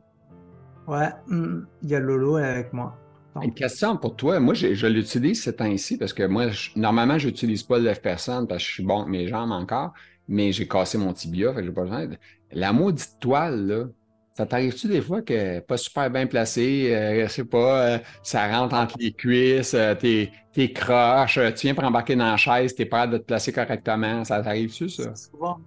Ouais, 0.87 1.11
hum, 1.31 1.67
il 1.83 1.91
y 1.91 1.95
a 1.95 2.01
Lolo 2.01 2.37
avec 2.37 2.73
moi. 2.73 2.97
Une 3.43 3.53
question 3.53 3.97
pour 3.97 4.15
toi. 4.17 4.39
Moi, 4.39 4.55
j'ai- 4.55 4.75
je 4.75 4.87
l'utilise 4.87 5.43
ces 5.43 5.57
temps-ci 5.57 5.99
parce 5.99 6.13
que 6.13 6.23
moi, 6.23 6.49
je- 6.49 6.71
normalement, 6.77 7.19
je 7.19 7.27
n'utilise 7.29 7.63
pas 7.65 7.79
le 7.79 7.85
lève-personne 7.85 8.47
parce 8.47 8.63
que 8.63 8.69
je 8.69 8.75
suis 8.75 8.85
bon 8.85 8.99
avec 9.01 9.09
mes 9.09 9.27
jambes 9.27 9.51
encore, 9.51 9.93
mais 10.29 10.53
j'ai 10.53 10.67
cassé 10.69 10.99
mon 10.99 11.13
tibia, 11.13 11.53
fait 11.55 11.61
que 11.61 11.67
j'ai 11.67 11.73
pas 11.73 11.83
besoin. 11.83 12.07
de- 12.07 12.19
La 12.53 12.73
maudite 12.73 13.19
toile, 13.21 13.67
là, 13.67 13.85
ça 14.33 14.47
t'arrive-tu 14.47 14.89
des 14.89 15.01
fois 15.03 15.23
que 15.23 15.61
pas 15.61 15.77
super 15.77 16.11
bien 16.11 16.27
placé, 16.27 16.95
euh, 16.95 17.27
je 17.29 17.33
sais 17.33 17.45
pas, 17.45 17.95
euh, 17.97 17.99
ça 18.23 18.49
rentre 18.49 18.75
entre 18.75 18.97
les 18.99 19.13
cuisses, 19.15 19.75
euh, 19.75 19.95
t'es, 19.95 20.33
t'es 20.53 20.73
croche, 20.73 21.39
euh, 21.39 21.53
tu 21.53 21.67
viens 21.67 21.75
pour 21.75 21.85
embarquer 21.85 22.17
dans 22.17 22.27
la 22.31 22.37
chaise, 22.37 22.75
t'es 22.75 22.87
pas 22.87 23.07
de 23.07 23.19
te 23.19 23.23
placer 23.25 23.53
correctement, 23.53 24.25
ça 24.25 24.43
t'arrive-tu, 24.43 24.89
ça? 24.89 25.15
Souvent, 25.15 25.61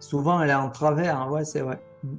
souvent, 0.00 0.42
elle 0.42 0.50
est 0.50 0.54
en 0.54 0.70
travers. 0.70 1.18
hein. 1.20 1.30
Ouais, 1.30 1.44
c'est 1.44 1.60
vrai. 1.62 1.80
Hum. 2.04 2.18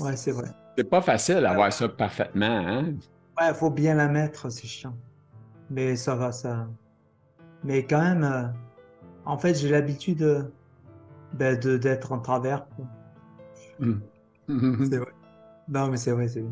Ouais, 0.00 0.16
c'est 0.16 0.32
vrai. 0.32 0.48
C'est 0.76 0.88
pas 0.88 1.02
facile 1.02 1.40
d'avoir 1.40 1.72
ça 1.72 1.88
parfaitement, 1.88 2.46
hein? 2.46 2.94
Ouais, 3.40 3.54
faut 3.54 3.70
bien 3.70 3.94
la 3.94 4.08
mettre, 4.08 4.50
c'est 4.50 4.66
chiant. 4.66 4.96
Mais 5.70 5.96
ça 5.96 6.14
va, 6.14 6.32
ça. 6.32 6.68
Mais 7.64 7.86
quand 7.86 8.00
même, 8.02 8.54
en 9.24 9.38
fait, 9.38 9.54
j'ai 9.54 9.68
l'habitude 9.70 10.52
ben, 11.34 11.58
de 11.58 11.76
d'être 11.76 12.12
en 12.12 12.18
travers. 12.20 12.66
Mhm. 13.78 14.00
C'est 14.90 14.98
vrai. 14.98 15.12
Non, 15.68 15.88
mais 15.88 15.96
c'est 15.96 16.10
vrai, 16.10 16.28
c'est 16.28 16.40
vrai. 16.40 16.50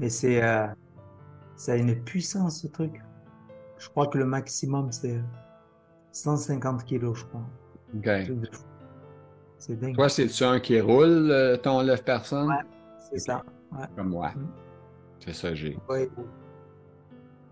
Mais 0.00 0.08
c'est, 0.08 0.42
euh, 0.42 0.66
ça 1.56 1.72
a 1.72 1.76
une 1.76 1.94
puissance, 2.02 2.62
ce 2.62 2.66
truc. 2.66 3.00
Je 3.78 3.88
crois 3.88 4.08
que 4.08 4.18
le 4.18 4.24
maximum, 4.24 4.90
c'est 4.90 5.20
150 6.12 6.84
kilos, 6.84 7.18
je 7.20 7.24
crois. 7.26 7.42
OK. 7.96 8.02
Truc 8.02 8.40
de 8.40 8.48
fou. 8.50 8.62
C'est 9.58 9.80
dingue. 9.80 9.94
Toi, 9.94 10.08
c'est-tu 10.08 10.44
un 10.44 10.58
qui 10.58 10.80
roule 10.80 11.30
euh, 11.30 11.56
ton 11.56 11.80
lève-personne? 11.80 12.48
Ouais. 12.48 12.62
C'est 13.10 13.18
ça. 13.18 13.42
Ouais. 13.72 13.86
Comme 13.96 14.10
moi. 14.10 14.30
Mm. 14.34 14.46
C'est 15.20 15.32
ça, 15.32 15.54
j'ai. 15.54 15.78
Ouais. 15.88 16.10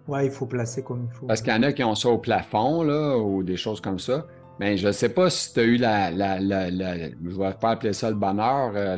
Ouais, 0.09 0.27
il 0.27 0.33
faut 0.33 0.47
placer 0.47 0.83
comme 0.83 1.05
il 1.05 1.15
faut. 1.15 1.27
Parce 1.27 1.41
qu'il 1.43 1.53
y 1.53 1.57
en 1.57 1.63
a 1.63 1.73
qui 1.73 1.85
ont 1.85 1.95
ça 1.95 2.09
au 2.09 2.19
plafond, 2.19 2.83
là, 2.83 3.17
ou 3.17 3.43
des 3.43 3.57
choses 3.57 3.81
comme 3.81 4.01
ça. 4.01 4.27
Mais 4.59 4.77
je 4.77 4.87
ne 4.89 4.93
sais 4.93 5.09
pas 5.09 5.31
si 5.31 5.53
tu 5.55 5.61
as 5.61 5.63
eu 5.65 5.77
la, 5.77 6.11
la, 6.11 6.39
la, 6.41 6.71
la- 6.71 6.97
je 7.11 7.15
vais 7.39 7.55
pas 7.55 7.71
appeler 7.71 7.93
ça 7.93 8.11
le 8.11 8.17
bonheur, 8.17 8.73
euh, 8.77 8.97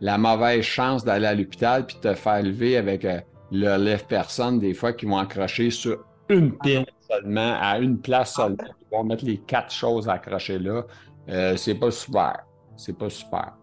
la, 0.00 0.18
mauvaise 0.18 0.62
chance 0.64 1.04
d'aller 1.04 1.26
à 1.26 1.34
l'hôpital 1.34 1.86
puis 1.86 1.96
de 1.96 2.00
te 2.10 2.14
faire 2.14 2.42
lever 2.42 2.76
avec 2.76 3.04
euh, 3.04 3.20
le 3.50 3.76
lève-personne, 3.76 4.58
des 4.58 4.74
fois, 4.74 4.92
qui 4.92 5.06
vont 5.06 5.18
accrocher 5.18 5.70
sur 5.70 6.04
une 6.28 6.58
pine 6.58 6.84
seulement, 7.08 7.56
à 7.60 7.78
une 7.78 8.00
place 8.00 8.34
seulement. 8.34 8.56
Ils 8.80 8.96
vont 8.96 9.04
mettre 9.04 9.24
les 9.24 9.38
quatre 9.38 9.72
choses 9.72 10.08
accrochées 10.08 10.58
là. 10.58 10.82
Euh, 11.28 11.56
c'est 11.56 11.74
pas 11.74 11.90
super. 11.90 12.44
C'est 12.76 12.96
pas 12.96 13.10
super. 13.10 13.54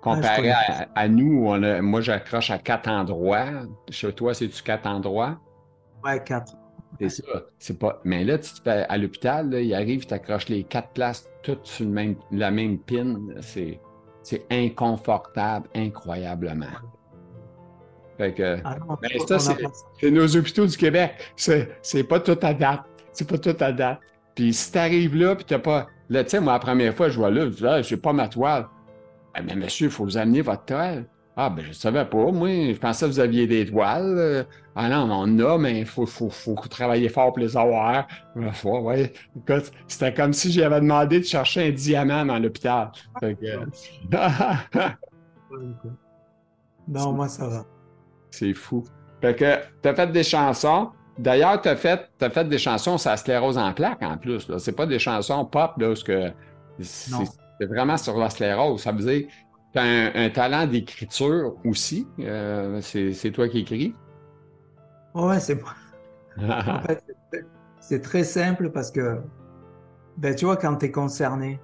Comparé 0.00 0.42
connais 0.42 0.50
à, 0.50 0.88
à 0.94 1.08
nous, 1.08 1.44
on 1.46 1.62
a- 1.62 1.80
moi, 1.82 2.00
j'accroche 2.00 2.50
à 2.50 2.58
quatre 2.58 2.88
endroits. 2.88 3.46
Chez 3.90 4.12
toi, 4.12 4.34
c'est-tu 4.34 4.62
quatre 4.62 4.86
endroits? 4.86 5.38
Ouais, 6.04 6.22
4. 6.22 6.52
C'est 7.00 7.08
ça. 7.08 7.42
C'est 7.58 7.78
pas... 7.78 8.00
Mais 8.04 8.24
là, 8.24 8.38
tu 8.38 8.52
te 8.52 8.60
fais 8.62 8.86
à 8.88 8.96
l'hôpital, 8.98 9.52
il 9.54 9.74
arrive, 9.74 10.02
il 10.02 10.06
t'accroche 10.06 10.48
les 10.48 10.64
quatre 10.64 10.90
places, 10.90 11.28
toutes 11.42 11.66
sur 11.66 11.84
le 11.84 11.90
même, 11.90 12.16
la 12.30 12.50
même 12.50 12.78
pin. 12.78 13.16
C'est, 13.40 13.80
c'est 14.22 14.46
inconfortable, 14.50 15.68
incroyablement. 15.74 16.66
Fait 18.16 18.32
que, 18.32 18.58
Ah 18.64 18.76
non, 18.78 18.96
Ben, 19.02 19.10
ça, 19.26 19.38
c'est- 19.38 19.56
c'est 20.00 20.10
nos 20.10 20.36
hôpitaux 20.36 20.66
du 20.66 20.76
Québec. 20.76 21.14
C'est, 21.36 21.76
c'est 21.82 22.04
pas 22.04 22.20
tout 22.20 22.38
à 22.42 22.54
date. 22.54 22.82
C'est 23.12 23.28
pas 23.28 23.38
tout 23.38 23.56
à 23.58 23.72
date. 23.72 23.98
Puis 24.34 24.52
si 24.52 24.70
t'arrives 24.72 25.16
là, 25.16 25.34
puis 25.36 25.44
t'as 25.44 25.58
pas. 25.58 25.88
Là, 26.08 26.22
tu 26.24 26.30
sais, 26.30 26.40
moi, 26.40 26.52
la 26.52 26.58
première 26.58 26.94
fois, 26.94 27.08
je 27.08 27.16
vois 27.18 27.30
là, 27.30 27.44
je 27.46 27.50
dis, 27.56 27.66
ah, 27.66 27.82
j'ai 27.82 27.96
pas 27.96 28.12
ma 28.12 28.28
toile. 28.28 28.66
Ah, 29.34 29.42
mais 29.42 29.56
monsieur, 29.56 29.86
il 29.86 29.92
faut 29.92 30.04
vous 30.04 30.16
amener 30.16 30.42
votre 30.42 30.64
toile. 30.64 31.06
Ah, 31.36 31.50
ben, 31.50 31.64
je 31.66 31.72
savais 31.72 32.04
pas. 32.04 32.30
Moi, 32.30 32.72
je 32.72 32.78
pensais 32.78 33.06
que 33.06 33.10
vous 33.10 33.18
aviez 33.20 33.46
des 33.48 33.66
toiles. 33.66 34.14
Euh, 34.18 34.44
Ah 34.76 34.88
non, 34.88 35.10
on 35.10 35.10
en 35.12 35.38
a, 35.40 35.58
mais 35.58 35.80
il 35.80 35.86
faut, 35.86 36.06
faut, 36.06 36.30
faut 36.30 36.54
travailler 36.70 37.08
fort 37.08 37.28
pour 37.32 37.40
les 37.40 37.56
avoir. 37.56 38.06
Ouais, 38.36 38.50
ouais. 38.64 39.12
Écoute, 39.36 39.72
c'était 39.88 40.14
comme 40.14 40.32
si 40.32 40.52
j'avais 40.52 40.80
demandé 40.80 41.18
de 41.20 41.24
chercher 41.24 41.68
un 41.68 41.70
diamant 41.72 42.24
dans 42.24 42.38
l'hôpital. 42.38 42.90
Fait 43.20 43.34
que- 43.34 43.66
Non, 46.88 47.12
moi, 47.12 47.28
ça 47.28 47.48
va. 47.48 47.64
C'est 48.30 48.52
fou. 48.54 48.84
Fait 49.20 49.34
que 49.34 49.56
t'as 49.82 49.94
fait 49.94 50.10
des 50.12 50.22
chansons. 50.24 50.90
D'ailleurs, 51.18 51.60
t'as 51.60 51.76
fait, 51.76 52.10
t'as 52.18 52.30
fait 52.30 52.44
des 52.48 52.58
chansons 52.58 52.98
sur 52.98 53.10
la 53.10 53.16
sclérose 53.16 53.56
en 53.56 53.72
plaques 53.72 54.02
en 54.02 54.18
plus. 54.18 54.50
C'est 54.58 54.74
pas 54.76 54.86
des 54.86 54.98
chansons 54.98 55.44
pop, 55.44 55.72
là, 55.78 55.88
parce 55.88 56.02
que 56.02 56.32
c'est 56.80 57.66
vraiment 57.66 57.96
sur 57.96 58.18
la 58.18 58.28
sclérose. 58.30 58.82
Ça 58.82 58.90
veut 58.92 58.98
dire 59.04 59.28
t'as 59.74 59.82
un, 59.82 60.12
un 60.26 60.30
talent 60.30 60.66
d'écriture 60.66 61.56
aussi. 61.64 62.08
Euh, 62.20 62.80
c'est, 62.80 63.32
toi 63.32 63.48
qui 63.48 63.60
écris? 63.60 63.94
Ouais, 65.14 65.40
c'est 65.40 65.60
moi. 65.60 65.74
En 66.38 66.80
fait, 66.80 67.04
c'est 67.80 68.00
très- 68.00 68.24
simple 68.24 68.70
parce 68.70 68.90
que, 68.90 69.20
ben, 70.16 70.34
tu 70.34 70.46
vois, 70.46 70.56
quand 70.56 70.76
tu 70.76 70.86
es 70.86 70.90
concerné, 70.90 71.60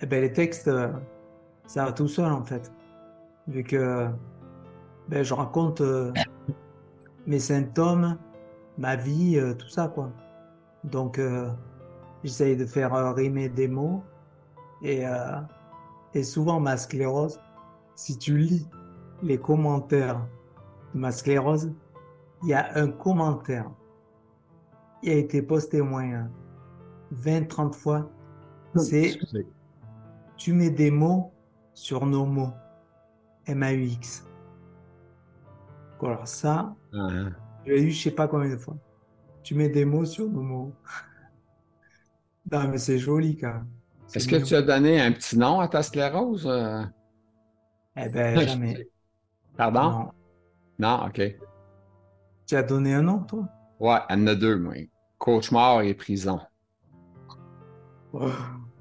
eh 0.00 0.06
ben, 0.06 0.20
les 0.22 0.32
textes, 0.32 0.68
euh, 0.68 0.88
ça 1.66 1.84
va 1.86 1.92
tout 1.92 2.08
seul, 2.08 2.32
en 2.32 2.44
fait. 2.44 2.72
Vu 3.48 3.64
que 3.64 4.08
ben, 5.08 5.24
je 5.24 5.34
raconte 5.34 5.80
euh, 5.80 6.12
mes 7.26 7.40
symptômes, 7.40 8.18
ma 8.78 8.96
vie, 8.96 9.38
euh, 9.38 9.54
tout 9.54 9.68
ça, 9.68 9.88
quoi. 9.88 10.12
Donc, 10.84 11.20
j'essaye 12.24 12.56
de 12.56 12.66
faire 12.66 13.14
rimer 13.14 13.48
des 13.48 13.68
mots. 13.68 14.02
Et, 14.82 15.06
euh, 15.06 15.40
et 16.14 16.22
souvent, 16.22 16.60
ma 16.60 16.76
sclérose, 16.76 17.40
si 17.94 18.16
tu 18.18 18.38
lis 18.38 18.66
les 19.22 19.38
commentaires 19.38 20.26
de 20.94 21.00
ma 21.00 21.12
sclérose, 21.12 21.72
il 22.42 22.48
y 22.50 22.54
a 22.54 22.76
un 22.78 22.88
commentaire 22.90 23.70
qui 25.02 25.10
a 25.10 25.14
été 25.14 25.42
posté 25.42 25.80
au 25.80 25.84
moins 25.84 26.28
20-30 27.14 27.74
fois. 27.74 28.10
C'est 28.76 29.04
Excusez. 29.04 29.46
tu 30.36 30.52
mets 30.52 30.70
des 30.70 30.90
mots 30.90 31.32
sur 31.74 32.06
nos 32.06 32.26
mots. 32.26 32.52
M-A-U-X. 33.46 34.26
Alors 36.02 36.28
ça, 36.28 36.76
Ah, 36.92 37.08
je 37.66 37.72
l'ai 37.72 37.82
eu 37.82 37.90
je 37.90 38.02
sais 38.04 38.10
pas 38.10 38.28
combien 38.28 38.50
de 38.50 38.56
fois. 38.56 38.76
Tu 39.42 39.54
mets 39.54 39.68
des 39.68 39.84
mots 39.84 40.04
sur 40.04 40.28
nos 40.28 40.42
mots. 40.42 40.72
Non, 42.50 42.66
mais 42.68 42.78
c'est 42.78 42.98
joli 42.98 43.36
quand 43.36 43.52
même. 43.52 43.68
Est-ce 44.14 44.26
que 44.28 44.36
tu 44.36 44.54
as 44.54 44.62
donné 44.62 45.00
un 45.00 45.12
petit 45.12 45.38
nom 45.38 45.60
à 45.60 45.68
ta 45.68 45.82
sclérose? 45.82 46.46
euh? 46.46 46.82
Eh 47.96 48.08
ben, 48.08 48.38
jamais. 48.48 48.88
Pardon? 49.56 49.90
Non. 49.90 50.10
Non, 50.78 51.06
OK. 51.06 51.20
Tu 52.46 52.56
as 52.56 52.62
donné 52.62 52.94
un 52.94 53.02
nom, 53.02 53.18
toi? 53.20 53.48
Ouais, 53.80 53.98
y 54.08 54.14
en 54.14 54.26
a 54.26 54.34
deux, 54.34 54.56
moi. 54.56 54.74
Cauchemar 55.18 55.82
et 55.82 55.94
prison. 55.94 56.40
Oh, 58.12 58.30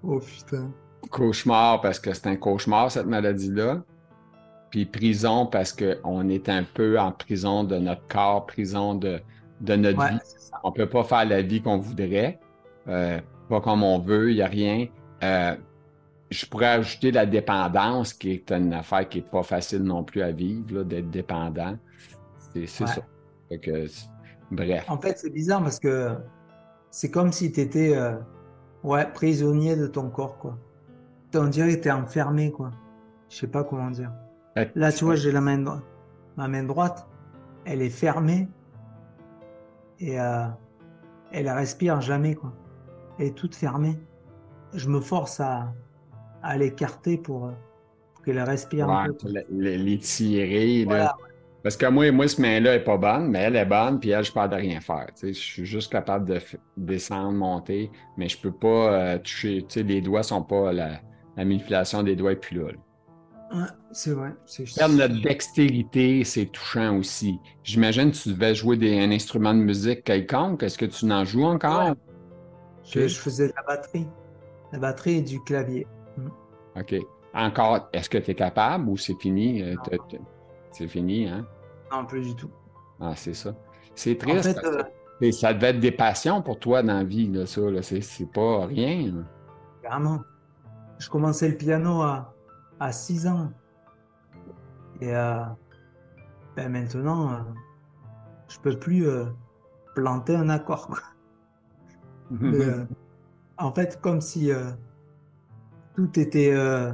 oh, 0.04 0.20
putain. 0.20 0.72
Cauchemar 1.10 1.82
parce 1.82 2.00
que 2.00 2.14
c'est 2.14 2.28
un 2.28 2.36
cauchemar, 2.36 2.92
cette 2.92 3.08
maladie-là. 3.08 3.84
Puis 4.70 4.86
prison 4.86 5.46
parce 5.46 5.74
qu'on 5.74 6.30
est 6.30 6.50
un 6.50 6.64
peu 6.64 7.00
en 7.00 7.12
prison 7.12 7.64
de 7.64 7.78
notre 7.78 8.06
corps, 8.08 8.46
prison 8.46 8.96
de, 8.96 9.20
de 9.62 9.76
notre 9.76 9.98
Ouais, 10.00 10.12
vie. 10.12 10.20
On 10.64 10.72
peut 10.72 10.90
pas 10.90 11.04
faire 11.04 11.26
la 11.26 11.42
vie 11.42 11.62
qu'on 11.62 11.78
voudrait, 11.78 12.40
euh, 12.88 13.20
pas 13.50 13.62
comme 13.62 13.84
on 13.84 14.00
veut, 14.00 14.32
il 14.32 14.36
n'y 14.36 14.42
a 14.42 14.48
rien. 14.48 14.88
Euh, 15.24 15.56
je 16.30 16.46
pourrais 16.46 16.68
ajouter 16.68 17.12
la 17.12 17.26
dépendance, 17.26 18.14
qui 18.14 18.32
est 18.32 18.52
une 18.52 18.74
affaire 18.74 19.08
qui 19.08 19.20
n'est 19.20 19.30
pas 19.30 19.44
facile 19.44 19.84
non 19.84 20.04
plus 20.04 20.22
à 20.22 20.32
vivre, 20.32 20.84
d'être 20.84 21.10
dépendant. 21.10 21.78
C'est 22.54 22.60
Ouais. 22.62 22.68
ça. 22.68 23.02
Fait 23.50 23.60
que, 23.60 23.88
c'est- 23.88 24.10
bref. 24.52 24.86
En 24.90 25.00
fait, 25.00 25.18
c'est 25.18 25.30
bizarre 25.30 25.62
parce 25.64 25.80
que 25.80 26.16
c'est 26.92 27.10
comme 27.12 27.32
si 27.32 27.52
tu 27.52 27.62
étais 27.62 27.98
ouais, 28.84 29.06
prisonnier 29.14 29.76
de 29.76 29.88
ton 29.88 30.10
corps, 30.10 30.38
quoi. 30.38 30.58
On 31.36 31.48
dirait 31.48 31.78
que 31.78 31.82
tu 31.84 31.88
es 31.88 31.92
enfermé, 31.92 32.52
quoi. 32.52 32.72
Je 33.30 33.36
sais 33.38 33.48
pas 33.48 33.64
comment 33.64 33.92
dire. 33.92 34.12
Que- 34.56 34.68
Là, 34.76 34.92
tu 34.92 35.06
vois, 35.06 35.16
j'ai 35.16 35.32
la 35.32 35.42
main 35.42 35.58
droite. 35.60 35.84
Ma 36.36 36.48
main 36.48 36.64
droite, 36.64 37.08
elle 37.66 37.82
est 37.82 37.90
fermée 37.90 38.48
et 40.00 40.20
euh, 40.20 40.46
elle 41.32 41.50
respire 41.50 42.02
jamais, 42.02 42.36
quoi. 42.36 42.54
Elle 43.20 43.28
est 43.28 43.32
toute 43.36 43.56
fermée. 43.56 44.00
Je 44.78 44.88
me 44.90 45.02
force 45.02 45.40
à, 45.40 45.74
à 46.44 46.58
l'écarter 46.58 47.18
pour, 47.18 47.48
euh, 47.48 47.52
pour 48.14 48.24
qu'elle 48.24 48.40
respire 48.42 48.90
un 48.90 49.08
peu. 49.08 49.14
quoi. 49.14 49.30
le- 49.32 49.46
le- 49.50 49.76
les 49.76 49.98
tirer, 49.98 50.80
là. 50.80 50.86
Voilà. 50.86 51.16
Parce 51.64 51.76
que 51.76 51.88
moi, 51.88 52.10
moi, 52.12 52.28
ce 52.30 52.40
main-là 52.42 52.76
est 52.76 52.84
pas 52.84 52.96
bonne, 52.98 53.30
mais 53.30 53.40
elle 53.40 53.56
est 53.58 53.66
bonne, 53.66 54.00
puis 54.00 54.12
elle, 54.12 54.24
je 54.24 54.32
parle 54.32 54.52
de 54.52 54.56
rien 54.56 54.80
faire. 54.80 55.08
Je 55.22 55.32
suis 55.34 55.66
juste 55.66 55.92
capable 55.92 56.30
de 56.30 56.40
descendre, 56.78 57.32
monter, 57.34 57.92
mais 58.16 58.30
je 58.30 58.40
peux 58.40 58.52
pas 58.54 58.94
euh, 58.94 59.18
toucher. 59.18 59.66
Les 59.76 60.00
doigts 60.00 60.24
sont 60.24 60.44
pas. 60.44 60.72
La, 60.72 60.92
la 61.36 61.44
manipulation 61.44 62.04
des 62.04 62.16
doigts 62.16 62.32
est 62.34 62.36
plus 62.38 62.58
là. 62.58 62.72
là. 62.72 62.78
Ouais, 63.60 63.68
c'est 63.92 64.12
vrai. 64.12 64.34
C'est 64.46 64.64
Perdre 64.78 64.96
notre 64.96 65.22
dextérité, 65.22 66.24
c'est 66.24 66.46
touchant 66.46 66.98
aussi. 66.98 67.40
J'imagine 67.64 68.12
que 68.12 68.18
tu 68.18 68.30
devais 68.30 68.54
jouer 68.56 68.78
des, 68.78 69.00
un 69.00 69.12
instrument 69.12 69.54
de 69.54 69.60
musique 69.60 70.04
quelconque. 70.04 70.64
Est-ce 70.64 70.78
que 70.78 70.86
tu 70.86 71.12
en 71.12 71.26
joues 71.26 71.46
encore? 71.46 71.96
Je, 72.84 73.08
je 73.08 73.20
faisais 73.20 73.48
de 73.48 73.54
la 73.56 73.64
batterie. 73.64 74.06
La 74.72 74.80
batterie 74.80 75.18
et 75.18 75.22
du 75.22 75.40
clavier. 75.44 75.88
OK. 76.76 76.96
Encore, 77.34 77.90
est-ce 77.94 78.10
que 78.10 78.18
tu 78.18 78.32
es 78.32 78.36
capable 78.36 78.90
ou 78.90 78.98
c'est 78.98 79.16
fini? 79.20 79.62
euh, 79.64 79.76
C'est 80.72 80.88
fini, 80.88 81.28
hein? 81.28 81.46
Non, 81.92 82.06
plus 82.06 82.22
du 82.22 82.36
tout. 82.36 82.50
Ah, 83.00 83.14
c'est 83.16 83.34
ça. 83.34 83.56
C'est 83.96 84.16
En 84.24 84.28
triste. 84.30 84.44
fait, 84.56 84.62
que- 84.62 84.68
euh, 84.68 84.84
Et 85.22 85.32
ça 85.32 85.54
devait 85.54 85.68
être 85.70 85.80
des 85.80 85.92
passions 85.92 86.42
pour 86.42 86.60
toi 86.60 86.84
dans 86.84 86.94
la 86.98 87.04
vie, 87.04 87.28
là, 87.32 87.46
ça. 87.46 87.62
Là. 87.62 87.82
C'est, 87.82 88.32
pas 88.32 88.66
rien. 88.66 89.12
là. 89.12 89.24
Carrément. 89.82 90.20
Je 91.00 91.10
commençais 91.10 91.48
le 91.50 91.56
piano 91.58 92.02
à, 92.02 92.34
à 92.80 92.92
6 92.92 93.28
ans. 93.28 93.52
Et 95.02 95.16
euh, 95.16 95.44
ben 96.56 96.72
maintenant, 96.72 97.32
euh, 97.34 97.38
je 98.48 98.60
peux 98.60 98.78
plus 98.78 99.08
euh, 99.08 99.26
planter 99.96 100.36
un 100.36 100.50
accord. 100.50 100.88
quoi. 100.88 101.00
Mais, 102.32 102.58
en 103.58 103.72
fait, 103.72 104.00
comme 104.02 104.22
si 104.22 104.52
euh, 104.52 104.72
tout 105.96 106.20
était 106.20 106.54
euh, 106.54 106.92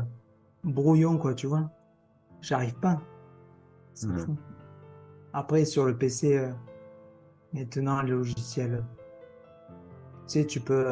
brouillon, 0.64 1.18
quoi, 1.18 1.34
tu 1.34 1.48
vois. 1.48 1.70
J'arrive 2.42 2.76
pas. 2.76 3.02
C'est 3.94 4.08
Mhm. 4.08 4.18
fou. 4.20 4.38
Après, 5.34 5.66
sur 5.66 5.86
le 5.86 5.98
PC, 5.98 6.38
euh, 6.38 6.52
maintenant, 7.54 8.02
le 8.02 8.18
logiciel, 8.18 8.84
sais, 10.26 10.46
tu 10.46 10.60
peux, 10.60 10.86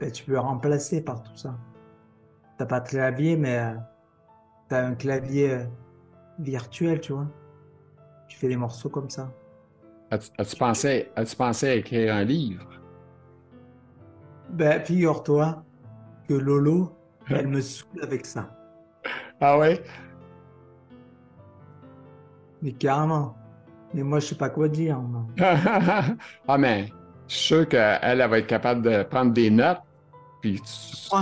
ben, 0.00 0.10
tu 0.10 0.24
peux 0.24 0.38
remplacer 0.38 1.02
par 1.02 1.22
tout 1.22 1.36
ça. 1.36 1.56
T'as 2.58 2.66
pas 2.66 2.80
de 2.80 2.88
clavier, 2.88 3.36
mais 3.36 3.74
tu 4.68 4.74
as 4.74 4.86
un 4.86 4.94
clavier 4.94 5.66
virtuel, 6.38 7.00
tu 7.00 7.12
vois. 7.12 7.26
Tu 8.28 8.38
fais 8.38 8.48
des 8.48 8.56
morceaux 8.56 8.88
comme 8.88 9.10
ça. 9.10 9.30
As-tu 10.10 10.30
as 10.38 10.56
pensé, 10.58 11.10
as 11.16 11.34
pensé 11.34 11.68
à 11.68 11.74
écrire 11.74 12.14
un 12.14 12.24
livre? 12.24 12.81
Ben, 14.52 14.82
figure-toi 14.84 15.64
que 16.28 16.34
Lolo, 16.34 16.92
elle 17.28 17.48
me 17.48 17.60
saoule 17.60 18.02
avec 18.02 18.26
ça. 18.26 18.48
Ah 19.40 19.58
ouais? 19.58 19.82
Mais 22.60 22.72
carrément. 22.72 23.36
Mais 23.94 24.02
moi, 24.02 24.20
je 24.20 24.26
sais 24.26 24.34
pas 24.36 24.50
quoi 24.50 24.68
dire. 24.68 24.98
ah, 26.48 26.58
mais 26.58 26.86
je 27.28 27.34
suis 27.34 27.46
sûr 27.46 27.68
qu'elle 27.68 27.98
elle 28.02 28.18
va 28.28 28.38
être 28.38 28.46
capable 28.46 28.82
de 28.82 29.02
prendre 29.02 29.32
des 29.32 29.50
notes. 29.50 29.80
Puis 30.40 30.60
tu- 30.60 31.16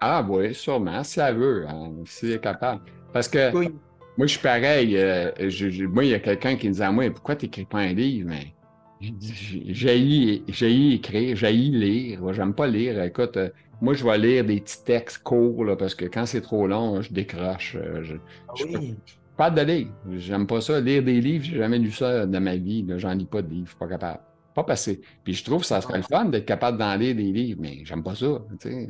Ah 0.00 0.24
oui, 0.28 0.54
sûrement, 0.54 1.02
si 1.04 1.20
elle 1.20 1.36
veut, 1.36 1.66
hein, 1.68 1.90
si 2.04 2.26
elle 2.26 2.32
est 2.32 2.40
capable. 2.40 2.82
Parce 3.12 3.28
que 3.28 3.54
oui. 3.54 3.68
moi, 4.16 4.26
je 4.26 4.32
suis 4.32 4.40
pareil. 4.42 4.96
euh, 4.96 5.30
je- 5.48 5.70
je- 5.70 5.84
moi, 5.84 6.04
il 6.04 6.10
y 6.10 6.14
a 6.14 6.18
quelqu'un 6.20 6.56
qui 6.56 6.68
me 6.68 6.74
dit 6.74 6.82
à 6.82 6.90
moi, 6.92 7.08
pourquoi 7.10 7.36
tu 7.36 7.46
n'écris 7.46 7.64
pas 7.64 7.78
un 7.78 7.92
livre? 7.92 8.28
Mais 8.28 8.54
j'ai 9.00 10.42
j'ai 10.48 10.92
écrire, 10.94 11.36
j'ai 11.36 11.52
lire. 11.52 12.32
J'aime 12.32 12.54
pas 12.54 12.66
lire. 12.66 13.02
Écoute, 13.02 13.36
euh, 13.36 13.50
moi, 13.80 13.94
je 13.94 14.04
vais 14.04 14.16
lire 14.18 14.44
des 14.44 14.60
petits 14.60 14.82
textes 14.84 15.18
courts, 15.22 15.64
là, 15.64 15.76
parce 15.76 15.94
que 15.94 16.06
quand 16.06 16.24
c'est 16.26 16.40
trop 16.40 16.66
long, 16.66 17.02
je 17.02 17.12
décroche. 17.12 17.76
euh, 17.76 18.02
je, 18.02 18.16
Ah 18.48 18.52
je 18.56 18.64
peux- 18.64 18.78
oui. 18.78 18.96
pas 19.36 19.50
de 19.50 19.60
lire. 19.60 19.88
J'aime 20.12 20.46
pas 20.46 20.60
ça. 20.62 20.80
Lire 20.80 21.02
des 21.02 21.20
livres, 21.20 21.44
j'ai 21.44 21.58
jamais 21.58 21.78
lu 21.78 21.90
ça 21.90 22.26
de 22.26 22.38
ma 22.38 22.56
vie. 22.56 22.86
J'en 22.96 23.12
lis 23.12 23.26
pas 23.26 23.42
de 23.42 23.48
livres, 23.50 23.66
je 23.66 23.70
suis 23.70 23.78
pas 23.78 23.88
capable. 23.88 24.20
Pas 24.54 24.64
passé. 24.64 25.02
Puis 25.22 25.34
je 25.34 25.44
trouve 25.44 25.60
que 25.60 25.66
ça 25.66 25.80
serait 25.82 25.98
le 25.98 26.02
fun 26.04 26.24
d'être 26.26 26.46
capable 26.46 26.78
d'en 26.78 26.96
lire 26.96 27.14
des 27.14 27.30
livres, 27.32 27.60
mais 27.60 27.84
j'aime 27.84 28.02
pas 28.02 28.14
ça. 28.14 28.38
Tu 28.60 28.70
sais. 28.70 28.88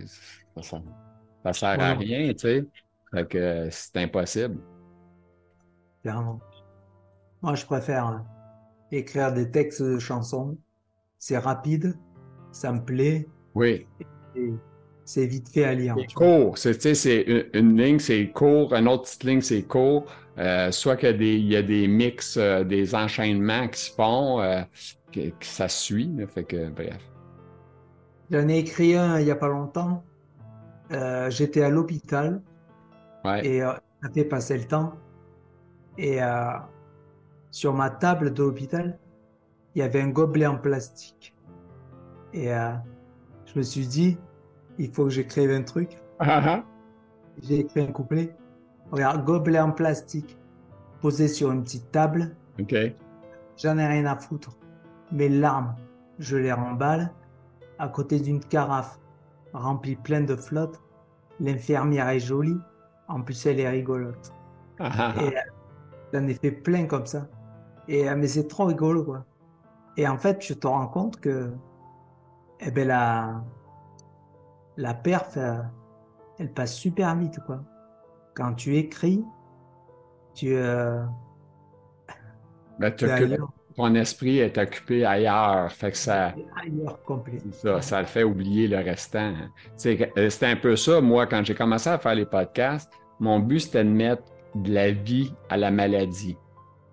Ça, 0.56 0.62
ça, 0.62 0.82
ça 1.44 1.52
sert 1.52 1.80
à 1.80 1.94
rien, 1.94 2.28
tu 2.32 2.38
sais. 2.38 2.64
Fait 3.12 3.26
que 3.28 3.38
euh, 3.38 3.68
c'est 3.70 3.96
impossible. 3.96 4.58
Clairement. 6.02 6.38
Moi, 7.42 7.54
je 7.56 7.66
préfère 7.66 8.06
euh, 8.08 8.18
écrire 8.92 9.32
des 9.32 9.50
textes 9.50 9.82
de 9.82 9.98
chansons. 9.98 10.56
C'est 11.18 11.38
rapide, 11.38 11.96
ça 12.52 12.72
me 12.72 12.84
plaît, 12.84 13.26
Oui. 13.54 13.86
c'est 15.04 15.26
vite 15.26 15.48
fait 15.48 15.64
à 15.64 15.74
lire. 15.74 15.94
C'est 15.98 16.12
court. 16.14 16.58
C'est, 16.58 16.74
tu 16.74 16.80
sais, 16.80 16.94
c'est 16.94 17.22
une, 17.22 17.44
une 17.54 17.80
ligne, 17.80 17.98
c'est 17.98 18.28
court. 18.30 18.74
Une 18.74 18.88
autre 18.88 19.04
petite 19.04 19.24
ligne, 19.24 19.40
c'est 19.40 19.62
court. 19.62 20.04
Euh, 20.38 20.70
soit 20.70 20.96
qu'il 20.96 21.08
y 21.08 21.12
a 21.12 21.16
des, 21.16 21.34
il 21.36 21.46
y 21.52 21.56
a 21.56 21.62
des 21.62 21.88
mix, 21.88 22.36
euh, 22.36 22.62
des 22.64 22.94
enchaînements 22.94 23.68
qui 23.68 23.80
se 23.80 23.92
font, 23.92 24.40
euh, 24.40 24.62
que, 25.12 25.30
que 25.30 25.46
ça 25.46 25.68
suit. 25.68 26.10
là. 26.16 26.26
Fait 26.26 26.44
que, 26.44 26.68
bref. 26.68 27.00
J'en 28.30 28.48
ai 28.48 28.58
écrit 28.58 28.94
un 28.96 29.18
il 29.20 29.26
y 29.26 29.30
a 29.30 29.36
pas 29.36 29.48
longtemps. 29.48 30.02
J'étais 31.30 31.62
à 31.62 31.70
l'hôpital 31.70 32.42
Ouais. 33.24 33.44
et 33.46 33.60
ça 33.60 33.80
fait 34.14 34.24
passer 34.24 34.56
le 34.58 34.64
temps. 34.64 34.92
Et 35.98 36.22
euh, 36.22 36.52
sur 37.56 37.72
ma 37.72 37.88
table 37.88 38.34
de 38.34 38.42
l'hôpital, 38.42 38.98
il 39.74 39.78
y 39.78 39.82
avait 39.82 40.02
un 40.02 40.08
gobelet 40.08 40.44
en 40.44 40.58
plastique. 40.58 41.34
Et 42.34 42.52
euh, 42.52 42.74
je 43.46 43.58
me 43.58 43.62
suis 43.62 43.86
dit, 43.86 44.18
il 44.76 44.92
faut 44.92 45.04
que 45.04 45.10
j'écrive 45.10 45.50
un 45.50 45.62
truc. 45.62 45.96
J'ai 47.42 47.60
écrit 47.60 47.80
un 47.80 47.92
couplet. 47.92 48.36
Regarde, 48.90 49.24
gobelet 49.24 49.58
en 49.58 49.72
plastique, 49.72 50.36
posé 51.00 51.28
sur 51.28 51.50
une 51.50 51.62
petite 51.62 51.90
table. 51.90 52.36
OK. 52.60 52.74
J'en 53.56 53.78
ai 53.78 53.86
rien 53.86 54.04
à 54.04 54.16
foutre. 54.16 54.50
Mes 55.10 55.30
larmes, 55.30 55.76
je 56.18 56.36
les 56.36 56.52
remballe 56.52 57.10
à 57.78 57.88
côté 57.88 58.20
d'une 58.20 58.40
carafe 58.40 59.00
remplie 59.54 59.96
pleine 59.96 60.26
de 60.26 60.36
flotte. 60.36 60.78
L'infirmière 61.40 62.10
est 62.10 62.20
jolie, 62.20 62.60
en 63.08 63.22
plus 63.22 63.46
elle 63.46 63.60
est 63.60 63.68
rigolote. 63.70 64.34
Et 64.78 64.84
euh, 64.84 65.40
j'en 66.12 66.26
ai 66.26 66.34
fait 66.34 66.50
plein 66.50 66.84
comme 66.84 67.06
ça. 67.06 67.26
Et, 67.88 68.08
euh, 68.08 68.14
mais 68.16 68.26
c'est 68.26 68.48
trop 68.48 68.64
rigolo, 68.64 69.04
quoi. 69.04 69.24
Et 69.96 70.06
en 70.06 70.18
fait, 70.18 70.44
je 70.44 70.54
te 70.54 70.66
rends 70.66 70.88
compte 70.88 71.20
que 71.20 71.52
eh 72.60 72.70
ben, 72.70 72.88
la, 72.88 73.42
la 74.76 74.94
perf, 74.94 75.36
euh, 75.36 75.58
elle 76.38 76.52
passe 76.52 76.74
super 76.74 77.14
vite, 77.16 77.38
quoi. 77.46 77.62
Quand 78.34 78.54
tu 78.54 78.76
écris, 78.76 79.24
tu, 80.34 80.54
euh, 80.54 81.02
Ben, 82.78 82.94
tu 82.94 83.06
ton 83.76 83.94
esprit 83.94 84.38
est 84.38 84.56
occupé 84.56 85.04
ailleurs. 85.04 85.70
Fait 85.70 85.90
que 85.90 85.96
ça, 85.96 86.34
ailleurs 86.62 87.02
complet. 87.04 87.38
ça, 87.52 87.80
ça 87.82 88.00
le 88.00 88.06
fait 88.06 88.24
oublier 88.24 88.68
le 88.68 88.78
restant. 88.78 89.34
Euh, 89.86 90.30
C'était 90.30 90.46
un 90.46 90.56
peu 90.56 90.76
ça, 90.76 91.00
moi, 91.00 91.26
quand 91.26 91.44
j'ai 91.44 91.54
commencé 91.54 91.90
à 91.90 91.98
faire 91.98 92.14
les 92.14 92.24
podcasts, 92.24 92.90
mon 93.20 93.38
but, 93.38 93.60
c'était 93.60 93.84
de 93.84 93.90
mettre 93.90 94.22
de 94.54 94.72
la 94.72 94.90
vie 94.90 95.32
à 95.50 95.58
la 95.58 95.70
maladie. 95.70 96.36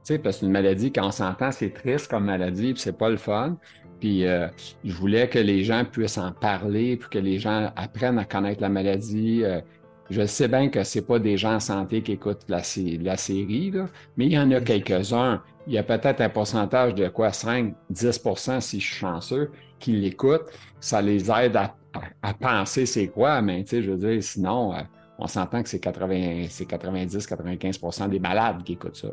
Tu 0.05 0.13
sais, 0.15 0.19
parce 0.19 0.39
qu'une 0.39 0.51
maladie, 0.51 0.91
quand 0.91 1.07
on 1.07 1.11
s'entend, 1.11 1.51
c'est 1.51 1.71
triste 1.73 2.09
comme 2.09 2.25
maladie, 2.25 2.73
puis 2.73 2.81
c'est 2.81 2.97
pas 2.97 3.09
le 3.09 3.17
fun. 3.17 3.57
Puis 3.99 4.25
euh, 4.25 4.47
je 4.83 4.93
voulais 4.93 5.29
que 5.29 5.39
les 5.39 5.63
gens 5.63 5.85
puissent 5.85 6.17
en 6.17 6.31
parler, 6.33 6.97
puis 6.97 7.09
que 7.09 7.19
les 7.19 7.39
gens 7.39 7.71
apprennent 7.75 8.19
à 8.19 8.25
connaître 8.25 8.61
la 8.61 8.69
maladie. 8.69 9.43
Euh, 9.43 9.61
je 10.09 10.25
sais 10.25 10.47
bien 10.49 10.69
que 10.69 10.83
c'est 10.83 11.05
pas 11.07 11.19
des 11.19 11.37
gens 11.37 11.55
en 11.55 11.59
santé 11.61 12.03
qui 12.03 12.11
écoutent 12.13 12.43
la, 12.49 12.61
la 13.01 13.17
série, 13.17 13.71
là, 13.71 13.85
mais 14.17 14.25
il 14.25 14.33
y 14.33 14.39
en 14.39 14.51
a 14.51 14.59
quelques-uns. 14.61 15.41
Il 15.67 15.73
y 15.73 15.77
a 15.77 15.83
peut-être 15.83 16.19
un 16.21 16.29
pourcentage 16.29 16.93
de 16.95 17.07
quoi, 17.07 17.31
5, 17.31 17.73
10% 17.89 18.59
si 18.59 18.79
je 18.81 18.85
suis 18.85 18.95
chanceux, 18.97 19.51
qui 19.79 19.93
l'écoutent. 19.93 20.49
Ça 20.81 21.01
les 21.01 21.31
aide 21.31 21.55
à, 21.55 21.75
à- 21.93 22.01
à 22.29 22.33
penser 22.33 22.85
c'est 22.85 23.07
quoi, 23.07 23.41
mais 23.41 23.63
tu 23.63 23.69
sais, 23.77 23.83
je 23.83 23.91
veux 23.91 23.97
dire, 23.97 24.21
sinon, 24.21 24.73
euh, 24.73 24.81
on 25.17 25.27
s'entend 25.27 25.63
que 25.63 25.69
c'est 25.69 25.79
80, 25.79 26.47
c'est 26.49 26.65
90, 26.65 27.25
95% 27.25 28.09
des 28.09 28.19
malades 28.19 28.63
qui 28.63 28.73
écoutent 28.73 28.97
ça. 28.97 29.09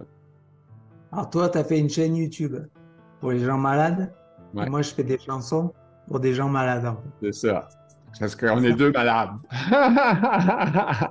Alors 1.13 1.31
toi, 1.31 1.49
tu 1.49 1.59
as 1.59 1.65
fait 1.65 1.79
une 1.79 1.91
chaîne 1.91 2.17
YouTube 2.17 2.57
pour 3.21 3.33
les 3.33 3.41
gens 3.41 3.59
malades. 3.59 4.13
Ouais. 4.55 4.67
Et 4.67 4.71
moi, 4.71 4.83
je 4.83 4.91
fais 4.91 5.05
des 5.05 5.19
chansons 5.19 5.73
pour 6.07 6.21
des 6.21 6.35
gens 6.35 6.49
malades. 6.49 6.87
en 6.87 6.97
fait. 6.97 7.33
C'est 7.33 7.49
ça. 7.49 7.69
Parce 8.19 8.35
qu'on 8.35 8.63
est 8.65 8.73
deux 8.73 8.91
malades. 8.91 9.31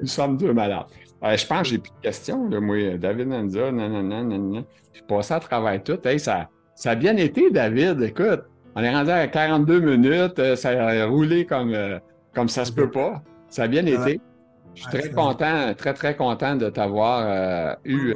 Nous 0.00 0.06
sommes 0.06 0.36
deux 0.36 0.52
malades. 0.52 0.86
Euh, 1.24 1.36
je 1.36 1.46
pense 1.46 1.62
que 1.62 1.68
j'ai 1.68 1.78
plus 1.78 1.90
de 1.92 2.00
questions, 2.02 2.48
là, 2.48 2.60
moi. 2.60 2.96
David 2.98 3.28
Nanza, 3.28 3.70
nanana, 3.72 4.22
nanana. 4.22 4.62
J'ai 4.92 5.02
passé 5.02 5.34
à 5.34 5.40
travers 5.40 5.82
tout. 5.82 5.98
Hey, 6.04 6.18
ça, 6.18 6.48
ça 6.74 6.92
a 6.92 6.94
bien 6.94 7.16
été, 7.16 7.50
David. 7.50 8.00
Écoute, 8.02 8.42
on 8.74 8.82
est 8.82 8.94
rendu 8.94 9.10
à 9.10 9.26
42 9.28 9.80
minutes. 9.80 10.38
euh, 10.38 10.56
Ça 10.56 10.70
a 10.70 11.06
roulé 11.06 11.46
comme, 11.46 11.72
euh, 11.74 11.98
comme 12.34 12.48
ça 12.48 12.64
se 12.64 12.72
peut 12.72 12.90
pas. 12.90 13.22
Ça 13.48 13.64
a 13.64 13.68
bien 13.68 13.84
Ouais. 13.84 13.92
été. 13.92 14.20
Je 14.74 14.82
suis 14.82 14.90
Ouais, 14.92 15.00
très 15.00 15.10
content, 15.10 15.74
très, 15.76 15.94
très 15.94 16.16
content 16.16 16.56
de 16.56 16.70
t'avoir 16.70 17.24
euh, 17.26 17.74
eu. 17.84 18.14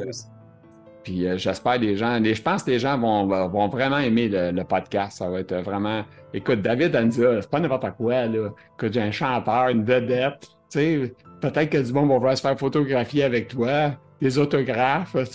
Euh, 1.07 1.13
puis 1.13 1.27
euh, 1.29 1.37
j'espère 1.39 1.79
les 1.79 1.97
gens, 1.97 2.19
les- 2.19 2.35
je 2.35 2.43
pense 2.43 2.63
que 2.63 2.71
les 2.71 2.79
gens 2.79 2.99
vont, 2.99 3.27
vont 3.49 3.69
vraiment 3.69 3.99
aimer 3.99 4.29
le, 4.29 4.51
le 4.51 4.65
podcast. 4.65 5.19
Ça 5.19 5.29
va 5.31 5.41
être 5.41 5.55
vraiment. 5.57 6.05
Écoute, 6.35 6.63
David 6.63 6.95
Anza, 6.97 7.41
c'est 7.43 7.51
pas 7.51 7.61
n'importe 7.61 7.91
quoi, 7.97 8.27
là. 8.27 8.51
Écoute, 8.79 8.93
j'ai 8.93 9.03
un 9.03 9.11
chanteur, 9.11 9.69
une 9.69 9.85
vedette. 9.85 10.41
Tu 10.71 10.79
sais, 10.79 11.15
peut-être 11.41 11.71
que 11.71 11.79
du 11.79 11.93
monde 11.93 12.09
va 12.09 12.17
vouloir 12.17 12.37
se 12.37 12.43
faire 12.43 12.59
photographier 12.59 13.25
avec 13.25 13.49
toi, 13.49 13.93
des 14.21 14.39
autographes. 14.39 15.17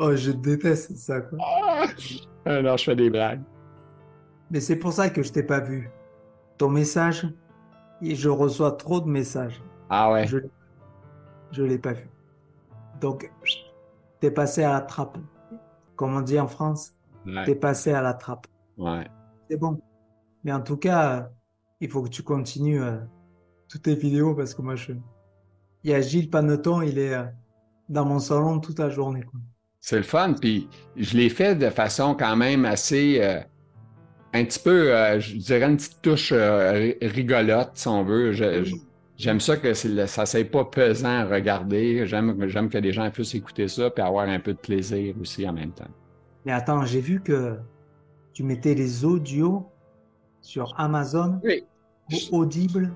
Oh, 0.00 0.14
je 0.14 0.30
déteste 0.30 0.96
ça, 0.96 1.20
quoi. 1.22 1.38
Ah, 2.46 2.62
non, 2.62 2.76
je 2.76 2.84
fais 2.84 2.94
des 2.94 3.10
blagues. 3.10 3.40
Mais 4.48 4.60
c'est 4.60 4.76
pour 4.76 4.92
ça 4.92 5.10
que 5.10 5.24
je 5.24 5.32
t'ai 5.32 5.42
pas 5.42 5.58
vu. 5.58 5.90
Ton 6.56 6.68
message, 6.68 7.26
et 8.00 8.14
je 8.14 8.28
reçois 8.28 8.70
trop 8.72 9.00
de 9.00 9.08
messages. 9.08 9.60
Ah 9.90 10.12
ouais. 10.12 10.24
Je 10.28 10.38
je 11.50 11.62
l'ai 11.64 11.78
pas 11.78 11.94
vu. 11.94 12.08
Donc, 13.00 13.28
t'es 14.20 14.30
passé 14.30 14.62
à 14.64 14.72
la 14.72 14.80
trappe. 14.80 15.18
Comme 15.96 16.14
on 16.16 16.20
dit 16.20 16.38
en 16.38 16.48
France, 16.48 16.92
Ouais. 17.26 17.44
t'es 17.44 17.54
passé 17.54 17.92
à 17.92 18.00
la 18.02 18.14
trappe. 18.14 18.46
ouais. 18.78 19.06
C'est 19.50 19.56
bon. 19.56 19.80
Mais 20.44 20.52
en 20.52 20.60
tout 20.60 20.76
cas, 20.76 21.16
euh, 21.16 21.22
il 21.80 21.88
faut 21.90 22.02
que 22.02 22.08
tu 22.10 22.22
continues 22.22 22.82
euh, 22.82 22.98
toutes 23.68 23.82
tes 23.82 23.94
vidéos 23.94 24.34
parce 24.34 24.54
que 24.54 24.62
moi, 24.62 24.76
je... 24.76 24.92
Il 25.84 25.90
y 25.90 25.94
a 25.94 26.00
Gilles 26.00 26.30
Paneton, 26.30 26.82
il 26.82 26.98
est 26.98 27.14
euh, 27.14 27.24
dans 27.88 28.04
mon 28.04 28.18
salon 28.18 28.60
toute 28.60 28.78
la 28.78 28.90
journée. 28.90 29.24
C'est 29.80 29.96
le 29.96 30.02
fun. 30.02 30.34
Puis 30.34 30.68
je 30.96 31.16
l'ai 31.16 31.28
fait 31.30 31.54
de 31.54 31.70
façon 31.70 32.14
quand 32.14 32.36
même 32.36 32.64
assez. 32.64 33.18
euh, 33.22 33.40
un 34.34 34.44
petit 34.44 34.58
peu, 34.58 34.92
je 35.18 35.36
dirais 35.38 35.62
une 35.70 35.76
petite 35.78 36.02
touche 36.02 36.32
ri- 36.32 36.98
rigolote, 37.00 37.70
si 37.74 37.88
on 37.88 38.04
veut. 38.04 38.32
Je- 38.32 38.64
je- 38.64 38.74
J'aime 39.18 39.40
ça 39.40 39.56
que 39.56 39.66
le- 39.68 40.06
ça 40.06 40.22
ne 40.38 40.42
pas 40.44 40.64
pesant 40.64 41.08
à 41.08 41.24
regarder. 41.24 42.06
J'aime 42.06 42.68
que 42.70 42.78
les 42.78 42.92
gens 42.92 43.10
puissent 43.10 43.34
écouter 43.34 43.66
ça 43.68 43.90
et 43.94 44.00
avoir 44.00 44.28
un 44.28 44.38
peu 44.38 44.52
de 44.54 44.58
plaisir 44.58 45.14
aussi 45.20 45.46
en 45.48 45.52
même 45.52 45.72
temps. 45.72 45.90
Mais 46.46 46.52
attends, 46.52 46.84
j'ai 46.84 47.00
vu 47.00 47.20
que 47.20 47.58
tu 48.32 48.44
mettais 48.44 48.74
les 48.74 49.04
audios 49.04 49.66
sur 50.40 50.72
Amazon, 50.78 51.40
Oui. 51.42 51.64
au- 52.32 52.38
Audible, 52.42 52.94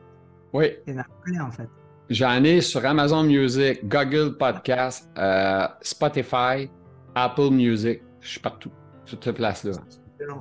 Oui, 0.53 0.67
il 0.87 0.95
y 0.95 0.97
en 0.97 1.01
a 1.01 1.07
plein 1.25 1.45
en 1.45 1.51
fait. 1.51 1.69
j'en 2.09 2.45
ai 2.45 2.61
sur 2.61 2.87
Amazon 2.87 3.25
Music, 3.25 3.81
Google 3.89 4.37
Podcast, 4.39 5.11
euh, 5.19 5.67
Spotify, 5.81 6.71
Apple 7.17 7.51
Music. 7.51 8.01
Je 8.21 8.29
suis 8.29 8.41
partout, 8.41 8.71
sur 9.05 9.19
toute 9.19 9.35
place 9.35 9.65
là. 9.65 9.73
Excellent. 10.21 10.41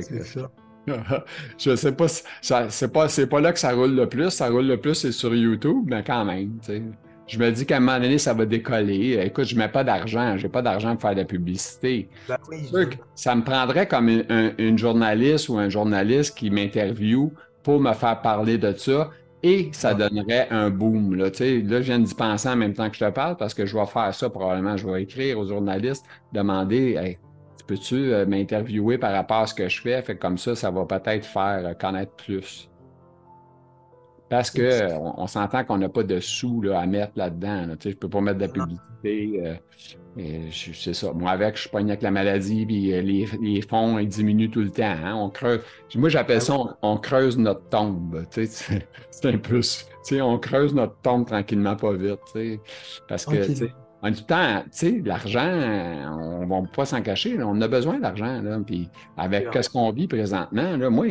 C'est 0.00 0.22
ça. 0.38 0.50
Je 1.58 1.76
sais 1.76 1.92
pas 1.92 2.08
si 2.08 2.22
c'est 2.40 2.92
pas 2.92 3.08
c'est 3.08 3.26
pas 3.26 3.40
là 3.40 3.52
que 3.52 3.58
ça 3.58 3.72
roule 3.72 3.94
le 3.94 4.08
plus. 4.08 4.30
Ça 4.30 4.48
roule 4.48 4.66
le 4.66 4.76
plus 4.78 4.94
c'est 4.94 5.12
sur 5.12 5.34
YouTube, 5.34 5.84
mais 5.86 6.02
quand 6.02 6.24
même, 6.24 6.58
tu 6.60 6.72
sais. 6.72 6.82
Je 7.26 7.38
me 7.38 7.48
dis 7.52 7.64
qu'à 7.64 7.76
un 7.76 7.80
moment 7.80 8.00
donné, 8.00 8.18
ça 8.18 8.34
va 8.34 8.44
décoller. 8.44 9.20
Écoute, 9.24 9.44
je 9.44 9.56
mets 9.56 9.68
pas 9.68 9.84
d'argent. 9.84 10.36
J'ai 10.36 10.48
pas 10.48 10.62
d'argent 10.62 10.94
pour 10.94 11.02
faire 11.02 11.14
de 11.14 11.20
la 11.20 11.24
publicité. 11.24 12.08
Ben 12.28 12.36
oui, 12.48 12.88
ça 13.14 13.36
me 13.36 13.44
prendrait 13.44 13.86
comme 13.86 14.08
une, 14.08 14.52
une, 14.58 14.76
journaliste 14.76 15.48
ou 15.48 15.56
un 15.56 15.68
journaliste 15.68 16.36
qui 16.36 16.50
m'interviewe 16.50 17.30
pour 17.62 17.78
me 17.78 17.92
faire 17.92 18.20
parler 18.20 18.58
de 18.58 18.72
ça 18.72 19.10
et 19.44 19.70
ça 19.72 19.94
donnerait 19.94 20.48
un 20.50 20.70
boom. 20.70 21.14
Là, 21.14 21.26
là, 21.26 21.30
je 21.38 21.78
viens 21.78 22.00
d'y 22.00 22.14
penser 22.14 22.48
en 22.48 22.56
même 22.56 22.74
temps 22.74 22.90
que 22.90 22.96
je 22.96 23.04
te 23.04 23.10
parle 23.10 23.36
parce 23.36 23.54
que 23.54 23.64
je 23.64 23.76
vais 23.76 23.86
faire 23.86 24.12
ça 24.12 24.28
probablement. 24.28 24.76
Je 24.76 24.88
vais 24.88 25.02
écrire 25.04 25.38
aux 25.38 25.46
journalistes, 25.46 26.04
demander 26.32 27.16
peux-tu 27.64 28.12
euh, 28.12 28.26
m'interviewer 28.26 28.98
par 28.98 29.12
rapport 29.12 29.38
à 29.38 29.46
ce 29.46 29.54
que 29.54 29.68
je 29.68 29.80
fais? 29.80 30.00
Fait 30.02 30.16
comme 30.16 30.38
ça, 30.38 30.54
ça 30.54 30.70
va 30.70 30.84
peut-être 30.84 31.24
faire 31.24 31.66
euh, 31.66 31.74
connaître 31.74 32.12
plus. 32.12 32.68
Parce 34.28 34.50
que 34.50 34.92
on, 34.96 35.26
s'entend 35.26 35.64
qu'on 35.64 35.78
n'a 35.78 35.88
pas 35.88 36.04
de 36.04 36.20
sous 36.20 36.62
là, 36.62 36.78
à 36.78 36.86
mettre 36.86 37.12
là-dedans. 37.16 37.74
je 37.82 37.88
ne 37.88 37.94
peux 37.94 38.08
pas 38.08 38.20
mettre 38.20 38.38
de 38.38 38.46
la 38.46 38.52
publicité. 38.52 39.58
Euh, 40.16 40.48
c'est 40.52 40.94
ça. 40.94 41.12
Moi, 41.12 41.32
avec, 41.32 41.56
je 41.56 41.62
suis 41.62 41.70
pogné 41.70 41.90
avec 41.90 42.02
la 42.02 42.12
maladie, 42.12 42.64
puis 42.64 42.92
les, 42.92 43.26
les, 43.42 43.62
fonds 43.62 43.98
ils 43.98 44.06
diminuent 44.06 44.50
tout 44.50 44.60
le 44.60 44.70
temps. 44.70 44.84
Hein. 44.84 45.16
On 45.16 45.30
creuse. 45.30 45.62
Moi, 45.96 46.10
j'appelle 46.10 46.36
ah 46.36 46.40
ça 46.40 46.56
on, 46.80 46.96
creuse 46.98 47.38
notre 47.38 47.68
tombe. 47.70 48.24
C'est 48.30 48.84
un 49.24 49.38
peu. 49.38 49.60
On 50.20 50.38
creuse 50.38 50.74
notre 50.74 50.96
tombe 51.02 51.26
tranquillement, 51.26 51.74
pas 51.74 51.92
vite. 51.92 52.20
Parce 53.08 53.26
que 53.26 53.34
en 54.02 54.12
tout 54.12 54.22
temps, 54.22 54.62
tu 54.62 54.68
sais, 54.70 55.02
l'argent, 55.04 55.46
on 55.46 56.40
ne 56.40 56.46
va 56.46 56.68
pas 56.74 56.86
s'en 56.86 57.02
cacher. 57.02 57.42
On 57.42 57.60
a 57.60 57.68
besoin 57.68 57.98
d'argent. 57.98 58.42
Puis 58.66 58.88
avec 59.16 59.48
ce 59.62 59.68
qu'on 59.68 59.92
vit 59.92 60.08
présentement, 60.08 60.76
là, 60.76 60.88
moi, 60.88 61.06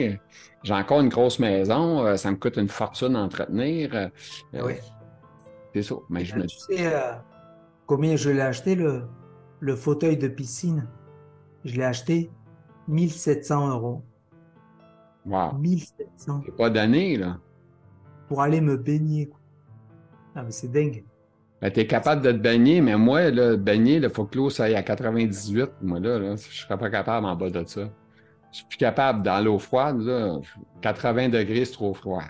j'ai 0.64 0.74
encore 0.74 1.02
une 1.02 1.10
grosse 1.10 1.40
maison. 1.40 2.06
Euh, 2.06 2.16
ça 2.16 2.32
me 2.32 2.38
coûte 2.38 2.58
une 2.58 2.68
fortune 2.68 3.14
d'entretenir. 3.14 3.94
Euh, 3.94 4.10
oui. 4.54 4.74
C'est 5.74 5.84
ça. 5.84 5.96
Mais 6.10 6.26
je 6.26 6.36
me... 6.36 6.48
Tu 6.48 6.58
sais 6.58 6.94
euh, 6.94 7.14
combien 7.86 8.16
je 8.16 8.32
l'ai 8.32 8.42
acheté, 8.42 8.74
le, 8.74 9.04
le 9.60 9.76
fauteuil 9.76 10.18
de 10.18 10.28
piscine? 10.28 10.88
Je 11.66 11.76
l'ai 11.76 11.84
acheté 11.84 12.32
1700 12.88 13.70
euros. 13.70 14.04
Wow. 15.26 15.54
1700. 15.60 16.42
C'est 16.46 16.56
pas 16.56 16.72
d'année, 16.72 17.18
là. 17.18 17.38
Pour 18.28 18.42
aller 18.42 18.62
me 18.62 18.78
baigner. 18.78 19.30
Ah, 20.36 20.44
mais 20.44 20.52
c'est 20.52 20.72
dingue. 20.72 21.04
Ben, 21.62 21.72
tu 21.72 21.82
es 21.82 21.88
capable 21.88 22.22
de 22.22 22.32
te 22.32 22.38
baigner, 22.38 22.80
mais 22.80 22.96
moi, 22.96 23.32
là, 23.32 23.58
baigner, 23.58 23.98
il 23.98 24.10
faut 24.10 24.26
que 24.26 24.38
l'eau 24.38 24.50
soit 24.50 24.66
à 24.66 24.82
98. 24.82 25.70
Moi, 25.82 26.00
là, 26.00 26.18
là 26.18 26.26
je 26.28 26.32
ne 26.32 26.36
serais 26.38 26.78
pas 26.78 26.90
capable 26.90 27.26
en 27.26 27.36
bas 27.36 27.50
de 27.50 27.64
ça. 27.66 27.82
Je 28.52 28.58
suis 28.58 28.66
plus 28.66 28.78
capable 28.78 29.24
dans 29.24 29.44
l'eau 29.44 29.60
froide. 29.60 30.00
Là, 30.02 30.38
80 30.82 31.30
degrés, 31.30 31.66
c'est 31.66 31.74
trop 31.74 31.94
froid. 31.94 32.24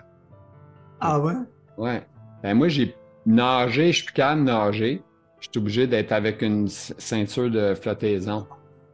Ah 1.00 1.20
ouais? 1.20 1.34
Ouais. 1.78 2.02
Ben, 2.42 2.54
moi, 2.54 2.68
j'ai 2.68 2.94
nagé, 3.24 3.92
je 3.92 3.96
suis 3.98 4.06
plus 4.06 4.14
capable 4.14 4.40
de 4.40 4.46
nager. 4.46 5.02
Je 5.38 5.48
suis 5.50 5.58
obligé 5.58 5.86
d'être 5.86 6.12
avec 6.12 6.42
une 6.42 6.68
ceinture 6.68 7.50
de 7.50 7.74
flottaison. 7.74 8.46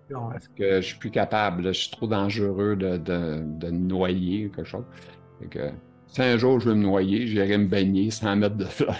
Parce 0.08 0.48
que 0.48 0.80
je 0.80 0.86
suis 0.86 0.98
plus 0.98 1.10
capable. 1.10 1.66
je 1.68 1.72
suis 1.72 1.90
trop 1.90 2.06
dangereux 2.06 2.76
de, 2.76 2.96
de, 2.96 3.42
de 3.42 3.70
noyer 3.70 4.46
ou 4.46 4.50
quelque 4.50 4.68
chose. 4.68 4.84
que, 5.50 5.70
si 6.06 6.22
un 6.22 6.36
jour 6.36 6.60
je 6.60 6.68
veux 6.68 6.74
me 6.74 6.82
noyer, 6.82 7.26
j'irai 7.26 7.58
me 7.58 7.66
baigner 7.66 8.10
sans 8.10 8.36
mettre 8.36 8.56
de 8.56 8.64
flotte. 8.64 8.94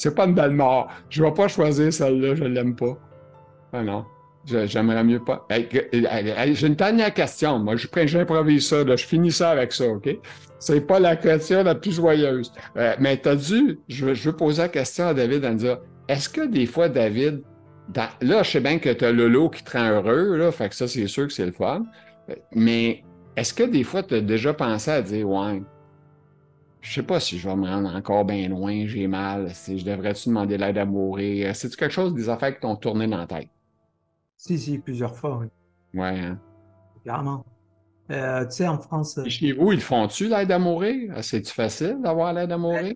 C'est 0.00 0.14
pas 0.14 0.24
une 0.24 0.32
belle 0.34 0.52
mort. 0.52 0.88
Je 1.10 1.22
vais 1.22 1.30
pas 1.30 1.46
choisir 1.46 1.92
celle-là, 1.92 2.34
je 2.34 2.44
l'aime 2.44 2.74
pas. 2.74 2.96
Ah 3.70 3.82
non. 3.82 4.06
J'aimerais 4.46 5.04
mieux 5.04 5.22
pas. 5.22 5.46
J'ai 5.50 6.66
une 6.66 6.74
dernière 6.74 7.12
question. 7.12 7.58
Moi, 7.58 7.74
j'improvise 7.76 8.66
ça. 8.66 8.82
je 8.96 9.04
finis 9.04 9.30
ça 9.30 9.50
avec 9.50 9.72
ça, 9.72 9.86
OK? 9.86 10.08
C'est 10.58 10.80
pas 10.80 11.00
la 11.00 11.16
question 11.16 11.62
la 11.62 11.74
plus 11.74 11.92
joyeuse. 11.92 12.50
Euh, 12.78 12.94
mais 12.98 13.20
tu 13.20 13.28
as 13.28 13.36
dû. 13.36 13.78
Je 13.88 14.06
veux, 14.06 14.32
poser 14.32 14.62
la 14.62 14.68
question 14.70 15.08
à 15.08 15.12
David 15.12 15.44
en 15.44 15.52
disant 15.52 15.76
est-ce 16.08 16.30
que 16.30 16.46
des 16.46 16.64
fois, 16.64 16.88
David, 16.88 17.42
là, 18.22 18.42
je 18.42 18.50
sais 18.52 18.60
bien 18.60 18.78
que 18.78 18.88
tu 18.88 19.04
as 19.04 19.12
Lolo 19.12 19.50
qui 19.50 19.62
te 19.62 19.76
rend 19.76 19.86
heureux, 19.90 20.38
là, 20.38 20.50
fait 20.50 20.70
que 20.70 20.74
ça, 20.74 20.88
c'est 20.88 21.08
sûr 21.08 21.26
que 21.26 21.32
c'est 21.34 21.44
le 21.44 21.52
fun. 21.52 21.82
Euh, 22.30 22.34
mais 22.54 23.04
est-ce 23.36 23.52
que 23.52 23.64
des 23.64 23.84
fois, 23.84 24.02
tu 24.02 24.14
as 24.14 24.22
déjà 24.22 24.54
pensé 24.54 24.90
à 24.90 25.02
dire 25.02 25.28
Ouais, 25.28 25.60
je 26.80 26.94
sais 26.94 27.02
pas 27.02 27.20
si 27.20 27.38
je 27.38 27.48
vais 27.48 27.56
me 27.56 27.66
rendre 27.66 27.94
encore 27.94 28.24
bien 28.24 28.48
loin, 28.48 28.86
j'ai 28.86 29.06
mal, 29.06 29.54
si 29.54 29.78
je 29.78 29.84
devrais-tu 29.84 30.28
demander 30.28 30.56
l'aide 30.58 30.78
à 30.78 30.84
mourir? 30.84 31.54
C'est-tu 31.54 31.76
quelque 31.76 31.92
chose 31.92 32.14
des 32.14 32.28
affaires 32.28 32.54
qui 32.54 32.60
t'ont 32.60 32.76
tourné 32.76 33.06
dans 33.06 33.18
la 33.18 33.26
tête? 33.26 33.48
Si, 34.36 34.58
si, 34.58 34.78
plusieurs 34.78 35.14
fois, 35.14 35.38
oui. 35.38 35.46
Ouais, 35.92 36.18
hein? 36.18 36.38
Clairement. 37.02 37.44
Euh, 38.10 38.44
tu 38.46 38.56
sais, 38.56 38.68
en 38.68 38.78
France. 38.78 39.18
Et 39.24 39.30
chez 39.30 39.52
vous, 39.52 39.72
ils 39.72 39.80
font-tu 39.80 40.28
l'aide 40.28 40.50
à 40.50 40.58
mourir? 40.58 41.22
C'est-tu 41.22 41.52
facile 41.52 42.00
d'avoir 42.02 42.32
l'aide 42.32 42.50
à 42.50 42.58
mourir? 42.58 42.94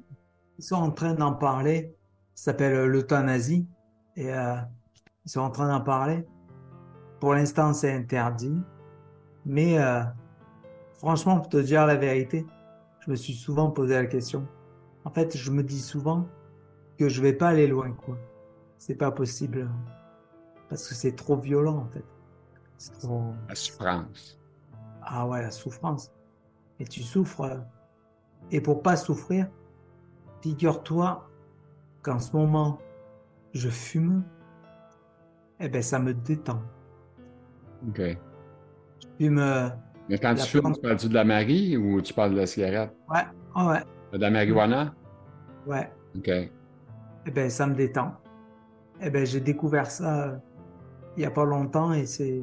Ils 0.58 0.64
sont 0.64 0.76
en 0.76 0.90
train 0.90 1.14
d'en 1.14 1.34
parler. 1.34 1.94
Ça 2.34 2.50
s'appelle 2.50 2.74
euh, 2.74 2.86
l'euthanasie. 2.86 3.66
Et 4.16 4.32
euh, 4.32 4.56
ils 5.24 5.30
sont 5.30 5.40
en 5.40 5.50
train 5.50 5.68
d'en 5.68 5.82
parler. 5.82 6.26
Pour 7.20 7.34
l'instant, 7.34 7.72
c'est 7.72 7.92
interdit. 7.92 8.60
Mais 9.46 9.76
franchement, 10.94 11.38
pour 11.38 11.48
te 11.48 11.58
dire 11.58 11.86
la 11.86 11.96
vérité, 11.96 12.46
je 13.04 13.10
me 13.10 13.16
suis 13.16 13.34
souvent 13.34 13.70
posé 13.70 13.94
la 13.94 14.06
question. 14.06 14.46
En 15.04 15.10
fait, 15.10 15.36
je 15.36 15.50
me 15.50 15.62
dis 15.62 15.80
souvent 15.80 16.26
que 16.98 17.08
je 17.08 17.20
vais 17.20 17.34
pas 17.34 17.48
aller 17.48 17.66
loin, 17.66 17.92
quoi. 17.92 18.16
C'est 18.78 18.94
pas 18.94 19.10
possible. 19.10 19.68
Parce 20.68 20.88
que 20.88 20.94
c'est 20.94 21.14
trop 21.14 21.36
violent, 21.36 21.76
en 21.76 21.88
fait. 21.88 22.04
C'est 22.78 22.98
trop. 22.98 23.34
La 23.48 23.54
souffrance. 23.54 24.40
Ah 25.02 25.26
ouais, 25.26 25.42
la 25.42 25.50
souffrance. 25.50 26.12
Et 26.80 26.86
tu 26.86 27.02
souffres. 27.02 27.60
Et 28.50 28.60
pour 28.60 28.82
pas 28.82 28.96
souffrir, 28.96 29.48
figure-toi 30.40 31.28
qu'en 32.02 32.18
ce 32.18 32.34
moment, 32.34 32.78
je 33.52 33.68
fume. 33.68 34.24
Eh 35.60 35.68
ben, 35.68 35.82
ça 35.82 35.98
me 35.98 36.14
détend. 36.14 36.62
OK. 37.88 38.00
Je 38.00 38.16
fume 39.18 39.38
euh, 39.38 39.68
mais 40.08 40.18
quand 40.18 40.34
tu 40.34 40.46
fumes, 40.46 40.72
tu 40.74 40.80
parles-tu 40.80 41.08
de 41.08 41.14
la 41.14 41.24
Marie 41.24 41.76
ou 41.76 42.00
tu 42.00 42.12
parles 42.12 42.32
de 42.32 42.36
la 42.36 42.46
cigarette? 42.46 42.94
Ouais, 43.08 43.62
ouais. 43.62 43.80
De 44.12 44.18
la 44.18 44.30
marijuana? 44.30 44.94
Ouais. 45.66 45.90
OK. 46.16 46.28
Eh 46.28 47.30
bien, 47.30 47.48
ça 47.48 47.66
me 47.66 47.74
détend. 47.74 48.12
Eh 49.00 49.10
bien, 49.10 49.24
j'ai 49.24 49.40
découvert 49.40 49.90
ça 49.90 50.28
euh, 50.28 50.36
il 51.16 51.20
n'y 51.20 51.26
a 51.26 51.30
pas 51.30 51.44
longtemps 51.44 51.92
et 51.92 52.06
c'est. 52.06 52.42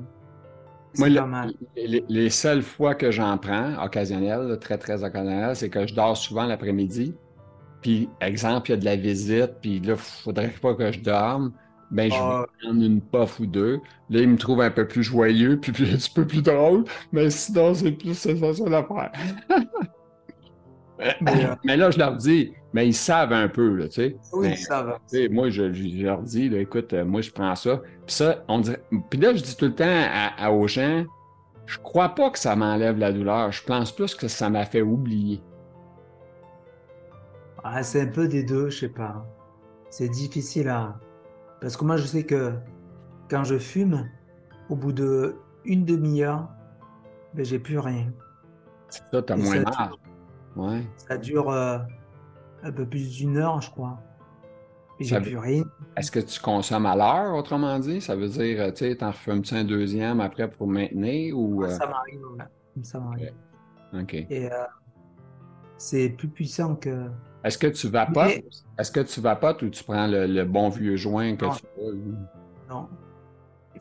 Moi, 0.98 1.10
pas 1.16 1.26
mal. 1.26 1.54
Les, 1.78 2.04
les, 2.10 2.30
seules 2.30 2.64
fois 2.64 2.96
que 2.96 3.12
j'en 3.12 3.38
prends, 3.38 3.82
occasionnelles, 3.82 4.58
très, 4.60 4.78
très 4.78 5.04
occasionnelles, 5.04 5.56
c'est 5.56 5.70
que 5.70 5.88
je 5.88 5.96
dors 5.96 6.18
souvent 6.18 6.46
l'après-midi. 6.46 7.16
Puis, 7.82 8.10
exemple, 8.20 8.70
il 8.70 8.74
y 8.74 8.76
a 8.76 8.78
de 8.78 8.86
la 8.86 8.96
visite, 8.98 9.54
puis 9.62 9.80
là, 9.80 9.94
il 9.94 9.98
faudrait 9.98 10.54
pas 10.62 10.76
que 10.76 10.92
je 10.92 11.00
dorme 11.00 11.54
ben 11.92 12.10
je 12.10 12.16
vais 12.16 12.22
ah. 12.22 12.46
prendre 12.62 12.82
une 12.84 13.02
puff 13.02 13.40
ou 13.40 13.46
deux. 13.46 13.82
Là, 14.10 14.22
il 14.22 14.30
me 14.30 14.38
trouve 14.38 14.62
un 14.62 14.72
peu 14.72 14.88
plus 14.88 15.04
joyeux, 15.04 15.60
puis, 15.60 15.72
un 15.94 15.98
petit 15.98 16.10
peu 16.10 16.26
plus 16.26 16.42
drôle, 16.42 16.86
mais 17.12 17.30
sinon, 17.30 17.74
c'est 17.74 17.92
plus 17.92 18.16
ça, 18.16 18.30
ça 18.36 18.70
l'affaire. 18.70 19.12
mais, 21.22 21.46
euh, 21.46 21.56
mais, 21.66 21.78
là, 21.78 21.92
je 21.92 22.00
leur 22.00 22.16
dis, 22.16 22.54
mais 22.74 22.88
ils 22.88 22.94
savent 22.94 23.34
un 23.34 23.50
peu, 23.50 23.76
là, 23.76 23.90
tu 23.90 23.96
sais. 23.96 24.16
Oui, 24.32 24.50
ils 24.52 24.58
savent. 24.58 24.98
Moi, 25.30 25.50
je, 25.50 25.64
leur 26.02 26.22
dis, 26.22 26.48
là, 26.48 26.60
écoute, 26.60 26.94
euh, 26.94 27.04
moi, 27.04 27.22
je 27.22 27.32
prends 27.32 27.56
ça. 27.56 27.82
Puis 28.06 28.16
ça, 28.16 28.44
on 28.48 28.60
dirait... 28.60 28.82
Puis 29.10 29.20
là, 29.20 29.34
je 29.36 29.44
dis 29.44 29.56
tout 29.58 29.66
le 29.66 29.76
temps 29.76 29.86
à, 29.86 30.52
aux 30.52 30.68
gens, 30.68 31.04
je 31.66 31.78
crois 31.78 32.10
pas 32.10 32.30
que 32.30 32.40
ça 32.40 32.56
m'enlève 32.56 32.98
la 32.98 33.12
douleur. 33.12 33.52
Je 33.52 33.64
pense 33.64 33.92
plus 33.92 34.16
que 34.16 34.30
ça 34.30 34.50
m'a 34.50 34.66
fait 34.66 34.82
oublier. 34.82 35.42
Ah, 37.64 37.84
c'est 37.84 38.02
un 38.02 38.08
peu 38.08 38.28
des 38.28 38.44
deux, 38.44 38.70
je 38.70 38.80
sais 38.80 38.90
pas. 38.90 39.26
C'est 39.90 40.10
difficile 40.10 40.70
à 40.70 40.96
parce 41.62 41.78
que 41.78 41.86
moi, 41.86 41.96
je 41.96 42.06
sais 42.06 42.24
que 42.24 42.54
quand 43.30 43.44
je 43.44 43.58
fume, 43.58 44.10
au 44.70 44.76
bout 44.76 44.92
de 44.92 45.36
une 45.64 45.86
demi-heure, 45.86 46.50
ben, 47.34 47.46
j'ai 47.46 47.60
plus 47.60 47.78
rien. 47.78 48.12
Ça, 48.90 49.22
t'as 49.22 49.36
moins. 49.36 49.64
Ouais. 50.56 50.82
Ça 50.98 51.18
dure 51.18 51.50
euh, 51.50 51.78
un 52.64 52.72
peu 52.72 52.86
plus 52.86 53.10
d'une 53.16 53.38
heure, 53.38 53.62
je 53.62 53.70
crois. 53.70 54.00
Et 55.00 55.04
j'ai 55.04 55.20
plus 55.22 55.38
rien. 55.38 55.64
Est-ce 55.96 56.12
que 56.12 56.20
tu 56.20 56.40
consommes 56.42 56.86
à 56.86 56.96
l'heure, 56.96 57.36
autrement 57.36 57.80
dit? 57.80 58.02
Ça 58.02 58.16
veut 58.16 58.28
dire, 58.28 58.62
euh, 58.62 58.72
tu 58.72 58.86
sais, 58.86 58.96
t'en 58.98 59.12
refumes-tu 59.12 59.56
un 59.56 59.64
deuxième 59.64 60.20
après 60.20 60.50
pour 60.50 60.68
maintenir 60.68 61.38
ou. 61.38 61.64
Euh? 61.64 61.70
Ça 61.70 61.88
m'arrive, 61.88 62.22
Ça 62.84 63.00
m'arrive. 63.00 63.34
OK. 63.94 64.14
Et 64.14 64.50
c'est 65.78 66.10
plus 66.10 66.28
puissant 66.28 66.76
que. 66.76 67.10
Est-ce 67.44 67.58
que 67.58 67.68
tu 67.68 67.88
vapotes? 67.88 68.44
Est-ce 68.78 68.92
que 68.92 69.00
tu 69.00 69.20
vapotes 69.22 69.62
ou 69.64 69.70
tu 69.70 69.84
prends 69.84 70.08
le, 70.08 70.44
bon 70.44 70.70
vieux 70.70 70.96
joint 70.96 71.36
que 71.36 71.46
tu 71.46 71.66
veux? 71.78 72.16
Non. 72.70 72.88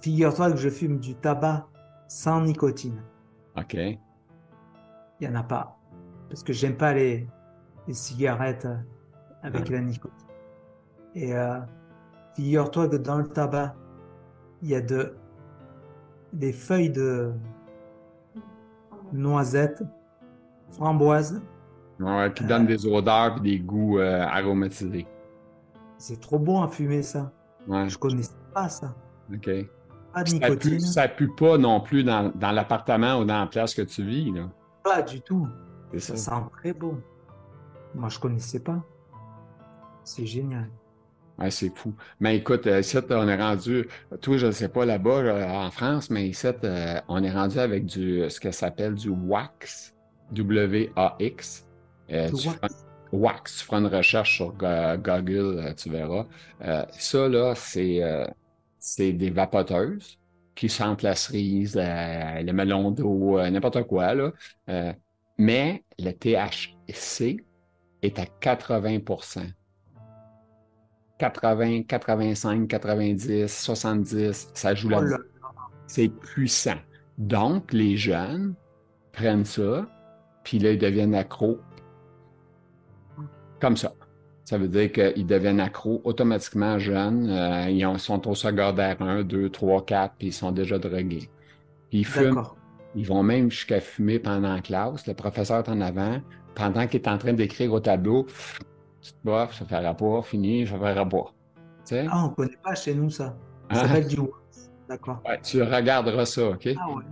Figure-toi 0.00 0.52
que 0.52 0.56
je 0.56 0.70
fume 0.70 0.98
du 0.98 1.14
tabac 1.14 1.66
sans 2.08 2.40
nicotine. 2.40 3.02
OK. 3.56 3.74
Il 3.74 3.98
n'y 5.20 5.28
en 5.28 5.34
a 5.34 5.42
pas. 5.42 5.76
Parce 6.28 6.42
que 6.42 6.52
j'aime 6.52 6.76
pas 6.76 6.94
les, 6.94 7.26
cigarettes 7.90 8.68
avec 9.42 9.68
la 9.68 9.80
nicotine. 9.80 10.28
Et 11.14 11.34
euh, 11.34 11.58
figure-toi 12.34 12.88
que 12.88 12.96
dans 12.96 13.18
le 13.18 13.26
tabac, 13.26 13.74
il 14.62 14.68
y 14.68 14.74
a 14.74 14.80
de 14.80 15.16
des 16.32 16.52
feuilles 16.52 16.90
de 16.90 17.32
noisette, 19.12 19.82
framboise. 20.70 21.42
Ouais, 22.00 22.32
qui 22.34 22.44
donne 22.44 22.66
des 22.66 22.86
odeurs 22.86 23.36
et 23.36 23.40
des 23.40 23.58
goûts 23.58 23.98
euh, 23.98 24.22
aromatisés. 24.24 25.06
C'est 25.98 26.18
trop 26.20 26.38
bon 26.38 26.62
à 26.62 26.68
fumer 26.68 27.02
ça. 27.02 27.30
Ouais, 27.68 27.88
Je 27.88 27.98
connaissais 27.98 28.32
pas 28.54 28.68
ça. 28.70 28.94
OK. 29.32 29.50
Pas 30.14 30.24
de 30.24 30.28
Ça 30.28 30.34
nicotine. 30.34 30.70
pue, 30.72 30.80
ça 30.80 31.08
pue 31.08 31.30
pas 31.36 31.58
non 31.58 31.80
plus 31.80 32.02
dans, 32.02 32.32
dans 32.34 32.52
l'appartement 32.52 33.18
ou 33.18 33.24
dans 33.24 33.40
la 33.40 33.46
place 33.46 33.74
que 33.74 33.82
tu 33.82 34.02
vis, 34.02 34.32
là. 34.32 34.48
Pas 34.82 35.02
du 35.02 35.20
tout. 35.20 35.46
Ça 35.98 36.16
ça. 36.16 36.36
sent 36.36 36.42
très 36.52 36.72
bon. 36.72 36.98
Moi, 37.94 38.08
je 38.08 38.18
connaissais 38.18 38.60
pas. 38.60 38.82
C'est 40.02 40.26
génial. 40.26 40.68
Ouais, 41.38 41.50
c'est 41.50 41.74
fou. 41.76 41.94
Mais 42.18 42.36
écoute, 42.36 42.66
euh, 42.66 42.80
ici, 42.80 42.96
on 43.10 43.28
est 43.28 43.36
rendu, 43.36 43.88
toi, 44.20 44.36
je 44.36 44.46
ne 44.46 44.52
sais 44.52 44.68
pas 44.68 44.84
là-bas, 44.84 45.10
euh, 45.20 45.48
en 45.48 45.70
France, 45.70 46.10
mais 46.10 46.28
ici, 46.28 46.46
euh, 46.64 47.00
on 47.08 47.22
est 47.22 47.30
rendu 47.32 47.58
avec 47.58 47.84
du, 47.86 48.28
ce 48.28 48.40
que 48.40 48.50
s'appelle 48.50 48.94
du 48.94 49.10
wax, 49.10 49.94
W-A-X. 50.32 51.66
Euh, 52.12 52.30
tu 52.30 52.48
wax. 53.12 53.58
tu 53.58 53.64
feras 53.64 53.78
une 53.80 53.86
recherche 53.86 54.36
sur 54.36 54.52
Go- 54.52 54.96
Google, 54.98 55.58
euh, 55.58 55.74
tu 55.74 55.90
verras. 55.90 56.26
Euh, 56.62 56.84
ça, 56.92 57.28
là, 57.28 57.54
c'est 57.56 58.02
euh, 58.02 58.26
des 58.98 59.30
vapoteuses 59.30 60.18
qui 60.54 60.68
sentent 60.68 61.02
la 61.02 61.14
cerise, 61.14 61.76
le 61.76 62.52
melon 62.52 62.90
d'eau, 62.90 63.40
n'importe 63.50 63.84
quoi, 63.84 64.14
là. 64.14 64.32
Mais 65.38 65.82
le 65.98 66.10
THC 66.12 67.38
est 68.02 68.18
à 68.18 68.24
80% 68.40 69.40
80, 71.18 71.82
85, 71.82 72.68
90, 72.68 73.46
70, 73.48 74.48
ça 74.54 74.74
joue 74.74 74.88
Oh 74.88 75.00
là 75.00 75.10
là 75.10 75.18
C'est 75.86 76.08
puissant. 76.08 76.78
Donc, 77.18 77.72
les 77.72 77.96
jeunes 77.96 78.54
prennent 79.12 79.44
ça, 79.44 79.86
puis 80.44 80.58
là, 80.58 80.72
ils 80.72 80.78
deviennent 80.78 81.14
accros 81.14 81.58
comme 83.60 83.76
ça. 83.76 83.92
Ça 84.44 84.58
veut 84.58 84.68
dire 84.68 84.90
qu'ils 84.90 85.26
deviennent 85.26 85.60
accros 85.60 86.00
automatiquement 86.04 86.78
jeunes. 86.78 87.28
euh, 87.30 87.70
ils 87.70 87.84
ont- 87.86 87.98
sont 87.98 88.26
au 88.28 88.34
secondaire 88.34 88.96
1, 89.00 89.22
2, 89.22 89.48
3, 89.50 89.84
4, 89.84 90.14
puis 90.18 90.28
ils 90.28 90.32
sont 90.32 90.50
déjà 90.50 90.78
drogués. 90.78 91.30
Puis 91.90 92.00
ils 92.00 92.04
fument 92.06 92.42
ils 92.96 93.06
vont 93.06 93.22
même 93.22 93.50
jusqu'à 93.52 93.80
fumer 93.80 94.18
pendant 94.18 94.52
la 94.54 94.60
classe. 94.60 95.06
Le 95.06 95.14
professeur 95.14 95.58
est 95.58 95.68
en 95.68 95.80
avant. 95.80 96.20
Pendant 96.56 96.88
qu'il 96.88 97.00
est 97.00 97.08
en 97.08 97.18
train 97.18 97.32
d'écrire 97.32 97.72
au 97.72 97.78
tableau, 97.78 98.24
petite 99.00 99.16
bof, 99.22 99.54
ça 99.56 99.64
fera 99.64 99.94
pas, 99.94 100.22
fini, 100.22 100.66
ça 100.66 100.76
fera 100.76 101.08
pas. 101.08 101.32
Tu 101.86 101.94
sais? 101.94 102.06
Ah, 102.10 102.24
on 102.26 102.30
connaît 102.30 102.56
pas 102.64 102.74
chez 102.74 102.92
nous 102.94 103.08
ça. 103.08 103.26
Ça 103.26 103.82
Ah. 103.82 103.86
s'appelle 103.86 104.08
du. 104.08 104.16
D'accord. 104.88 105.22
Ouais, 105.28 105.38
tu 105.40 105.62
regarderas 105.62 106.24
ça, 106.26 106.48
OK? 106.48 106.68
Ah 106.76 106.88
ouais. 106.90 107.04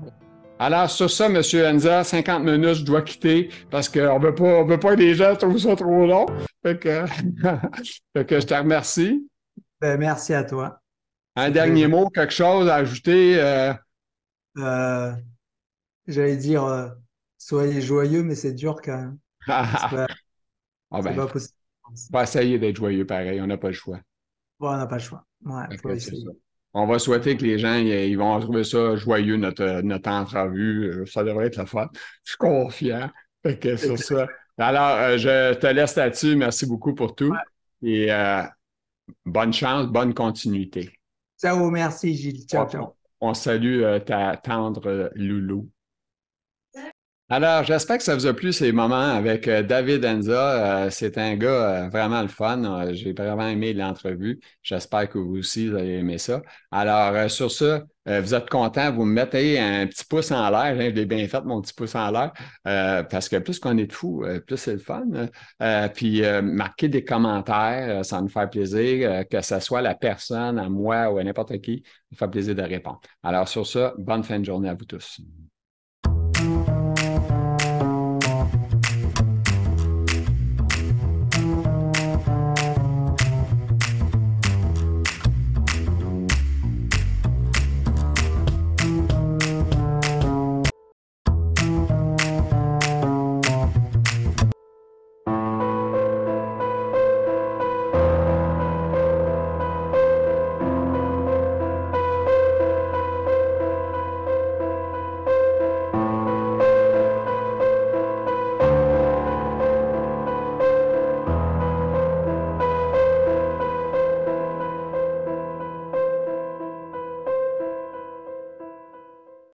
Alors, 0.58 0.90
sur 0.90 1.10
ça, 1.10 1.26
M. 1.26 1.36
Enza, 1.36 2.04
50 2.04 2.42
minutes, 2.44 2.74
je 2.74 2.84
dois 2.84 3.02
quitter 3.02 3.48
parce 3.70 3.88
qu'on 3.88 4.18
veut 4.18 4.34
pas, 4.34 4.44
on 4.44 4.64
veut 4.64 4.78
pas 4.78 4.94
que 4.94 5.00
les 5.00 5.14
gens 5.14 5.34
trouvent 5.36 5.58
ça 5.58 5.76
trop 5.76 6.06
long. 6.06 6.26
Fait 6.64 6.78
que, 6.78 7.04
fait 8.16 8.26
que 8.26 8.40
je 8.40 8.46
te 8.46 8.54
remercie. 8.54 9.28
Ben, 9.80 9.96
merci 9.98 10.34
à 10.34 10.44
toi. 10.44 10.80
Un 11.36 11.50
dernier 11.50 11.86
mot, 11.86 12.08
quelque 12.10 12.32
chose 12.32 12.68
à 12.68 12.76
ajouter? 12.76 13.40
euh, 13.40 13.72
Euh, 14.58 15.14
J'allais 16.06 16.36
dire, 16.36 16.64
euh, 16.64 16.88
soyez 17.38 17.80
joyeux, 17.82 18.22
mais 18.24 18.34
c'est 18.34 18.54
dur 18.54 18.80
quand 18.82 18.96
même. 18.96 19.18
C'est 19.46 19.88
pas, 19.88 20.06
Ah 20.90 21.02
ben, 21.02 21.14
pas 21.14 21.26
possible. 21.28 21.54
on 21.84 22.18
va 22.18 22.22
essayer 22.24 22.58
d'être 22.58 22.76
joyeux 22.76 23.06
pareil, 23.06 23.40
on 23.40 23.46
n'a 23.46 23.58
pas 23.58 23.68
le 23.68 23.74
choix. 23.74 24.00
Bon, 24.60 24.68
on 24.72 24.76
n'a 24.76 24.86
pas 24.86 24.96
le 24.96 25.02
choix. 25.02 25.24
Ouais, 25.44 25.64
faut 25.80 25.90
essayer. 25.92 26.24
On 26.80 26.86
va 26.86 27.00
souhaiter 27.00 27.36
que 27.36 27.42
les 27.42 27.58
gens 27.58 27.74
ils, 27.74 28.16
vont 28.16 28.38
trouver 28.38 28.62
ça 28.62 28.94
joyeux, 28.94 29.36
notre, 29.36 29.80
notre 29.82 30.08
entrevue. 30.10 30.90
Euh, 30.90 31.06
Ça 31.06 31.24
devrait 31.24 31.46
être 31.46 31.56
la 31.56 31.66
fun. 31.66 31.88
Je 32.24 32.30
suis 32.30 32.38
confiant. 32.38 33.10
Fait 33.42 33.58
que 33.58 33.76
sur 33.76 33.98
ça. 33.98 34.28
Alors, 34.58 34.96
euh, 34.98 35.18
je 35.18 35.54
te 35.54 35.66
laisse 35.66 35.96
là-dessus. 35.96 36.36
Merci 36.36 36.66
beaucoup 36.66 36.94
pour 36.94 37.14
tout. 37.14 37.34
Et 37.82 38.12
euh, 38.12 38.42
bonne 39.24 39.52
chance, 39.52 39.86
bonne 39.86 40.14
continuité. 40.14 40.90
Ciao, 41.40 41.70
merci 41.70 42.14
Gilles. 42.14 42.46
Ciao, 42.46 42.68
ciao. 42.68 42.94
On 43.20 43.34
salue 43.34 43.82
euh, 43.82 43.98
ta 43.98 44.36
tendre 44.36 45.10
loulou. 45.14 45.68
Alors, 47.30 47.62
j'espère 47.62 47.98
que 47.98 48.04
ça 48.04 48.14
vous 48.14 48.24
a 48.26 48.32
plu 48.32 48.54
ces 48.54 48.72
moments 48.72 48.96
avec 48.96 49.48
euh, 49.48 49.62
David 49.62 50.02
Enza. 50.06 50.86
Euh, 50.86 50.90
c'est 50.90 51.18
un 51.18 51.36
gars 51.36 51.84
euh, 51.84 51.88
vraiment 51.90 52.22
le 52.22 52.28
fun. 52.28 52.90
J'ai 52.94 53.12
vraiment 53.12 53.46
aimé 53.46 53.74
l'entrevue. 53.74 54.40
J'espère 54.62 55.10
que 55.10 55.18
vous 55.18 55.36
aussi, 55.36 55.68
vous 55.68 55.76
avez 55.76 55.98
aimé 55.98 56.16
ça. 56.16 56.40
Alors, 56.70 57.30
sur 57.30 57.50
ça, 57.50 57.82
vous 58.06 58.34
êtes 58.34 58.48
content, 58.48 58.90
vous 58.90 59.04
me 59.04 59.12
mettez 59.12 59.58
un 59.58 59.86
petit 59.86 60.06
pouce 60.06 60.30
en 60.32 60.48
l'air. 60.48 60.60
hein, 60.78 60.88
je 60.88 60.94
l'ai 60.94 61.04
bien 61.04 61.28
fait, 61.28 61.42
mon 61.44 61.60
petit 61.60 61.74
pouce 61.74 61.94
en 61.94 62.10
l'air, 62.10 62.32
parce 63.10 63.28
que 63.28 63.36
plus 63.36 63.58
qu'on 63.58 63.76
est 63.76 63.86
de 63.86 63.94
euh, 64.24 64.40
plus 64.40 64.56
c'est 64.56 64.72
le 64.72 64.78
fun. 64.78 65.04
Euh, 65.62 65.88
puis, 65.88 66.22
marquez 66.42 66.88
des 66.88 67.04
commentaires, 67.04 68.02
ça 68.06 68.22
nous 68.22 68.28
fait 68.28 68.48
plaisir, 68.48 69.24
que 69.30 69.42
ce 69.42 69.60
soit 69.60 69.82
la 69.82 69.94
personne, 69.94 70.58
à 70.58 70.70
moi 70.70 71.10
ou 71.10 71.18
à 71.18 71.24
n'importe 71.24 71.60
qui, 71.60 71.82
ça 72.10 72.16
fait 72.20 72.30
plaisir 72.30 72.54
de 72.54 72.62
répondre. 72.62 73.00
Alors, 73.22 73.46
sur 73.48 73.66
ça, 73.66 73.92
bonne 73.98 74.22
fin 74.24 74.38
de 74.40 74.44
journée 74.46 74.70
à 74.70 74.74
vous 74.74 74.86
tous. 74.86 75.20